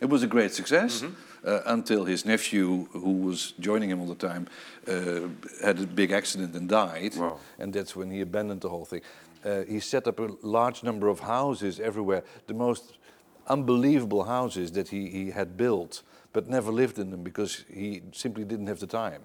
It 0.00 0.08
was 0.08 0.22
a 0.22 0.26
great 0.26 0.52
success 0.52 1.04
uh, 1.44 1.60
until 1.66 2.04
his 2.04 2.24
nephew, 2.24 2.86
who 2.92 3.12
was 3.12 3.52
joining 3.60 3.90
him 3.90 4.00
all 4.00 4.06
the 4.06 4.14
time, 4.14 4.48
uh, 4.88 5.28
had 5.62 5.78
a 5.78 5.86
big 5.86 6.12
accident 6.12 6.54
and 6.54 6.68
died. 6.68 7.16
Wow. 7.16 7.38
And 7.58 7.72
that's 7.72 7.96
when 7.96 8.10
he 8.10 8.20
abandoned 8.20 8.60
the 8.60 8.68
whole 8.68 8.84
thing. 8.84 9.02
Uh, 9.44 9.62
he 9.62 9.80
set 9.80 10.06
up 10.06 10.20
a 10.20 10.28
large 10.42 10.82
number 10.82 11.08
of 11.08 11.20
houses 11.20 11.80
everywhere, 11.80 12.22
the 12.46 12.54
most 12.54 12.98
unbelievable 13.46 14.24
houses 14.24 14.72
that 14.72 14.88
he, 14.88 15.08
he 15.08 15.30
had 15.30 15.56
built, 15.56 16.02
but 16.32 16.48
never 16.48 16.70
lived 16.70 16.98
in 16.98 17.10
them 17.10 17.22
because 17.22 17.64
he 17.72 18.02
simply 18.12 18.44
didn't 18.44 18.66
have 18.66 18.80
the 18.80 18.86
time, 18.86 19.22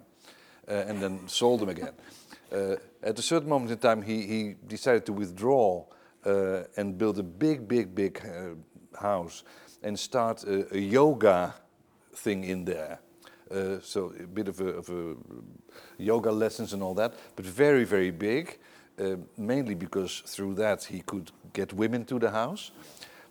uh, 0.67 0.73
and 0.87 1.01
then 1.01 1.19
sold 1.27 1.61
them 1.61 1.69
again. 1.69 1.93
Uh, 2.51 2.75
at 3.01 3.17
a 3.17 3.21
certain 3.23 3.49
moment 3.49 3.71
in 3.71 3.77
time, 3.79 4.03
he, 4.03 4.21
he 4.21 4.55
decided 4.67 5.03
to 5.03 5.11
withdraw 5.11 5.83
uh, 6.25 6.63
and 6.77 6.97
build 6.97 7.19
a 7.19 7.23
big, 7.23 7.67
big, 7.67 7.93
big 7.95 8.21
uh, 8.25 8.99
house 8.99 9.43
and 9.83 9.97
start 9.97 10.43
a, 10.43 10.75
a 10.75 10.79
yoga 10.79 11.53
thing 12.13 12.43
in 12.43 12.65
there. 12.65 12.99
Uh, 13.51 13.79
so 13.81 14.11
a 14.19 14.25
bit 14.27 14.47
of 14.47 14.59
a, 14.59 14.67
of 14.67 14.89
a 14.89 15.15
yoga 15.97 16.31
lessons 16.31 16.73
and 16.73 16.81
all 16.81 16.95
that, 16.95 17.13
but 17.35 17.45
very, 17.45 17.83
very 17.83 18.11
big. 18.11 18.57
Uh, 18.97 19.17
mainly 19.37 19.75
because 19.75 20.23
through 20.25 20.55
that 20.55 20.85
he 20.85 21.01
could 21.01 21.29
get 21.51 21.73
women 21.73 22.05
to 22.05 22.17
the 22.17 22.31
house. 22.31 22.71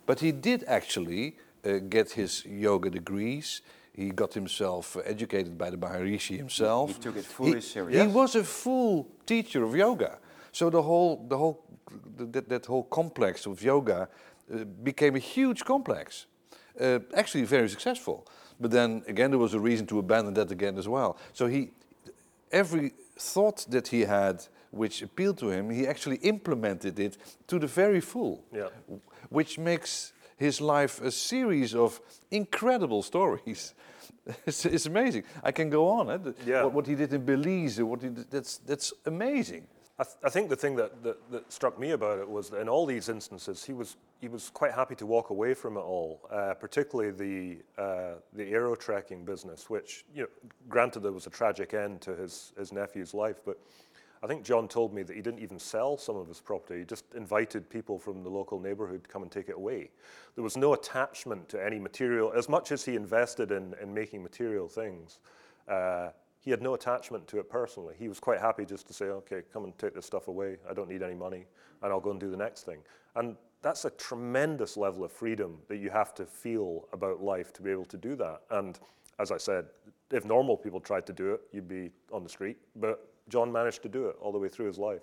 But 0.05 0.19
he 0.19 0.31
did 0.31 0.63
actually 0.67 1.37
uh, 1.65 1.79
get 1.89 2.11
his 2.11 2.45
yoga 2.45 2.91
degrees. 2.91 3.61
He 3.91 4.11
got 4.11 4.33
himself 4.35 4.95
educated 5.03 5.57
by 5.57 5.71
the 5.71 5.77
Maharishi 5.77 6.37
himself. 6.37 6.89
He 6.95 7.01
took 7.01 7.17
it 7.17 7.25
fully 7.25 7.55
He- 7.55 7.61
serious. 7.61 7.99
He 7.99 8.07
was 8.07 8.35
a 8.35 8.43
full 8.43 9.07
teacher 9.25 9.63
of 9.63 9.75
yoga. 9.75 10.19
So 10.55 10.69
the 10.69 10.81
whole, 10.81 11.25
the 11.27 11.37
whole, 11.37 11.65
that, 12.17 12.47
that 12.47 12.65
whole 12.65 12.83
complex 12.83 13.45
of 13.45 13.61
yoga 13.61 14.07
uh, 14.53 14.63
became 14.83 15.17
a 15.17 15.19
huge 15.19 15.65
complex. 15.65 16.27
Uh, 16.79 16.99
actually, 17.13 17.43
very 17.43 17.67
successful. 17.67 18.25
But 18.57 18.71
then 18.71 19.03
again, 19.05 19.31
there 19.31 19.39
was 19.39 19.53
a 19.53 19.59
reason 19.59 19.85
to 19.87 19.99
abandon 19.99 20.33
that 20.35 20.51
again 20.51 20.77
as 20.77 20.87
well. 20.87 21.17
So 21.33 21.47
he, 21.47 21.71
every 22.53 22.93
thought 23.19 23.65
that 23.69 23.89
he 23.89 24.05
had 24.05 24.47
which 24.71 25.01
appealed 25.01 25.37
to 25.39 25.49
him, 25.49 25.69
he 25.69 25.85
actually 25.87 26.17
implemented 26.21 26.99
it 26.99 27.17
to 27.47 27.59
the 27.59 27.67
very 27.67 27.99
full. 27.99 28.41
Yeah. 28.53 28.69
Which 29.29 29.59
makes 29.59 30.13
his 30.37 30.61
life 30.61 31.01
a 31.01 31.11
series 31.11 31.75
of 31.75 31.99
incredible 32.31 33.03
stories. 33.03 33.73
It's, 34.47 34.65
it's 34.65 34.85
amazing. 34.87 35.23
I 35.43 35.51
can 35.51 35.69
go 35.69 35.87
on. 35.89 36.09
Eh? 36.09 36.17
The- 36.17 36.35
Yeah. 36.45 36.63
What, 36.63 36.73
what 36.73 36.87
he 36.87 36.95
did 36.95 37.13
in 37.13 37.25
Belize, 37.25 37.81
what 37.83 38.01
he 38.01 38.09
did, 38.09 38.31
that's, 38.31 38.57
that's 38.65 38.93
amazing. 39.05 39.67
I, 39.97 40.03
th- 40.03 40.17
I 40.25 40.29
think 40.29 40.49
the 40.49 40.57
thing 40.57 40.75
that, 40.75 41.03
that, 41.03 41.31
that 41.31 41.53
struck 41.53 41.79
me 41.79 41.91
about 41.91 42.19
it 42.19 42.29
was 42.29 42.49
that 42.49 42.59
in 42.59 42.67
all 42.67 42.85
these 42.85 43.07
instances, 43.07 43.63
he 43.63 43.71
was, 43.71 43.95
he 44.19 44.27
was 44.27 44.49
quite 44.49 44.73
happy 44.73 44.95
to 44.95 45.05
walk 45.05 45.29
away 45.29 45.53
from 45.53 45.77
it 45.77 45.81
all, 45.81 46.19
uh, 46.29 46.53
particularly 46.53 47.11
the, 47.11 47.81
uh, 47.81 48.15
the 48.33 48.43
aero 48.43 48.75
trekking 48.75 49.23
business, 49.23 49.69
which, 49.69 50.03
you 50.13 50.23
know, 50.23 50.27
granted, 50.67 50.99
there 50.99 51.13
was 51.13 51.27
a 51.27 51.29
tragic 51.29 51.73
end 51.73 52.01
to 52.01 52.15
his, 52.15 52.51
his 52.57 52.73
nephew's 52.73 53.13
life, 53.13 53.37
but 53.45 53.57
I 54.21 54.27
think 54.27 54.43
John 54.43 54.67
told 54.67 54.93
me 54.93 55.03
that 55.03 55.15
he 55.15 55.21
didn't 55.21 55.39
even 55.39 55.59
sell 55.59 55.97
some 55.97 56.15
of 56.17 56.27
his 56.27 56.41
property. 56.41 56.79
He 56.79 56.85
just 56.85 57.05
invited 57.15 57.69
people 57.69 57.99
from 57.99 58.23
the 58.23 58.29
local 58.29 58.59
neighborhood 58.59 59.03
to 59.03 59.09
come 59.09 59.21
and 59.21 59.31
take 59.31 59.49
it 59.49 59.55
away. 59.55 59.91
There 60.33 60.43
was 60.43 60.57
no 60.57 60.73
attachment 60.73 61.47
to 61.49 61.63
any 61.63 61.79
material. 61.79 62.33
As 62.35 62.49
much 62.49 62.71
as 62.71 62.83
he 62.83 62.95
invested 62.95 63.51
in, 63.51 63.75
in 63.81 63.93
making 63.93 64.23
material 64.23 64.67
things, 64.67 65.19
uh, 65.69 66.09
he 66.45 66.51
had 66.51 66.61
no 66.61 66.75
attachment 66.75 67.27
to 67.27 67.39
it 67.39 67.49
personally. 67.49 67.95
He 67.97 68.07
was 68.07 68.19
quite 68.19 68.39
happy 68.39 68.65
just 68.65 68.87
to 68.87 68.93
say, 68.93 69.05
okay, 69.05 69.41
come 69.51 69.63
and 69.63 69.77
take 69.79 69.95
this 69.95 70.05
stuff 70.05 70.27
away. 70.27 70.57
I 70.69 70.73
don't 70.73 70.87
need 70.87 71.01
any 71.01 71.15
money, 71.15 71.45
and 71.81 71.91
I'll 71.91 71.99
go 71.99 72.11
and 72.11 72.19
do 72.19 72.29
the 72.29 72.37
next 72.37 72.63
thing. 72.63 72.77
And 73.15 73.35
that's 73.63 73.85
a 73.85 73.89
tremendous 73.89 74.77
level 74.77 75.03
of 75.03 75.11
freedom 75.11 75.57
that 75.69 75.77
you 75.77 75.89
have 75.89 76.13
to 76.13 76.25
feel 76.25 76.87
about 76.93 77.21
life 77.21 77.51
to 77.53 77.63
be 77.63 77.71
able 77.71 77.85
to 77.85 77.97
do 77.97 78.15
that. 78.17 78.41
And 78.51 78.77
as 79.17 79.31
I 79.31 79.37
said, 79.37 79.65
if 80.11 80.23
normal 80.23 80.55
people 80.55 80.79
tried 80.79 81.07
to 81.07 81.13
do 81.13 81.33
it, 81.33 81.41
you'd 81.51 81.67
be 81.67 81.89
on 82.11 82.21
the 82.23 82.29
street. 82.29 82.57
But 82.75 83.11
John 83.27 83.51
managed 83.51 83.81
to 83.81 83.89
do 83.89 84.05
it 84.05 84.15
all 84.21 84.31
the 84.31 84.37
way 84.37 84.49
through 84.49 84.67
his 84.67 84.77
life. 84.77 85.01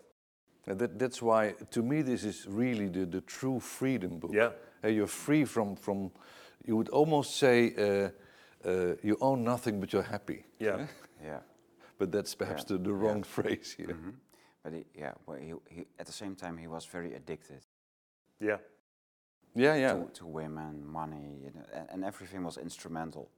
And 0.69 0.79
that, 0.79 0.97
that's 0.97 1.21
why, 1.21 1.55
to 1.73 1.83
me, 1.83 2.03
this 2.03 2.23
is 2.23 2.47
really 2.49 2.87
the, 2.87 3.05
the 3.05 3.21
true 3.23 3.59
freedom 3.59 4.21
book. 4.21 4.31
Yeah. 4.33 4.51
Uh, 4.85 4.89
you're 4.89 5.09
free 5.09 5.45
from, 5.45 5.75
from, 5.75 6.13
you 6.65 6.77
would 6.77 6.89
almost 6.91 7.37
say, 7.37 7.75
uh, 7.77 8.69
uh, 8.69 8.95
you 9.03 9.17
own 9.21 9.43
nothing 9.43 9.81
but 9.81 9.93
you're 9.93 10.03
happy. 10.03 10.45
Yeah. 10.61 10.87
Yeah. 11.23 11.41
But 11.99 12.11
that's 12.13 12.35
perhaps 12.35 12.63
Yeah. 12.69 12.77
the, 12.77 12.83
the 12.85 12.93
wrong 12.93 13.23
phrase 13.23 13.73
here. 13.77 13.89
Mhm. 13.95 14.15
But 14.63 14.73
he, 14.73 14.85
yeah, 14.95 15.13
well, 15.27 15.39
he, 15.39 15.55
he, 15.69 15.87
at 15.99 16.07
the 16.07 16.13
same 16.13 16.35
time, 16.37 16.57
he 16.57 16.67
was 16.69 16.85
very 16.87 17.15
addicted 17.15 17.67
Yeah. 18.41 18.59
Yeah, 19.55 19.75
yeah. 19.75 19.93
to, 19.95 20.09
to 20.15 20.27
women, 20.27 20.87
money, 20.87 21.39
you 21.45 21.51
know, 21.55 21.65
and, 21.75 21.89
and 21.91 22.05
everything 22.05 22.43
was 22.45 22.57
instrumental. 22.59 23.29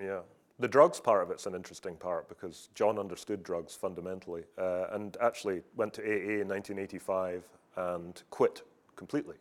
Yeah. 0.00 0.20
The 0.58 0.68
drugs 0.68 1.00
part 1.00 1.22
of 1.22 1.30
it's 1.30 1.46
an 1.46 1.54
interesting 1.54 1.96
part 1.96 2.28
because 2.28 2.68
John 2.74 2.98
understood 2.98 3.42
drugs 3.42 3.74
fundamentally 3.74 4.44
uh, 4.58 4.86
and 4.92 5.16
actually 5.20 5.62
went 5.74 5.94
to 5.94 6.02
AA 6.02 6.40
in 6.42 6.48
1985 6.48 7.42
and 7.76 8.22
quit 8.30 8.62
completely. 8.96 9.36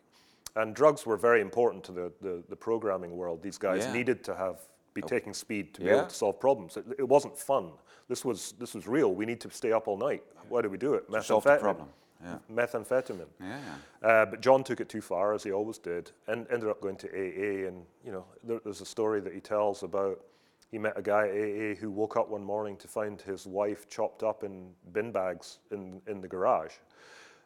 And 0.55 0.73
drugs 0.73 1.05
were 1.05 1.17
very 1.17 1.41
important 1.41 1.83
to 1.85 1.91
the, 1.91 2.11
the, 2.21 2.43
the 2.49 2.55
programming 2.55 3.15
world. 3.17 3.43
These 3.43 3.57
guys 3.57 3.83
Yeah. 3.83 3.93
needed 3.93 4.23
to 4.23 4.35
have 4.35 4.61
be 4.93 5.01
taking 5.01 5.33
speed 5.33 5.73
to 5.75 5.81
be 5.81 5.87
Yeah. 5.87 5.97
able 5.97 6.07
to 6.07 6.15
solve 6.15 6.39
problems. 6.39 6.77
It, 6.77 6.85
it 6.99 7.07
wasn't 7.07 7.37
fun. 7.37 7.71
This 8.07 8.25
was, 8.25 8.53
this 8.59 8.73
was 8.73 8.87
real. 8.87 9.13
We 9.13 9.25
need 9.25 9.39
to 9.41 9.49
stay 9.51 9.71
up 9.71 9.87
all 9.87 9.97
night. 9.97 10.23
Why 10.49 10.61
do 10.61 10.69
we 10.69 10.77
do 10.77 10.95
it? 10.95 11.09
To 11.11 11.21
solve 11.23 11.43
the 11.43 11.51
Methamphetamine. 11.51 11.59
problem. 11.61 11.87
Yeah. 12.23 12.37
Methamphetamine. 12.51 13.27
Yeah, 13.39 13.59
yeah. 14.01 14.07
Uh, 14.07 14.25
but 14.25 14.41
John 14.41 14.63
took 14.63 14.81
it 14.81 14.89
too 14.89 15.01
far, 15.01 15.33
as 15.33 15.43
he 15.43 15.51
always 15.51 15.77
did, 15.77 16.11
and 16.27 16.47
ended 16.51 16.69
up 16.69 16.81
going 16.81 16.97
to 16.97 17.07
AA. 17.07 17.67
And 17.67 17.85
you 18.03 18.11
know, 18.11 18.25
there, 18.43 18.59
there's 18.63 18.81
a 18.81 18.85
story 18.85 19.21
that 19.21 19.33
he 19.33 19.39
tells 19.39 19.83
about 19.83 20.19
he 20.71 20.77
met 20.77 20.93
a 20.97 21.01
guy 21.01 21.27
at 21.27 21.33
AA 21.33 21.75
who 21.79 21.89
woke 21.91 22.17
up 22.17 22.29
one 22.29 22.43
morning 22.43 22.75
to 22.77 22.87
find 22.87 23.21
his 23.21 23.47
wife 23.47 23.87
chopped 23.89 24.21
up 24.23 24.43
in 24.43 24.69
bin 24.91 25.11
bags 25.11 25.59
in 25.71 26.01
in 26.07 26.19
the 26.19 26.27
garage. 26.27 26.73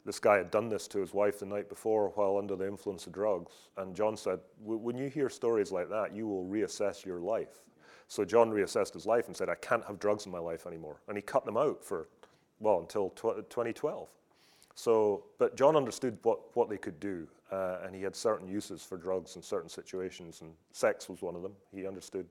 This 0.05 0.19
guy 0.19 0.37
had 0.37 0.51
done 0.51 0.69
this 0.69 0.87
to 0.89 0.99
his 0.99 1.13
wife 1.13 1.39
the 1.39 1.45
night 1.45 1.69
before 1.69 2.09
while 2.15 2.37
under 2.37 2.55
the 2.55 2.67
influence 2.67 3.07
of 3.07 3.13
drugs. 3.13 3.53
And 3.77 3.95
John 3.95 4.17
said, 4.17 4.39
when 4.61 4.97
you 4.97 5.09
hear 5.09 5.29
stories 5.29 5.71
like 5.71 5.89
that, 5.89 6.13
you 6.13 6.27
will 6.27 6.45
reassess 6.45 7.05
your 7.05 7.19
life. 7.19 7.61
So 8.07 8.25
John 8.25 8.51
reassessed 8.51 8.93
his 8.93 9.05
life 9.05 9.27
and 9.27 9.35
said, 9.35 9.49
I 9.49 9.55
can't 9.55 9.85
have 9.85 9.99
drugs 9.99 10.25
in 10.25 10.31
my 10.31 10.39
life 10.39 10.67
anymore. 10.67 11.01
And 11.07 11.17
he 11.17 11.21
cut 11.21 11.45
them 11.45 11.57
out 11.57 11.83
for, 11.83 12.09
well, 12.59 12.79
until 12.79 13.09
tw- 13.11 13.49
2012. 13.49 14.09
So, 14.75 15.25
but 15.37 15.55
John 15.55 15.75
understood 15.75 16.17
what, 16.23 16.55
what 16.55 16.69
they 16.69 16.77
could 16.77 16.99
do, 16.99 17.27
uh, 17.51 17.77
and 17.83 17.95
he 17.95 18.01
had 18.01 18.15
certain 18.15 18.47
uses 18.47 18.81
for 18.83 18.97
drugs 18.97 19.35
in 19.35 19.41
certain 19.41 19.69
situations, 19.69 20.41
and 20.41 20.51
sex 20.71 21.07
was 21.07 21.21
one 21.21 21.35
of 21.35 21.43
them. 21.43 21.53
He 21.73 21.85
understood 21.85 22.25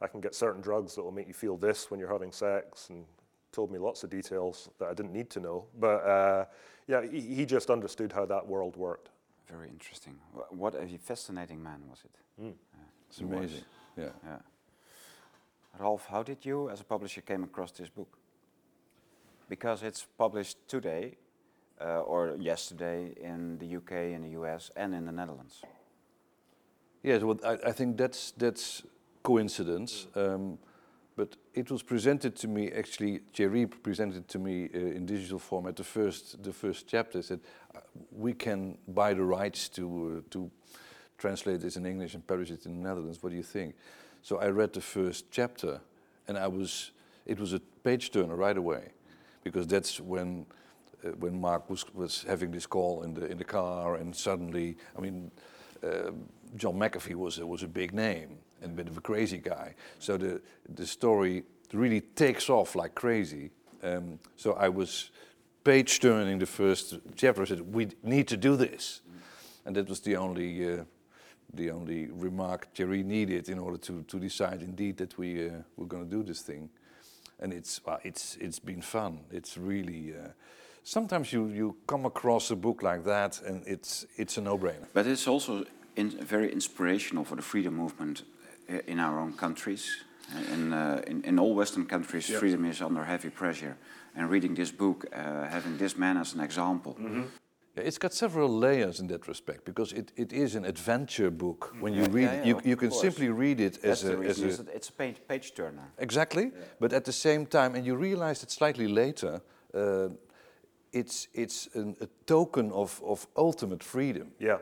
I 0.00 0.08
can 0.08 0.20
get 0.20 0.34
certain 0.34 0.60
drugs 0.60 0.94
that 0.94 1.02
will 1.02 1.12
make 1.12 1.28
you 1.28 1.34
feel 1.34 1.56
this 1.56 1.90
when 1.90 2.00
you're 2.00 2.12
having 2.12 2.32
sex, 2.32 2.88
and 2.90 3.04
told 3.52 3.70
me 3.70 3.78
lots 3.78 4.02
of 4.02 4.10
details 4.10 4.70
that 4.78 4.88
I 4.88 4.94
didn't 4.94 5.12
need 5.12 5.30
to 5.30 5.40
know. 5.40 5.66
But 5.78 6.04
uh, 6.04 6.44
yeah, 6.88 7.02
he, 7.02 7.20
he 7.20 7.46
just 7.46 7.70
understood 7.70 8.12
how 8.12 8.26
that 8.26 8.46
world 8.46 8.76
worked. 8.76 9.10
Very 9.48 9.68
interesting. 9.68 10.16
What 10.50 10.74
a 10.74 10.86
fascinating 10.98 11.62
man 11.62 11.82
was 11.88 12.04
it? 12.04 12.54
It's 13.08 13.18
He 13.18 13.24
was. 13.24 13.38
amazing. 13.38 13.64
Yeah. 13.96 14.08
Yeah. 14.24 14.38
Ralph, 15.78 16.06
how 16.10 16.22
did 16.22 16.44
you, 16.44 16.70
as 16.70 16.80
a 16.80 16.84
publisher, 16.84 17.20
came 17.20 17.44
across 17.44 17.72
this 17.72 17.88
book? 17.88 18.18
Because 19.48 19.82
it's 19.82 20.06
published 20.16 20.56
today 20.68 21.16
uh, 21.80 22.00
or 22.00 22.36
yesterday 22.38 23.12
in 23.20 23.58
the 23.58 23.76
UK, 23.76 24.14
in 24.14 24.22
the 24.22 24.40
US, 24.40 24.70
and 24.76 24.94
in 24.94 25.04
the 25.04 25.12
Netherlands. 25.12 25.62
Yes, 27.02 27.22
well, 27.22 27.38
I, 27.44 27.58
I 27.68 27.72
think 27.72 27.96
that's 27.96 28.32
that's 28.36 28.82
coincidence. 29.22 30.06
Um, 30.14 30.58
but 31.22 31.36
it 31.54 31.70
was 31.70 31.82
presented 31.84 32.34
to 32.34 32.48
me 32.48 32.72
actually. 32.72 33.20
Jerry 33.32 33.66
presented 33.66 34.26
to 34.28 34.38
me 34.38 34.68
uh, 34.74 34.78
in 34.78 35.06
digital 35.06 35.38
format 35.38 35.76
the 35.76 35.84
first 35.84 36.42
the 36.42 36.52
first 36.52 36.88
chapter. 36.88 37.22
Said 37.22 37.40
we 38.10 38.32
can 38.34 38.78
buy 38.88 39.14
the 39.14 39.22
rights 39.22 39.68
to 39.68 39.84
uh, 39.84 40.30
to 40.30 40.50
translate 41.18 41.60
this 41.60 41.76
in 41.76 41.86
English 41.86 42.14
and 42.14 42.26
publish 42.26 42.50
it 42.50 42.66
in 42.66 42.82
the 42.82 42.88
Netherlands. 42.88 43.22
What 43.22 43.30
do 43.30 43.36
you 43.36 43.44
think? 43.44 43.74
So 44.22 44.38
I 44.38 44.48
read 44.48 44.72
the 44.72 44.80
first 44.80 45.30
chapter, 45.30 45.80
and 46.26 46.36
I 46.36 46.48
was 46.48 46.92
it 47.24 47.38
was 47.38 47.52
a 47.52 47.60
page 47.84 48.10
turner 48.10 48.34
right 48.34 48.58
away, 48.58 48.92
because 49.44 49.68
that's 49.68 50.00
when 50.00 50.46
uh, 51.04 51.10
when 51.20 51.40
Mark 51.40 51.70
was 51.70 51.84
was 51.94 52.24
having 52.28 52.50
this 52.52 52.66
call 52.66 53.04
in 53.04 53.14
the 53.14 53.30
in 53.30 53.38
the 53.38 53.44
car, 53.44 53.94
and 53.94 54.16
suddenly, 54.16 54.76
I 54.98 55.00
mean, 55.00 55.30
uh, 55.84 56.10
John 56.56 56.74
McAfee 56.74 57.14
was 57.14 57.38
was 57.38 57.62
a 57.62 57.68
big 57.68 57.92
name 57.92 58.38
and 58.62 58.72
a 58.72 58.74
bit 58.74 58.88
of 58.88 58.96
a 58.96 59.00
crazy 59.00 59.38
guy. 59.38 59.74
So 59.98 60.16
the 60.16 60.40
the 60.74 60.86
story 60.86 61.44
really 61.72 62.00
takes 62.00 62.48
off 62.48 62.74
like 62.74 62.94
crazy. 62.94 63.50
Um, 63.82 64.18
so 64.36 64.52
I 64.52 64.68
was 64.68 65.10
page 65.64 66.00
turning 66.00 66.38
the 66.38 66.46
first 66.46 66.98
chapter. 67.16 67.42
I 67.42 67.46
said, 67.46 67.74
"We 67.74 67.88
need 68.02 68.28
to 68.28 68.36
do 68.36 68.56
this," 68.56 69.02
and 69.64 69.76
that 69.76 69.88
was 69.88 70.00
the 70.00 70.16
only. 70.16 70.72
Uh, 70.72 70.84
the 71.54 71.70
only 71.70 72.06
remark 72.06 72.72
Jerry 72.72 73.02
needed 73.02 73.50
in 73.50 73.58
order 73.58 73.76
to, 73.76 74.02
to 74.04 74.18
decide 74.18 74.62
indeed 74.62 74.96
that 74.96 75.18
we 75.18 75.50
uh, 75.50 75.52
were 75.76 75.84
going 75.84 76.08
to 76.08 76.16
do 76.16 76.22
this 76.22 76.40
thing, 76.40 76.70
and 77.40 77.52
it's 77.52 77.78
well, 77.84 77.98
it's 78.02 78.38
it's 78.40 78.58
been 78.58 78.80
fun. 78.80 79.20
It's 79.30 79.58
really 79.58 80.14
uh, 80.14 80.28
sometimes 80.82 81.32
you, 81.32 81.48
you 81.48 81.76
come 81.86 82.06
across 82.06 82.50
a 82.50 82.56
book 82.56 82.82
like 82.82 83.04
that 83.04 83.40
and 83.42 83.62
it's 83.66 84.06
it's 84.16 84.38
a 84.38 84.40
no-brainer. 84.40 84.86
But 84.92 85.06
it's 85.06 85.28
also 85.28 85.64
in, 85.96 86.10
very 86.10 86.52
inspirational 86.52 87.24
for 87.24 87.36
the 87.36 87.42
freedom 87.42 87.76
movement 87.76 88.22
uh, 88.22 88.24
in 88.86 88.98
our 88.98 89.18
own 89.18 89.32
countries. 89.32 90.04
In, 90.52 90.72
uh, 90.72 91.02
in, 91.06 91.22
in 91.24 91.38
all 91.38 91.54
Western 91.54 91.86
countries, 91.86 92.26
freedom 92.30 92.64
is 92.64 92.80
under 92.80 93.04
heavy 93.04 93.30
pressure. 93.30 93.76
And 94.16 94.30
reading 94.30 94.54
this 94.54 94.70
book, 94.72 95.04
uh, 95.12 95.48
having 95.48 95.76
this 95.78 95.96
man 95.96 96.16
as 96.16 96.34
an 96.34 96.40
example, 96.40 96.96
Yeah, 97.76 97.86
it's 97.86 97.98
got 97.98 98.12
several 98.12 98.48
layers 98.58 99.00
in 99.00 99.06
that 99.08 99.26
respect 99.28 99.64
because 99.64 99.94
it, 99.96 100.12
it 100.16 100.32
is 100.32 100.54
an 100.54 100.64
adventure 100.64 101.30
book. 101.30 101.74
When 101.80 101.94
you 101.94 102.02
Yeah, 102.02 102.12
read 102.14 102.22
yeah, 102.24 102.34
it, 102.34 102.46
yeah, 102.46 102.48
you, 102.48 102.60
you 102.64 102.76
can 102.76 102.90
course. 102.90 103.00
simply 103.00 103.28
read 103.28 103.60
it 103.60 103.82
that's 103.82 104.02
as 104.02 104.02
the 104.02 104.20
a. 104.20 104.28
As 104.28 104.42
a 104.42 104.76
it's 104.76 104.88
a 104.88 104.92
page, 104.92 105.16
page 105.28 105.52
turner. 105.54 105.92
Exactly, 105.98 106.52
but 106.80 106.92
at 106.92 107.04
the 107.04 107.12
same 107.12 107.46
time, 107.46 107.74
and 107.74 107.86
you 107.86 107.96
realize 107.96 108.42
it 108.42 108.50
slightly 108.50 108.88
later, 108.88 109.40
uh, 109.74 110.08
it's 110.92 111.28
it's 111.34 111.68
an, 111.74 111.96
a 112.00 112.06
token 112.24 112.72
of, 112.72 113.00
of 113.04 113.26
ultimate 113.36 113.82
freedom, 113.84 114.32
Yeah. 114.38 114.58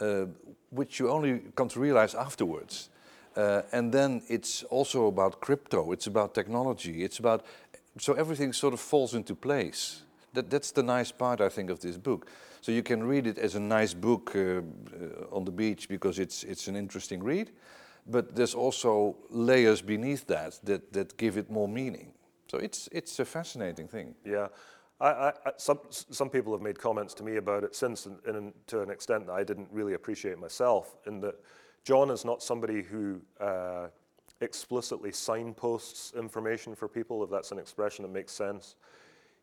uh, 0.00 0.26
which 0.70 0.98
you 1.00 1.10
only 1.10 1.40
come 1.54 1.68
to 1.68 1.80
realize 1.80 2.14
afterwards. 2.18 2.90
Uh, 3.36 3.62
and 3.72 3.92
then 3.92 4.22
it's 4.28 4.62
also 4.70 5.06
about 5.06 5.40
crypto. 5.40 5.92
It's 5.92 6.06
about 6.06 6.34
technology. 6.34 7.02
It's 7.02 7.18
about 7.18 7.44
so 7.98 8.12
everything 8.14 8.52
sort 8.52 8.74
of 8.74 8.80
falls 8.80 9.14
into 9.14 9.34
place. 9.34 10.02
That 10.32 10.50
that's 10.50 10.72
the 10.72 10.82
nice 10.82 11.12
part 11.12 11.40
I 11.40 11.48
think 11.48 11.70
of 11.70 11.78
this 11.78 11.96
book. 11.96 12.26
So 12.60 12.72
you 12.72 12.82
can 12.82 13.08
read 13.08 13.26
it 13.26 13.38
as 13.38 13.54
a 13.54 13.60
nice 13.60 13.94
book 13.94 14.34
uh, 14.34 14.40
uh, 14.40 15.36
on 15.36 15.44
the 15.44 15.52
beach 15.52 15.88
because 15.88 16.22
it's 16.22 16.44
it's 16.44 16.68
an 16.68 16.76
interesting 16.76 17.24
read, 17.24 17.50
but 18.06 18.34
there's 18.34 18.54
also 18.54 19.16
layers 19.30 19.82
beneath 19.82 20.26
that 20.26 20.58
that 20.64 20.92
that 20.92 21.16
give 21.16 21.40
it 21.40 21.50
more 21.50 21.68
meaning. 21.68 22.12
So 22.50 22.58
it's 22.58 22.88
it's 22.92 23.20
a 23.20 23.24
fascinating 23.24 23.88
thing. 23.88 24.14
Yeah. 24.24 24.48
I, 25.00 25.06
I, 25.06 25.32
some, 25.56 25.80
some 25.90 26.30
people 26.30 26.52
have 26.52 26.62
made 26.62 26.78
comments 26.78 27.14
to 27.14 27.24
me 27.24 27.36
about 27.36 27.64
it 27.64 27.74
since, 27.74 28.06
in, 28.06 28.16
in, 28.26 28.52
to 28.68 28.80
an 28.80 28.90
extent 28.90 29.26
that 29.26 29.32
I 29.32 29.44
didn't 29.44 29.68
really 29.72 29.94
appreciate 29.94 30.38
myself, 30.38 30.96
in 31.06 31.20
that 31.20 31.34
John 31.84 32.10
is 32.10 32.24
not 32.24 32.42
somebody 32.42 32.82
who 32.82 33.20
uh, 33.40 33.88
explicitly 34.40 35.12
signposts 35.12 36.12
information 36.14 36.74
for 36.74 36.88
people, 36.88 37.22
if 37.22 37.30
that's 37.30 37.52
an 37.52 37.58
expression 37.58 38.02
that 38.02 38.12
makes 38.12 38.32
sense. 38.32 38.76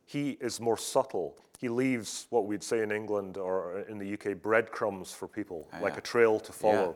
He 0.06 0.32
is 0.42 0.60
more 0.60 0.78
subtle. 0.78 1.38
He 1.60 1.70
leaves 1.70 2.26
what 2.32 2.46
we'd 2.46 2.64
say 2.64 2.82
in 2.82 2.92
England 2.92 3.38
or 3.38 3.82
in 3.88 3.98
the 3.98 4.14
UK 4.14 4.42
breadcrumbs 4.42 5.14
for 5.14 5.28
people, 5.28 5.70
like 5.82 5.94
yeah. 5.94 6.00
a 6.00 6.02
trail 6.02 6.40
to 6.40 6.52
follow. 6.52 6.96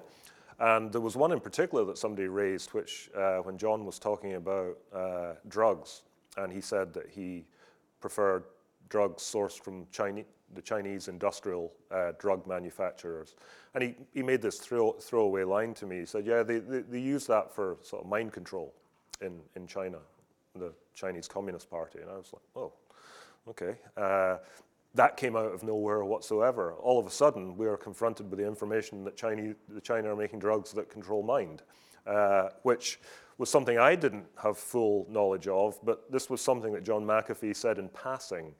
And 0.60 0.91
there 0.91 1.02
was 1.02 1.16
one 1.16 1.32
in 1.32 1.39
particular 1.39 1.84
that 1.86 1.98
somebody 1.98 2.28
raised, 2.28 2.74
which 2.74 3.10
uh, 3.16 3.38
when 3.38 3.58
John 3.58 3.86
was 3.86 4.00
talking 4.00 4.36
about 4.36 4.78
uh, 4.93 5.34
drugs, 5.48 6.04
and 6.38 6.52
he 6.52 6.62
said 6.62 6.93
that 6.93 7.10
he 7.10 7.46
preferred 8.02 8.46
drugs 8.89 9.22
sourced 9.22 9.60
from 9.60 9.86
Chinese, 9.91 10.26
the 10.54 10.62
Chinese 10.62 11.08
industrial 11.08 11.72
uh, 11.91 12.12
drug 12.20 12.46
manufacturers. 12.48 13.36
And 13.74 13.84
he, 13.84 13.96
he 14.14 14.24
made 14.24 14.41
this 14.41 14.60
throw, 14.60 14.93
throwaway 14.93 15.43
line 15.43 15.74
to 15.76 15.86
me. 15.86 16.00
He 16.00 16.06
said, 16.06 16.26
Yeah, 16.26 16.43
they, 16.43 16.60
they, 16.60 16.82
they 16.82 17.00
use 17.00 17.26
that 17.28 17.54
for 17.54 17.78
sort 17.82 18.04
of 18.04 18.10
mind 18.10 18.32
control 18.32 18.74
in, 19.22 19.39
in 19.56 19.68
China, 19.68 19.98
the 20.56 20.72
Chinese 20.93 21.28
Communist 21.28 21.70
Party. 21.70 22.00
And 22.00 22.10
I 22.10 22.16
was 22.16 22.32
like, 22.32 22.43
Oh, 22.56 22.74
okay. 23.50 23.76
Uh, 23.98 24.38
that 24.93 25.18
came 25.18 25.36
out 25.36 25.54
of 25.54 25.62
nowhere 25.62 26.06
whatsoever. 26.06 26.74
All 26.74 27.00
of 27.00 27.06
a 27.06 27.12
sudden, 27.12 27.58
we 27.58 27.68
are 27.68 27.76
confronted 27.76 28.30
with 28.30 28.39
the 28.39 28.48
information 28.48 29.04
that 29.04 29.18
Chinese, 29.18 29.56
the 29.68 29.82
China 29.82 30.14
are 30.14 30.16
making 30.16 30.39
drugs 30.39 30.72
that 30.72 30.89
control 30.89 31.22
mind, 31.22 31.64
uh, 32.08 32.50
which 32.64 33.00
was 33.38 33.50
something 33.50 33.78
I 33.78 33.96
didn't 33.96 34.26
have 34.41 34.58
full 34.58 35.06
knowledge 35.10 35.48
of, 35.48 35.78
but 35.84 36.10
this 36.10 36.30
was 36.30 36.39
something 36.39 36.72
that 36.74 36.84
John 36.86 37.06
McAfee 37.06 37.56
said 37.56 37.78
in 37.78 37.89
passing 37.89 38.54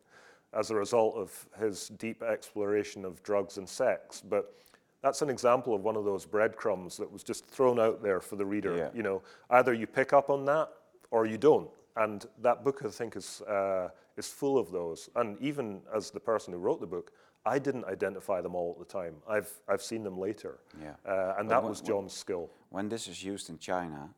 as 0.56 0.72
a 0.72 0.76
result 0.76 1.16
of 1.16 1.48
his 1.60 1.90
deep 1.90 2.24
exploration 2.24 3.06
of 3.06 3.22
drugs 3.24 3.58
and 3.58 3.68
sex. 3.68 4.24
But 4.28 4.56
that's 5.02 5.22
an 5.22 5.30
example 5.30 5.76
of 5.76 5.84
one 5.84 5.96
of 5.96 6.06
those 6.06 6.26
breadcrumbs 6.26 6.98
that 6.98 7.12
was 7.12 7.24
just 7.24 7.46
thrown 7.46 7.80
out 7.80 8.02
there 8.02 8.20
for 8.20 8.38
the 8.38 8.46
reader. 8.46 8.76
Yeah. 8.76 8.90
You 8.94 9.04
know, 9.04 9.22
either 9.50 9.74
you 9.74 9.86
pick 9.86 10.14
up 10.14 10.30
on 10.30 10.46
that 10.46 10.70
or 11.12 11.26
you 11.26 11.38
don't. 11.38 11.70
And 11.98 12.26
that 12.42 12.64
book, 12.64 12.82
I 12.84 12.90
think, 12.90 13.16
is, 13.16 13.42
uh, 13.42 13.90
is 14.18 14.28
full 14.28 14.58
of 14.58 14.72
those. 14.72 15.10
And 15.16 15.40
even 15.40 15.82
as 15.96 16.12
the 16.12 16.20
person 16.20 16.54
who 16.54 16.60
wrote 16.60 16.80
the 16.80 16.88
book, 16.88 17.12
I 17.46 17.60
didn't 17.60 17.86
identify 17.86 18.42
them 18.42 18.56
all 18.56 18.72
at 18.72 18.80
the 18.80 18.92
time. 18.92 19.16
I've, 19.30 19.52
I've 19.68 19.84
seen 19.84 20.04
them 20.04 20.18
later. 20.18 20.58
Yeah. 20.82 20.96
Uh, 21.06 21.36
and 21.38 21.48
But 21.50 21.62
that 21.62 21.64
was 21.64 21.82
John's 21.82 22.14
skill. 22.14 22.50
When 22.70 22.90
this 22.90 23.08
is 23.08 23.24
used 23.24 23.50
in 23.50 23.60
China, 23.60 24.10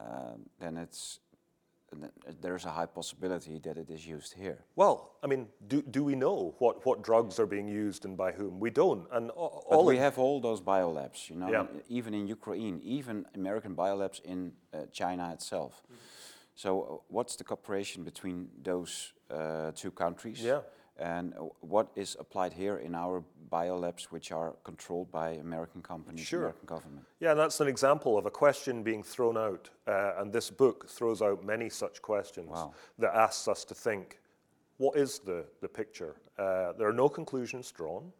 um, 0.00 0.46
then 0.60 0.76
it's 0.76 1.18
there's 2.40 2.64
a 2.64 2.70
high 2.70 2.86
possibility 2.86 3.58
that 3.60 3.76
it 3.76 3.90
is 3.90 4.06
used 4.06 4.34
here. 4.34 4.58
Well, 4.74 5.12
I 5.22 5.26
mean, 5.26 5.48
do, 5.68 5.82
do 5.82 6.04
we 6.04 6.14
know 6.14 6.54
what, 6.58 6.84
what 6.84 7.02
drugs 7.02 7.38
are 7.38 7.46
being 7.46 7.68
used 7.68 8.04
and 8.04 8.16
by 8.16 8.32
whom? 8.32 8.58
We 8.60 8.70
don't. 8.70 9.06
And 9.12 9.30
all 9.30 9.84
we 9.84 9.96
have 9.98 10.18
all 10.18 10.40
those 10.40 10.60
biolabs, 10.60 11.30
you 11.30 11.36
know, 11.36 11.50
Yeah. 11.50 11.66
even 11.88 12.14
in 12.14 12.26
Ukraine, 12.26 12.80
even 12.82 13.26
American 13.34 13.74
biolabs 13.74 14.20
in 14.24 14.52
uh, 14.74 14.86
China 14.92 15.32
itself. 15.32 15.82
So, 16.54 16.82
uh, 16.82 17.04
what's 17.08 17.36
the 17.36 17.44
cooperation 17.44 18.02
between 18.02 18.48
those 18.62 19.12
uh, 19.30 19.72
two 19.74 19.90
countries? 19.90 20.40
Yeah. 20.42 20.60
And 20.98 21.34
what 21.60 21.88
is 21.94 22.16
applied 22.18 22.52
here 22.52 22.78
in 22.78 22.94
our 22.94 23.22
biolabs, 23.52 24.04
which 24.04 24.32
are 24.32 24.54
controlled 24.64 25.10
by 25.10 25.30
American 25.32 25.82
companies, 25.82 26.26
Sure. 26.26 26.40
American 26.40 26.66
government? 26.66 27.06
Yeah, 27.20 27.34
that's 27.34 27.60
an 27.60 27.68
example 27.68 28.16
of 28.18 28.26
a 28.26 28.30
question 28.30 28.82
being 28.82 29.02
thrown 29.02 29.36
out. 29.36 29.70
Uh, 29.86 30.14
and 30.18 30.32
this 30.32 30.50
book 30.50 30.88
throws 30.88 31.20
out 31.22 31.44
many 31.44 31.68
such 31.68 32.00
questions 32.02 32.48
Wow. 32.50 32.72
that 32.98 33.14
asks 33.14 33.46
us 33.48 33.64
to 33.66 33.74
think 33.74 34.20
what 34.78 34.96
is 34.96 35.20
the, 35.20 35.44
the 35.60 35.68
picture? 35.68 36.16
Uh, 36.38 36.72
there 36.72 36.86
are 36.88 36.92
no 36.92 37.08
conclusions 37.08 37.70
drawn. 37.72 38.12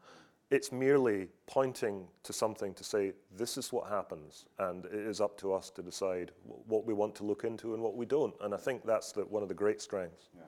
It's 0.50 0.70
merely 0.70 1.28
pointing 1.46 2.06
to 2.22 2.32
something 2.32 2.72
to 2.74 2.84
say, 2.84 3.12
this 3.36 3.58
is 3.58 3.72
what 3.72 3.88
happens, 3.90 4.46
and 4.58 4.84
it 4.86 4.94
is 4.94 5.20
up 5.20 5.36
to 5.38 5.52
us 5.52 5.70
to 5.70 5.82
decide 5.82 6.30
wh- 6.46 6.66
what 6.70 6.86
we 6.86 6.94
want 6.94 7.14
to 7.16 7.24
look 7.24 7.42
into 7.44 7.74
and 7.74 7.82
what 7.82 7.96
we 7.96 8.06
don't. 8.06 8.34
And 8.40 8.54
I 8.54 8.56
think 8.56 8.84
that's 8.86 9.10
the, 9.12 9.22
one 9.22 9.42
of 9.42 9.48
the 9.48 9.54
great 9.54 9.82
strengths. 9.82 10.28
Yeah, 10.34 10.42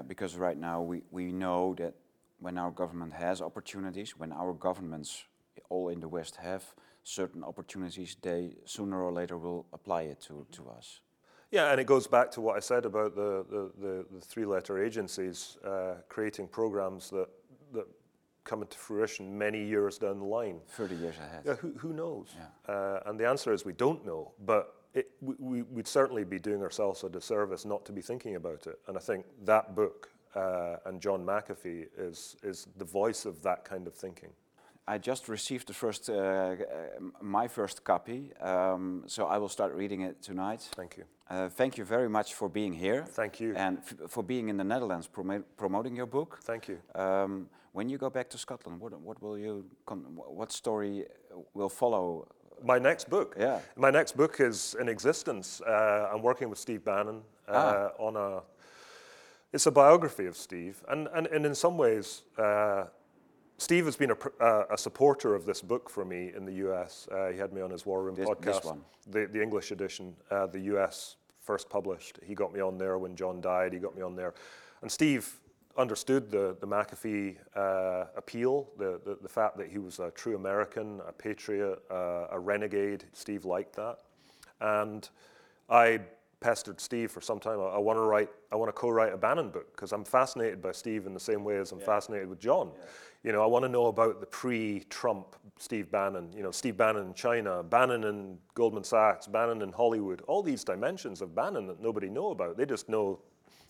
because 0.00 0.36
right 0.36 0.56
now 0.56 0.80
we, 0.80 1.02
we 1.10 1.32
know 1.32 1.74
that 1.76 1.94
when 2.38 2.56
our 2.56 2.70
government 2.70 3.12
has 3.12 3.42
opportunities, 3.42 4.16
when 4.16 4.32
our 4.32 4.54
governments 4.54 5.24
all 5.68 5.90
in 5.90 6.00
the 6.00 6.08
West 6.08 6.36
have 6.36 6.64
certain 7.04 7.44
opportunities, 7.44 8.16
they 8.22 8.56
sooner 8.64 9.02
or 9.02 9.12
later 9.12 9.36
will 9.36 9.66
apply 9.72 10.02
it 10.02 10.20
to, 10.22 10.46
to 10.52 10.68
us. 10.70 11.00
Yeah, 11.50 11.70
and 11.70 11.80
it 11.80 11.86
goes 11.86 12.06
back 12.06 12.30
to 12.32 12.40
what 12.40 12.56
I 12.56 12.60
said 12.60 12.86
about 12.86 13.14
the, 13.14 13.44
the, 13.50 13.70
the, 13.78 14.06
the 14.10 14.20
three 14.20 14.46
letter 14.46 14.82
agencies 14.82 15.58
uh, 15.64 15.96
creating 16.08 16.48
programs 16.48 17.10
that, 17.10 17.28
that 17.74 17.86
come 18.44 18.62
into 18.62 18.78
fruition 18.78 19.36
many 19.36 19.62
years 19.62 19.98
down 19.98 20.18
the 20.18 20.24
line. 20.24 20.60
30 20.68 20.96
years 20.96 21.14
ahead. 21.18 21.42
Yeah, 21.44 21.54
who, 21.54 21.72
who 21.76 21.92
knows? 21.92 22.34
Yeah. 22.36 22.74
Uh, 22.74 23.00
and 23.06 23.20
the 23.20 23.28
answer 23.28 23.52
is 23.52 23.64
we 23.64 23.74
don't 23.74 24.04
know, 24.06 24.32
but 24.46 24.81
it, 24.94 25.10
we, 25.20 25.62
we'd 25.62 25.88
certainly 25.88 26.24
be 26.24 26.38
doing 26.38 26.62
ourselves 26.62 27.04
a 27.04 27.08
disservice 27.08 27.64
not 27.64 27.84
to 27.86 27.92
be 27.92 28.02
thinking 28.02 28.36
about 28.36 28.66
it. 28.66 28.78
And 28.88 28.96
I 28.96 29.00
think 29.00 29.24
that 29.44 29.74
book 29.74 30.10
uh, 30.34 30.76
and 30.86 31.00
John 31.00 31.24
McAfee 31.24 31.86
is, 31.96 32.36
is 32.42 32.66
the 32.76 32.84
voice 32.84 33.24
of 33.24 33.42
that 33.42 33.64
kind 33.64 33.86
of 33.86 33.94
thinking. 33.94 34.30
I 34.88 34.98
just 34.98 35.28
received 35.28 35.68
the 35.68 35.74
first, 35.74 36.10
uh, 36.10 36.12
uh, 36.12 36.56
my 37.20 37.46
first 37.46 37.84
copy, 37.84 38.32
um, 38.40 39.04
so 39.06 39.26
I 39.26 39.38
will 39.38 39.48
start 39.48 39.74
reading 39.74 40.00
it 40.00 40.20
tonight. 40.20 40.68
Thank 40.74 40.96
you. 40.96 41.04
Uh, 41.30 41.48
thank 41.48 41.78
you 41.78 41.84
very 41.84 42.08
much 42.08 42.34
for 42.34 42.48
being 42.48 42.72
here. 42.72 43.04
Thank 43.06 43.38
you. 43.38 43.54
And 43.56 43.78
f- 43.78 44.10
for 44.10 44.24
being 44.24 44.48
in 44.48 44.56
the 44.56 44.64
Netherlands 44.64 45.08
promo- 45.08 45.44
promoting 45.56 45.94
your 45.94 46.06
book. 46.06 46.40
Thank 46.42 46.66
you. 46.68 46.78
Um, 46.96 47.48
when 47.72 47.88
you 47.88 47.96
go 47.96 48.10
back 48.10 48.28
to 48.30 48.38
Scotland, 48.38 48.80
what, 48.80 49.00
what 49.00 49.22
will 49.22 49.38
you, 49.38 49.64
con- 49.86 50.04
what 50.16 50.50
story 50.50 51.06
will 51.54 51.70
follow? 51.70 52.26
My 52.64 52.78
next 52.78 53.08
book. 53.10 53.34
Yeah. 53.38 53.58
My 53.76 53.90
next 53.90 54.16
book 54.16 54.36
is 54.40 54.76
in 54.80 54.88
existence. 54.88 55.60
Uh, 55.60 56.10
I'm 56.12 56.22
working 56.22 56.48
with 56.50 56.58
Steve 56.58 56.84
Bannon 56.84 57.22
uh, 57.48 57.52
Ah. 57.52 58.02
on 58.02 58.16
a. 58.16 58.42
It's 59.52 59.66
a 59.66 59.70
biography 59.70 60.26
of 60.26 60.36
Steve, 60.36 60.82
and 60.88 61.08
and, 61.14 61.26
and 61.26 61.44
in 61.46 61.54
some 61.54 61.76
ways, 61.76 62.22
uh, 62.38 62.84
Steve 63.58 63.84
has 63.84 63.96
been 63.96 64.10
a, 64.12 64.16
uh, 64.42 64.64
a 64.70 64.78
supporter 64.78 65.34
of 65.34 65.44
this 65.44 65.60
book 65.62 65.90
for 65.90 66.04
me 66.04 66.32
in 66.36 66.44
the 66.46 66.54
U.S. 66.66 67.06
Uh, 67.12 67.28
he 67.28 67.38
had 67.38 67.52
me 67.52 67.60
on 67.62 67.70
his 67.70 67.84
War 67.86 68.02
Room 68.02 68.14
This- 68.14 68.28
podcast, 68.28 68.44
this 68.62 68.64
one? 68.64 68.80
the 69.10 69.26
the 69.26 69.42
English 69.42 69.70
edition, 69.72 70.14
uh, 70.30 70.46
the 70.46 70.60
U.S. 70.72 71.16
first 71.40 71.68
published. 71.68 72.18
He 72.24 72.34
got 72.34 72.52
me 72.52 72.60
on 72.60 72.78
there 72.78 72.96
when 72.98 73.14
John 73.16 73.40
died. 73.40 73.72
He 73.74 73.78
got 73.78 73.94
me 73.94 74.02
on 74.02 74.16
there, 74.16 74.32
and 74.80 74.90
Steve 74.90 75.38
understood 75.76 76.30
the, 76.30 76.56
the 76.60 76.66
McAfee 76.66 77.36
uh, 77.56 78.06
appeal, 78.16 78.68
the, 78.78 79.00
the, 79.04 79.18
the 79.22 79.28
fact 79.28 79.56
that 79.58 79.68
he 79.68 79.78
was 79.78 79.98
a 79.98 80.10
true 80.10 80.36
American, 80.36 81.00
a 81.06 81.12
patriot, 81.12 81.82
uh, 81.90 82.26
a 82.30 82.38
renegade. 82.38 83.04
Steve 83.12 83.44
liked 83.44 83.76
that. 83.76 83.98
And 84.60 85.08
I 85.68 86.00
pestered 86.40 86.80
Steve 86.80 87.10
for 87.10 87.20
some 87.20 87.38
time. 87.38 87.60
I, 87.60 87.64
I 87.64 87.78
want 87.78 87.98
to 87.98 88.02
write, 88.02 88.28
I 88.50 88.56
want 88.56 88.68
to 88.68 88.72
co-write 88.72 89.12
a 89.12 89.16
Bannon 89.16 89.50
book 89.50 89.74
because 89.74 89.92
I'm 89.92 90.04
fascinated 90.04 90.60
by 90.60 90.72
Steve 90.72 91.06
in 91.06 91.14
the 91.14 91.20
same 91.20 91.44
way 91.44 91.56
as 91.56 91.72
I'm 91.72 91.80
fascinated 91.80 92.28
with 92.28 92.40
John. 92.40 92.72
You 93.22 93.30
know, 93.30 93.42
I 93.42 93.46
want 93.46 93.64
to 93.64 93.68
know 93.68 93.86
about 93.86 94.20
the 94.20 94.26
pre-Trump 94.26 95.36
Steve 95.58 95.90
Bannon. 95.92 96.32
You 96.32 96.42
know, 96.42 96.50
Steve 96.50 96.76
Bannon 96.76 97.06
in 97.06 97.14
China, 97.14 97.62
Bannon 97.62 98.04
in 98.04 98.36
Goldman 98.54 98.82
Sachs, 98.82 99.28
Bannon 99.28 99.62
in 99.62 99.70
Hollywood. 99.70 100.22
All 100.26 100.42
these 100.42 100.64
dimensions 100.64 101.22
of 101.22 101.32
Bannon 101.34 101.68
that 101.68 101.80
nobody 101.80 102.10
know 102.10 102.30
about. 102.30 102.56
They 102.56 102.66
just 102.66 102.88
know, 102.88 103.20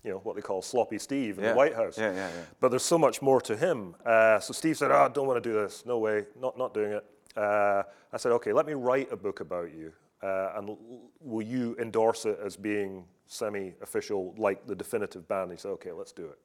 you 0.04 0.10
know, 0.10 0.18
what 0.18 0.34
they 0.36 0.42
call 0.42 0.62
sloppy 0.62 0.98
Steve 0.98 1.38
in 1.38 1.44
Yeah. 1.44 1.50
the 1.52 1.56
White 1.56 1.74
House. 1.74 1.96
Yeah, 1.96 2.12
yeah, 2.12 2.28
yeah. 2.28 2.42
But 2.60 2.70
there's 2.70 2.84
so 2.84 2.98
much 2.98 3.22
more 3.22 3.40
to 3.42 3.56
him. 3.56 3.94
Uh, 4.04 4.40
so 4.40 4.52
Steve 4.52 4.76
said, 4.76 4.90
"Oh, 4.90 4.96
I 4.96 5.08
don't 5.08 5.26
want 5.26 5.42
to 5.42 5.48
do 5.48 5.54
this. 5.54 5.86
No 5.86 5.98
way. 5.98 6.26
Not 6.40 6.58
not 6.58 6.74
doing 6.74 6.92
it." 6.92 7.04
Uh, 7.36 7.82
I 8.12 8.16
said, 8.16 8.32
"Okay, 8.32 8.52
let 8.52 8.66
me 8.66 8.74
write 8.74 9.10
a 9.12 9.16
book 9.16 9.40
about 9.40 9.72
you, 9.72 9.92
uh, 10.22 10.52
and 10.56 10.76
will 11.20 11.46
you 11.46 11.76
endorse 11.78 12.26
it 12.26 12.38
as 12.44 12.56
being 12.56 13.06
semi-official, 13.26 14.34
like 14.36 14.66
the 14.66 14.74
definitive 14.74 15.26
ban?" 15.28 15.50
He 15.50 15.56
said, 15.56 15.70
"Okay, 15.72 15.92
let's 15.92 16.12
do 16.12 16.26
it." 16.26 16.38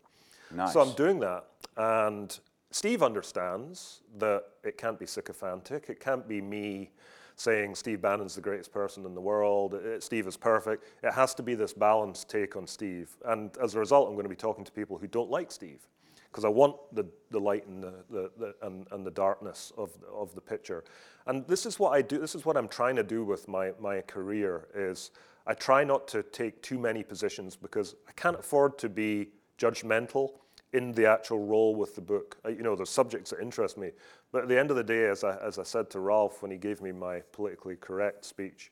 Nice. 0.51 0.73
So 0.73 0.79
I'm 0.79 0.93
doing 0.93 1.19
that, 1.21 1.45
and 1.75 2.39
Steve 2.71 3.01
understands 3.03 4.01
that 4.17 4.43
it 4.63 4.77
can't 4.77 4.99
be 4.99 5.05
sycophantic. 5.05 5.89
It 5.89 5.99
can't 5.99 6.27
be 6.27 6.41
me 6.41 6.91
saying 7.37 7.75
Steve 7.75 8.01
Bannon's 8.01 8.35
the 8.35 8.41
greatest 8.41 8.73
person 8.73 9.05
in 9.05 9.13
the 9.13 9.21
world. 9.21 9.75
uh, 9.75 9.99
Steve 9.99 10.27
is 10.27 10.35
perfect. 10.35 10.83
It 11.03 11.13
has 11.13 11.33
to 11.35 11.43
be 11.43 11.55
this 11.55 11.71
balanced 11.71 12.29
take 12.29 12.55
on 12.55 12.67
Steve. 12.67 13.15
And 13.25 13.55
as 13.63 13.75
a 13.75 13.79
result, 13.79 14.09
I'm 14.09 14.15
going 14.15 14.25
to 14.25 14.29
be 14.29 14.35
talking 14.35 14.65
to 14.65 14.71
people 14.71 14.97
who 14.97 15.07
don't 15.07 15.29
like 15.29 15.51
Steve 15.51 15.87
because 16.31 16.43
I 16.43 16.49
want 16.49 16.75
the, 16.93 17.05
the 17.29 17.39
light 17.39 17.65
and 17.67 17.81
the, 17.81 17.93
the, 18.09 18.31
the, 18.37 18.55
and, 18.63 18.87
and 18.91 19.05
the 19.05 19.11
darkness 19.11 19.71
of, 19.77 19.91
of 20.13 20.33
the 20.35 20.41
picture. 20.41 20.83
And 21.27 21.47
this 21.47 21.65
is 21.65 21.79
what 21.79 21.91
I 21.91 22.01
do. 22.01 22.17
This 22.17 22.35
is 22.35 22.43
what 22.43 22.57
I'm 22.57 22.67
trying 22.67 22.95
to 22.95 23.03
do 23.03 23.23
with 23.23 23.47
my, 23.47 23.71
my 23.79 24.01
career 24.01 24.67
is 24.75 25.11
I 25.45 25.53
try 25.53 25.83
not 25.83 26.07
to 26.09 26.23
take 26.23 26.61
too 26.63 26.79
many 26.79 27.03
positions 27.03 27.55
because 27.55 27.95
I 28.07 28.11
can't 28.13 28.37
afford 28.37 28.77
to 28.79 28.89
be 28.89 29.29
judgmental 29.59 30.31
in 30.73 30.91
the 30.91 31.05
actual 31.05 31.45
role 31.45 31.75
with 31.75 31.95
the 31.95 32.01
book. 32.01 32.37
Uh, 32.45 32.49
You 32.49 32.63
know, 32.63 32.75
there's 32.75 32.89
subjects 32.89 33.29
that 33.31 33.39
interest 33.39 33.77
me. 33.77 33.91
But 34.31 34.43
at 34.43 34.49
the 34.49 34.59
end 34.59 34.69
of 34.71 34.77
the 34.77 34.83
day, 34.83 35.09
as 35.09 35.23
I, 35.23 35.37
as 35.37 35.57
I 35.59 35.63
said 35.63 35.89
to 35.91 35.99
Ralph 35.99 36.41
when 36.41 36.51
he 36.51 36.57
gave 36.57 36.81
me 36.81 36.91
my 36.91 37.21
politically 37.31 37.77
correct 37.77 38.25
speech, 38.25 38.71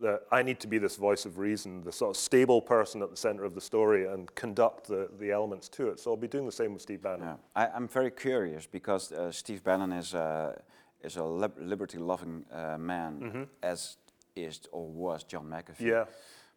that 0.00 0.22
I 0.32 0.42
need 0.42 0.58
to 0.60 0.66
be 0.68 0.78
this 0.78 0.96
voice 0.96 1.24
of 1.26 1.38
reason, 1.38 1.82
the 1.84 1.92
sort 1.92 2.10
of 2.10 2.16
stable 2.16 2.60
person 2.60 3.02
at 3.02 3.10
the 3.10 3.16
center 3.16 3.44
of 3.44 3.54
the 3.54 3.60
story 3.60 4.06
and 4.06 4.32
conduct 4.34 4.86
the, 4.86 5.08
the 5.18 5.30
elements 5.30 5.68
to 5.70 5.88
it. 5.90 6.00
So 6.00 6.10
I'll 6.10 6.16
be 6.16 6.28
doing 6.28 6.46
the 6.46 6.52
same 6.52 6.72
with 6.72 6.82
Steve 6.82 7.02
Bannon. 7.02 7.20
Yeah. 7.20 7.36
I, 7.54 7.68
I'm 7.68 7.88
very 7.88 8.10
curious 8.10 8.66
because 8.66 9.12
uh, 9.12 9.30
Steve 9.30 9.62
Bannon 9.62 9.92
is 9.92 10.14
a, 10.14 10.60
is 11.02 11.16
a 11.16 11.24
lib- 11.24 11.58
liberty-loving 11.58 12.46
uh, 12.52 12.78
man, 12.78 13.46
as 13.62 13.96
is 14.34 14.60
or 14.72 14.88
was 14.88 15.24
John 15.24 15.46
McAfee. 15.46 15.76
Mm-hmm. 15.76 15.88
Yeah. 15.88 16.04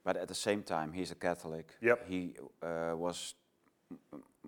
But 0.04 0.18
at 0.18 0.28
the 0.28 0.36
same 0.36 0.64
time, 0.64 0.92
he's 0.94 1.12
a 1.12 1.16
Catholic. 1.16 1.68
Yep. 1.82 2.08
He 2.08 2.34
uh, 2.64 2.94
was 2.96 3.36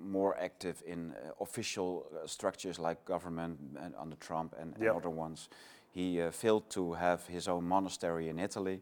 more 0.04 0.38
active 0.40 0.82
in 0.86 1.12
uh, 1.14 1.32
official 1.44 2.06
uh, 2.14 2.28
structures 2.28 2.80
like 2.80 3.04
government 3.06 3.58
and 3.82 3.94
under 4.00 4.16
Trump 4.18 4.56
and, 4.60 4.74
and 4.76 4.84
Yep. 4.84 4.96
other 4.96 5.10
ones. 5.10 5.50
He 5.90 6.22
uh, 6.22 6.32
failed 6.32 6.70
to 6.72 6.94
have 6.94 7.26
his 7.28 7.48
own 7.48 7.64
monastery 7.64 8.30
in 8.30 8.40
Italy. 8.40 8.82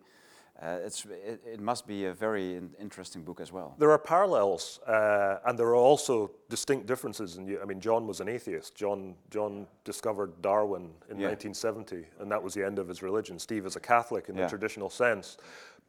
Uh, 0.62 0.78
it's, 0.86 1.06
it, 1.06 1.42
it 1.46 1.60
must 1.60 1.86
be 1.86 2.06
a 2.06 2.14
very 2.14 2.56
in- 2.56 2.74
interesting 2.80 3.24
book 3.24 3.42
as 3.42 3.52
well. 3.52 3.76
There 3.78 3.92
are 3.92 4.00
parallels, 4.00 4.80
uh, 4.88 5.40
and 5.46 5.60
there 5.60 5.68
are 5.68 5.76
also 5.76 6.32
distinct 6.50 6.86
differences. 6.88 7.38
You. 7.38 7.60
I 7.62 7.66
mean, 7.66 7.82
John 7.82 8.08
was 8.08 8.22
an 8.22 8.30
atheist. 8.30 8.74
John 8.74 9.16
John 9.30 9.68
discovered 9.84 10.42
Darwin 10.42 10.84
in 11.10 11.20
Yeah. 11.20 11.28
1970, 11.28 12.06
and 12.22 12.32
that 12.32 12.42
was 12.42 12.54
the 12.54 12.64
end 12.66 12.80
of 12.80 12.88
his 12.88 13.02
religion. 13.04 13.38
Steve 13.38 13.66
is 13.66 13.76
a 13.76 13.82
Catholic 13.82 14.30
in 14.30 14.36
Yeah. 14.36 14.44
the 14.44 14.50
traditional 14.50 14.90
sense. 14.90 15.36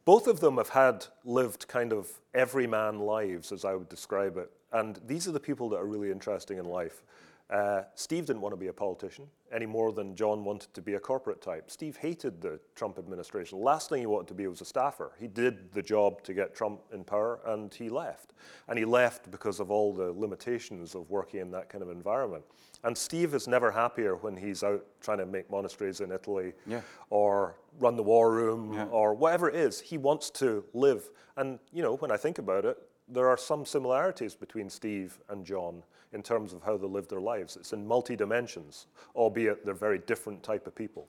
Both 0.03 0.27
of 0.27 0.39
them 0.41 0.57
have 0.57 0.69
had 0.69 1.05
lived 1.23 1.67
kind 1.69 1.93
of 1.93 2.09
everyman 2.33 2.99
lives, 2.99 3.51
as 3.53 3.63
I 3.63 3.73
would 3.73 3.89
describe 3.89 4.35
it, 4.37 4.51
And 4.71 4.99
these 5.05 5.27
are 5.27 5.31
the 5.31 5.39
people 5.39 5.69
that 5.69 5.77
are 5.77 5.85
really 5.87 6.11
interesting 6.11 6.57
in 6.57 6.65
life. 6.65 7.03
Uh, 7.49 7.83
Steve 7.95 8.25
didn't 8.25 8.41
want 8.41 8.51
to 8.51 8.57
be 8.57 8.67
a 8.67 8.73
politician 8.73 9.25
any 9.53 9.65
more 9.65 9.93
than 9.93 10.13
John 10.17 10.43
wanted 10.43 10.73
to 10.73 10.81
be 10.81 10.95
a 10.95 10.99
corporate 10.99 11.41
type. 11.41 11.71
Steve 11.71 11.95
hated 11.95 12.41
the 12.41 12.59
Trump 12.75 12.99
administration. 12.99 13.59
The 13.59 13.63
last 13.63 13.87
thing 13.87 14.01
he 14.01 14.05
wanted 14.05 14.27
to 14.27 14.33
be 14.33 14.45
was 14.47 14.59
a 14.59 14.65
staffer. 14.65 15.13
He 15.17 15.27
did 15.27 15.71
the 15.71 15.81
job 15.81 16.21
to 16.23 16.33
get 16.33 16.53
Trump 16.53 16.81
in 16.91 17.05
power 17.05 17.39
and 17.45 17.73
he 17.73 17.87
left. 17.87 18.33
And 18.67 18.77
he 18.77 18.83
left 18.83 19.31
because 19.31 19.61
of 19.61 19.71
all 19.71 19.93
the 19.93 20.11
limitations 20.11 20.93
of 20.93 21.09
working 21.09 21.39
in 21.39 21.49
that 21.51 21.69
kind 21.69 21.81
of 21.81 21.89
environment. 21.89 22.43
And 22.83 22.97
Steve 22.97 23.33
is 23.33 23.47
never 23.47 23.71
happier 23.71 24.17
when 24.17 24.35
he's 24.35 24.61
out 24.61 24.85
trying 24.99 25.19
to 25.19 25.25
make 25.25 25.49
monasteries 25.49 26.01
in 26.01 26.11
Italy 26.11 26.51
Yeah. 26.65 26.81
or 27.09 27.55
run 27.79 27.95
the 27.95 28.03
war 28.03 28.29
room 28.33 28.73
Yeah. 28.73 28.87
or 28.87 29.13
whatever 29.13 29.47
it 29.47 29.55
is. 29.55 29.79
He 29.79 29.97
wants 29.97 30.29
to 30.31 30.65
live. 30.73 31.09
And, 31.37 31.59
you 31.71 31.81
know, 31.81 31.95
when 31.95 32.11
I 32.11 32.17
think 32.17 32.39
about 32.39 32.65
it, 32.65 32.77
there 33.07 33.27
are 33.27 33.37
some 33.37 33.65
similarities 33.65 34.35
between 34.35 34.69
Steve 34.69 35.19
and 35.29 35.45
John 35.45 35.83
in 36.13 36.23
terms 36.23 36.53
of 36.53 36.63
how 36.63 36.77
they 36.77 36.87
live 36.87 37.07
their 37.07 37.21
lives. 37.21 37.55
It's 37.55 37.73
in 37.73 37.87
multi 37.87 38.15
dimensions, 38.15 38.87
albeit 39.15 39.65
they're 39.65 39.73
very 39.73 39.99
different 39.99 40.43
type 40.43 40.67
of 40.67 40.75
people. 40.75 41.07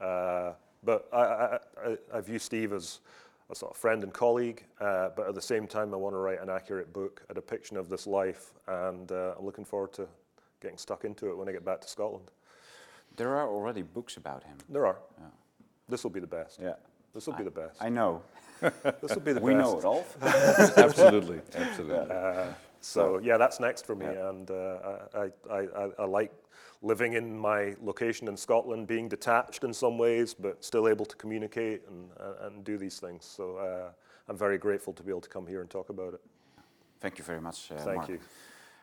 Uh, 0.00 0.52
but 0.84 1.08
I, 1.12 1.18
I, 1.18 1.58
I, 1.84 1.96
I 2.14 2.20
view 2.20 2.38
Steve 2.38 2.72
as 2.72 3.00
a 3.50 3.54
sort 3.54 3.72
of 3.72 3.76
friend 3.76 4.02
and 4.02 4.12
colleague, 4.12 4.64
uh, 4.80 5.10
but 5.16 5.28
at 5.28 5.34
the 5.34 5.42
same 5.42 5.66
time, 5.66 5.94
I 5.94 5.96
want 5.96 6.14
to 6.14 6.18
write 6.18 6.40
an 6.40 6.50
accurate 6.50 6.92
book, 6.92 7.22
a 7.28 7.34
depiction 7.34 7.76
of 7.76 7.88
this 7.88 8.06
life, 8.06 8.52
and 8.66 9.10
uh, 9.12 9.34
I'm 9.38 9.44
looking 9.44 9.64
forward 9.64 9.92
to 9.94 10.06
getting 10.60 10.78
stuck 10.78 11.04
into 11.04 11.30
it 11.30 11.36
when 11.36 11.48
I 11.48 11.52
get 11.52 11.64
back 11.64 11.80
to 11.80 11.88
Scotland. 11.88 12.30
There 13.16 13.36
are 13.36 13.48
already 13.48 13.82
books 13.82 14.16
about 14.16 14.42
him. 14.42 14.58
There 14.68 14.86
are. 14.86 14.98
This 15.88 16.02
will 16.02 16.10
be 16.10 16.20
the 16.20 16.26
best. 16.26 16.58
Yeah. 16.60 16.74
This 17.14 17.26
will 17.26 17.34
be 17.34 17.44
the 17.44 17.50
best. 17.50 17.80
I 17.80 17.88
know. 17.88 18.22
this 19.02 19.14
will 19.14 19.20
be 19.22 19.32
the 19.32 19.40
We 19.40 19.54
best. 19.54 19.64
know, 19.74 19.80
Rolf. 19.80 20.16
absolutely, 20.76 21.40
absolutely. 21.54 22.14
So 22.80 23.18
yeah, 23.18 23.36
that's 23.36 23.58
next 23.60 23.84
for 23.86 23.94
me, 23.96 24.06
Yeah. 24.06 24.28
and 24.30 24.50
uh, 24.50 24.78
I, 25.14 25.30
I, 25.50 25.58
I, 25.58 25.88
I 25.98 26.04
like 26.04 26.32
living 26.82 27.14
in 27.14 27.36
my 27.36 27.74
location 27.82 28.28
in 28.28 28.36
Scotland, 28.36 28.86
being 28.86 29.08
detached 29.08 29.64
in 29.64 29.72
some 29.72 29.98
ways, 29.98 30.34
but 30.34 30.62
still 30.64 30.86
able 30.88 31.04
to 31.06 31.16
communicate 31.16 31.82
and, 31.88 32.10
uh, 32.20 32.46
and 32.46 32.62
do 32.64 32.76
these 32.78 33.00
things. 33.00 33.24
So 33.24 33.56
uh, 33.56 33.90
I'm 34.28 34.36
very 34.36 34.58
grateful 34.58 34.92
to 34.92 35.02
be 35.02 35.10
able 35.10 35.22
to 35.22 35.28
come 35.28 35.46
here 35.46 35.60
and 35.62 35.70
talk 35.70 35.88
about 35.88 36.14
it. 36.14 36.20
Thank 37.00 37.18
you 37.18 37.24
very 37.24 37.40
much, 37.40 37.70
uh, 37.72 37.76
Thank 37.78 37.96
Mark. 37.96 38.08
you. 38.08 38.18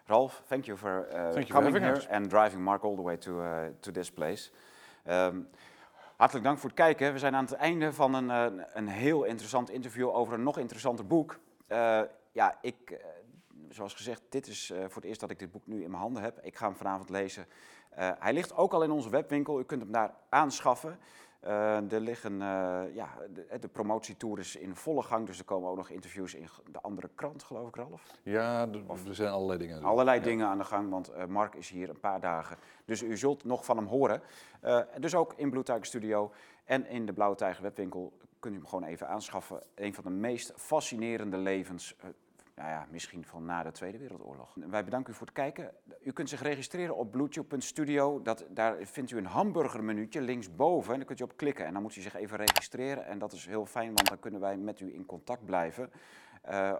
Ralph, 0.10 0.42
thank 0.50 0.68
you 0.68 0.76
for 0.76 1.08
uh, 1.12 1.34
Thank 1.34 1.48
you 1.50 1.54
for 1.54 1.62
coming 1.62 1.74
having 1.74 1.84
here 1.84 1.96
us. 1.98 2.08
and 2.10 2.30
driving 2.30 2.62
Mark 2.62 2.84
all 2.84 2.96
the 2.98 3.02
way 3.02 3.16
to, 3.18 3.40
uh, 3.42 3.70
to 3.82 3.92
this 3.92 4.10
place. 4.10 4.50
Ehm, 5.08 5.46
hartelijk 6.18 6.46
dank 6.46 6.58
voor 6.60 6.70
het 6.70 6.78
kijken. 6.78 7.14
We 7.14 7.20
zijn 7.20 7.36
aan 7.36 7.46
het 7.46 7.54
einde 7.54 7.94
van 7.94 8.14
een, 8.14 8.30
eh, 8.30 8.66
een 8.74 8.88
heel 8.88 9.24
interessant 9.24 9.70
interview 9.70 10.10
over 10.16 10.34
een 10.34 10.44
nog 10.44 10.58
interessanter 10.58 11.08
boek. 11.08 11.40
Eh, 11.68 12.02
ja, 12.32 12.58
ik, 12.62 12.92
eh, 12.92 13.06
zoals 13.70 13.94
gezegd, 13.94 14.22
dit 14.30 14.48
is 14.48 14.74
voor 14.76 14.96
het 14.96 15.04
eerst 15.04 15.20
dat 15.20 15.30
ik 15.30 15.40
dit 15.40 15.52
boek 15.52 15.68
nu 15.68 15.84
in 15.84 15.90
mijn 15.90 16.02
handen 16.02 16.24
heb. 16.24 16.40
Ik 16.42 16.56
ga 16.56 16.66
hem 16.66 16.76
vanavond 16.76 17.10
lezen. 17.10 17.46
Hij 17.96 18.34
ligt 18.34 18.56
ook 18.56 18.74
al 18.74 18.84
in 18.84 18.92
onze 18.92 19.10
webwinkel. 19.10 19.60
U 19.60 19.64
kunt 19.64 19.82
hem 19.82 19.92
daar 19.92 20.14
aanschaffen. 20.30 21.00
Eh, 21.44 21.92
er 21.92 22.00
liggen, 22.00 22.42
eh, 22.42 22.96
ja, 22.96 23.10
de, 23.34 23.60
de 23.60 23.68
promotietour 23.68 24.40
is 24.40 24.56
in 24.56 24.76
volle 24.76 25.02
gang, 25.02 25.26
dus 25.26 25.40
er 25.40 25.46
komen 25.46 25.70
ook 25.70 25.78
nog 25.78 25.90
interviews 25.90 26.34
in 26.34 26.48
de 26.72 26.82
andere 26.82 27.10
krant, 27.16 27.44
geloof 27.44 27.68
ik, 27.68 27.76
Ralf. 27.76 28.04
Ja, 28.24 28.68
er 29.08 29.16
zijn 29.16 29.32
allerlei 29.32 29.60
dingen. 29.60 29.84
Allerlei 29.84 30.18
ja. 30.18 30.24
dingen 30.24 30.48
aan 30.48 30.58
de 30.58 30.64
gang, 30.64 30.90
want 30.90 31.08
eh, 31.08 31.26
Mark 31.26 31.56
is 31.56 31.70
hier 31.70 31.90
een 31.90 32.00
paar 32.00 32.20
dagen. 32.20 32.58
Dus 32.86 33.02
u 33.02 33.18
zult 33.18 33.44
nog 33.44 33.66
van 33.66 33.78
hem 33.78 33.86
horen. 33.86 34.22
Eh, 34.62 34.80
dus 35.00 35.16
ook 35.16 35.34
in 35.36 35.50
Blue 35.50 35.64
Tiger 35.64 35.86
Studio 35.86 36.32
en 36.66 36.88
in 36.88 37.06
de 37.06 37.14
Blauwe 37.14 37.36
Tijger 37.36 37.64
webwinkel 37.64 38.14
kunt 38.40 38.56
u 38.56 38.58
hem 38.58 38.68
gewoon 38.68 38.84
even 38.84 39.08
aanschaffen. 39.08 39.60
Een 39.76 39.94
van 39.94 40.04
de 40.04 40.10
meest 40.10 40.54
fascinerende 40.56 41.38
levens, 41.38 41.96
eh, 41.98 42.10
nou 42.64 42.76
ja, 42.76 42.88
misschien 42.92 43.26
van 43.26 43.46
na 43.46 43.64
de 43.64 43.72
Tweede 43.72 43.98
Wereldoorlog. 43.98 44.54
Wij 44.56 44.84
bedanken 44.84 45.14
u 45.14 45.16
voor 45.16 45.28
het 45.28 45.36
kijken. 45.36 45.72
U 46.04 46.12
kunt 46.12 46.30
zich 46.30 46.42
registreren 46.42 46.96
op 46.96 47.12
bluetooth.studio. 47.12 48.22
Dat, 48.22 48.46
daar 48.50 48.78
vindt 48.82 49.12
u 49.12 49.18
een 49.18 49.26
hamburgermenuutje 49.26 50.22
linksboven. 50.22 50.92
En 50.92 50.98
daar 50.98 51.08
kunt 51.08 51.20
u 51.20 51.24
op 51.24 51.38
klikken 51.38 51.66
en 51.66 51.74
dan 51.74 51.82
moet 51.82 51.96
u 51.96 52.02
zich 52.02 52.16
even 52.16 52.38
registreren. 52.38 53.06
En 53.06 53.20
dat 53.20 53.34
is 53.34 53.46
heel 53.46 53.66
fijn, 53.66 53.94
want 53.94 54.08
dan 54.08 54.20
kunnen 54.20 54.40
wij 54.40 54.58
met 54.58 54.80
u 54.80 54.94
in 54.94 55.06
contact 55.06 55.46
blijven. 55.46 55.92
Eh, 56.42 56.74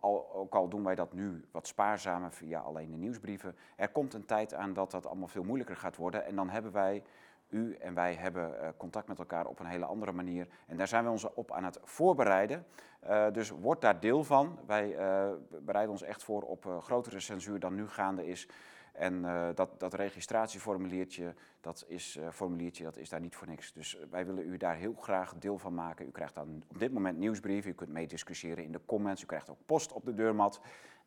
al, 0.00 0.34
ook 0.34 0.54
al 0.54 0.68
doen 0.68 0.84
wij 0.84 0.94
dat 0.94 1.12
nu 1.12 1.44
wat 1.50 1.66
spaarzamer 1.66 2.32
via 2.32 2.60
alleen 2.60 2.90
de 2.90 2.96
nieuwsbrieven. 2.96 3.56
Er 3.76 3.88
komt 3.88 4.14
een 4.14 4.26
tijd 4.26 4.54
aan 4.54 4.72
dat 4.72 4.90
dat 4.90 5.06
allemaal 5.06 5.28
veel 5.28 5.44
moeilijker 5.44 5.76
gaat 5.76 5.96
worden. 5.96 6.24
En 6.24 6.34
dan 6.34 6.48
hebben 6.48 6.72
wij, 6.72 7.02
u 7.48 7.74
en 7.74 7.94
wij 7.94 8.14
hebben 8.14 8.60
eh, 8.60 8.68
contact 8.76 9.08
met 9.08 9.18
elkaar 9.18 9.46
op 9.46 9.58
een 9.58 9.66
hele 9.66 9.84
andere 9.84 10.12
manier. 10.12 10.48
En 10.66 10.76
daar 10.76 10.88
zijn 10.88 11.04
we 11.04 11.10
ons 11.10 11.34
op 11.34 11.52
aan 11.52 11.64
het 11.64 11.78
voorbereiden. 11.82 12.66
Eh, 13.00 13.26
dus 13.32 13.50
word 13.50 13.80
daar 13.80 14.00
deel 14.00 14.24
van. 14.24 14.58
Wij 14.66 14.96
eh, 14.96 15.30
bereiden 15.62 15.92
ons 15.92 16.02
echt 16.02 16.22
voor 16.22 16.42
op 16.42 16.78
grotere 16.82 17.20
censuur 17.20 17.60
dan 17.60 17.74
nu 17.74 17.88
gaande 17.88 18.26
is. 18.26 18.48
En 18.92 19.22
dat, 19.54 19.80
dat 19.80 19.94
registratieformuliertje, 19.94 21.34
dat 21.60 21.84
is, 21.88 22.18
formuliertje, 22.30 22.84
dat 22.84 22.96
is 22.96 23.08
daar 23.08 23.20
niet 23.20 23.36
voor 23.36 23.46
niks. 23.46 23.72
Dus 23.72 23.98
wij 24.10 24.26
willen 24.26 24.46
u 24.46 24.56
daar 24.56 24.76
heel 24.76 24.94
graag 24.94 25.34
deel 25.34 25.58
van 25.58 25.74
maken. 25.74 26.06
U 26.06 26.10
krijgt 26.10 26.34
dan 26.34 26.62
op 26.68 26.78
dit 26.78 26.92
moment 26.92 27.18
nieuwsbrieven, 27.18 27.70
u 27.70 27.74
kunt 27.74 27.90
meediscussiëren 27.90 28.64
in 28.64 28.72
de 28.72 28.80
comments, 28.86 29.22
u 29.22 29.26
krijgt 29.26 29.50
ook 29.50 29.66
post 29.66 29.92
op 29.92 30.04
de 30.04 30.14
deurmat. 30.14 30.60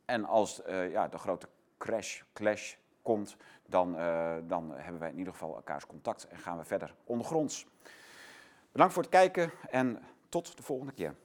En 0.06 0.26
als 0.26 0.62
ja, 0.66 1.08
de 1.08 1.18
grote 1.18 1.48
crash, 1.78 2.22
clash 2.34 2.76
komt, 3.02 3.36
dan, 3.66 3.98
eh, 3.98 4.36
dan 4.44 4.72
hebben 4.76 5.00
wij 5.00 5.10
in 5.10 5.18
ieder 5.18 5.34
geval 5.34 5.56
elkaars 5.56 5.86
contact 5.86 6.28
en 6.28 6.38
gaan 6.38 6.58
we 6.58 6.64
verder 6.64 6.96
ondergronds. 7.04 7.66
Bedankt 8.72 8.94
voor 8.94 9.04
het 9.04 9.12
kijken 9.12 9.52
en 9.70 10.00
tot 10.30 10.58
de 10.58 10.64
volgende 10.64 10.94
keer. 10.94 11.16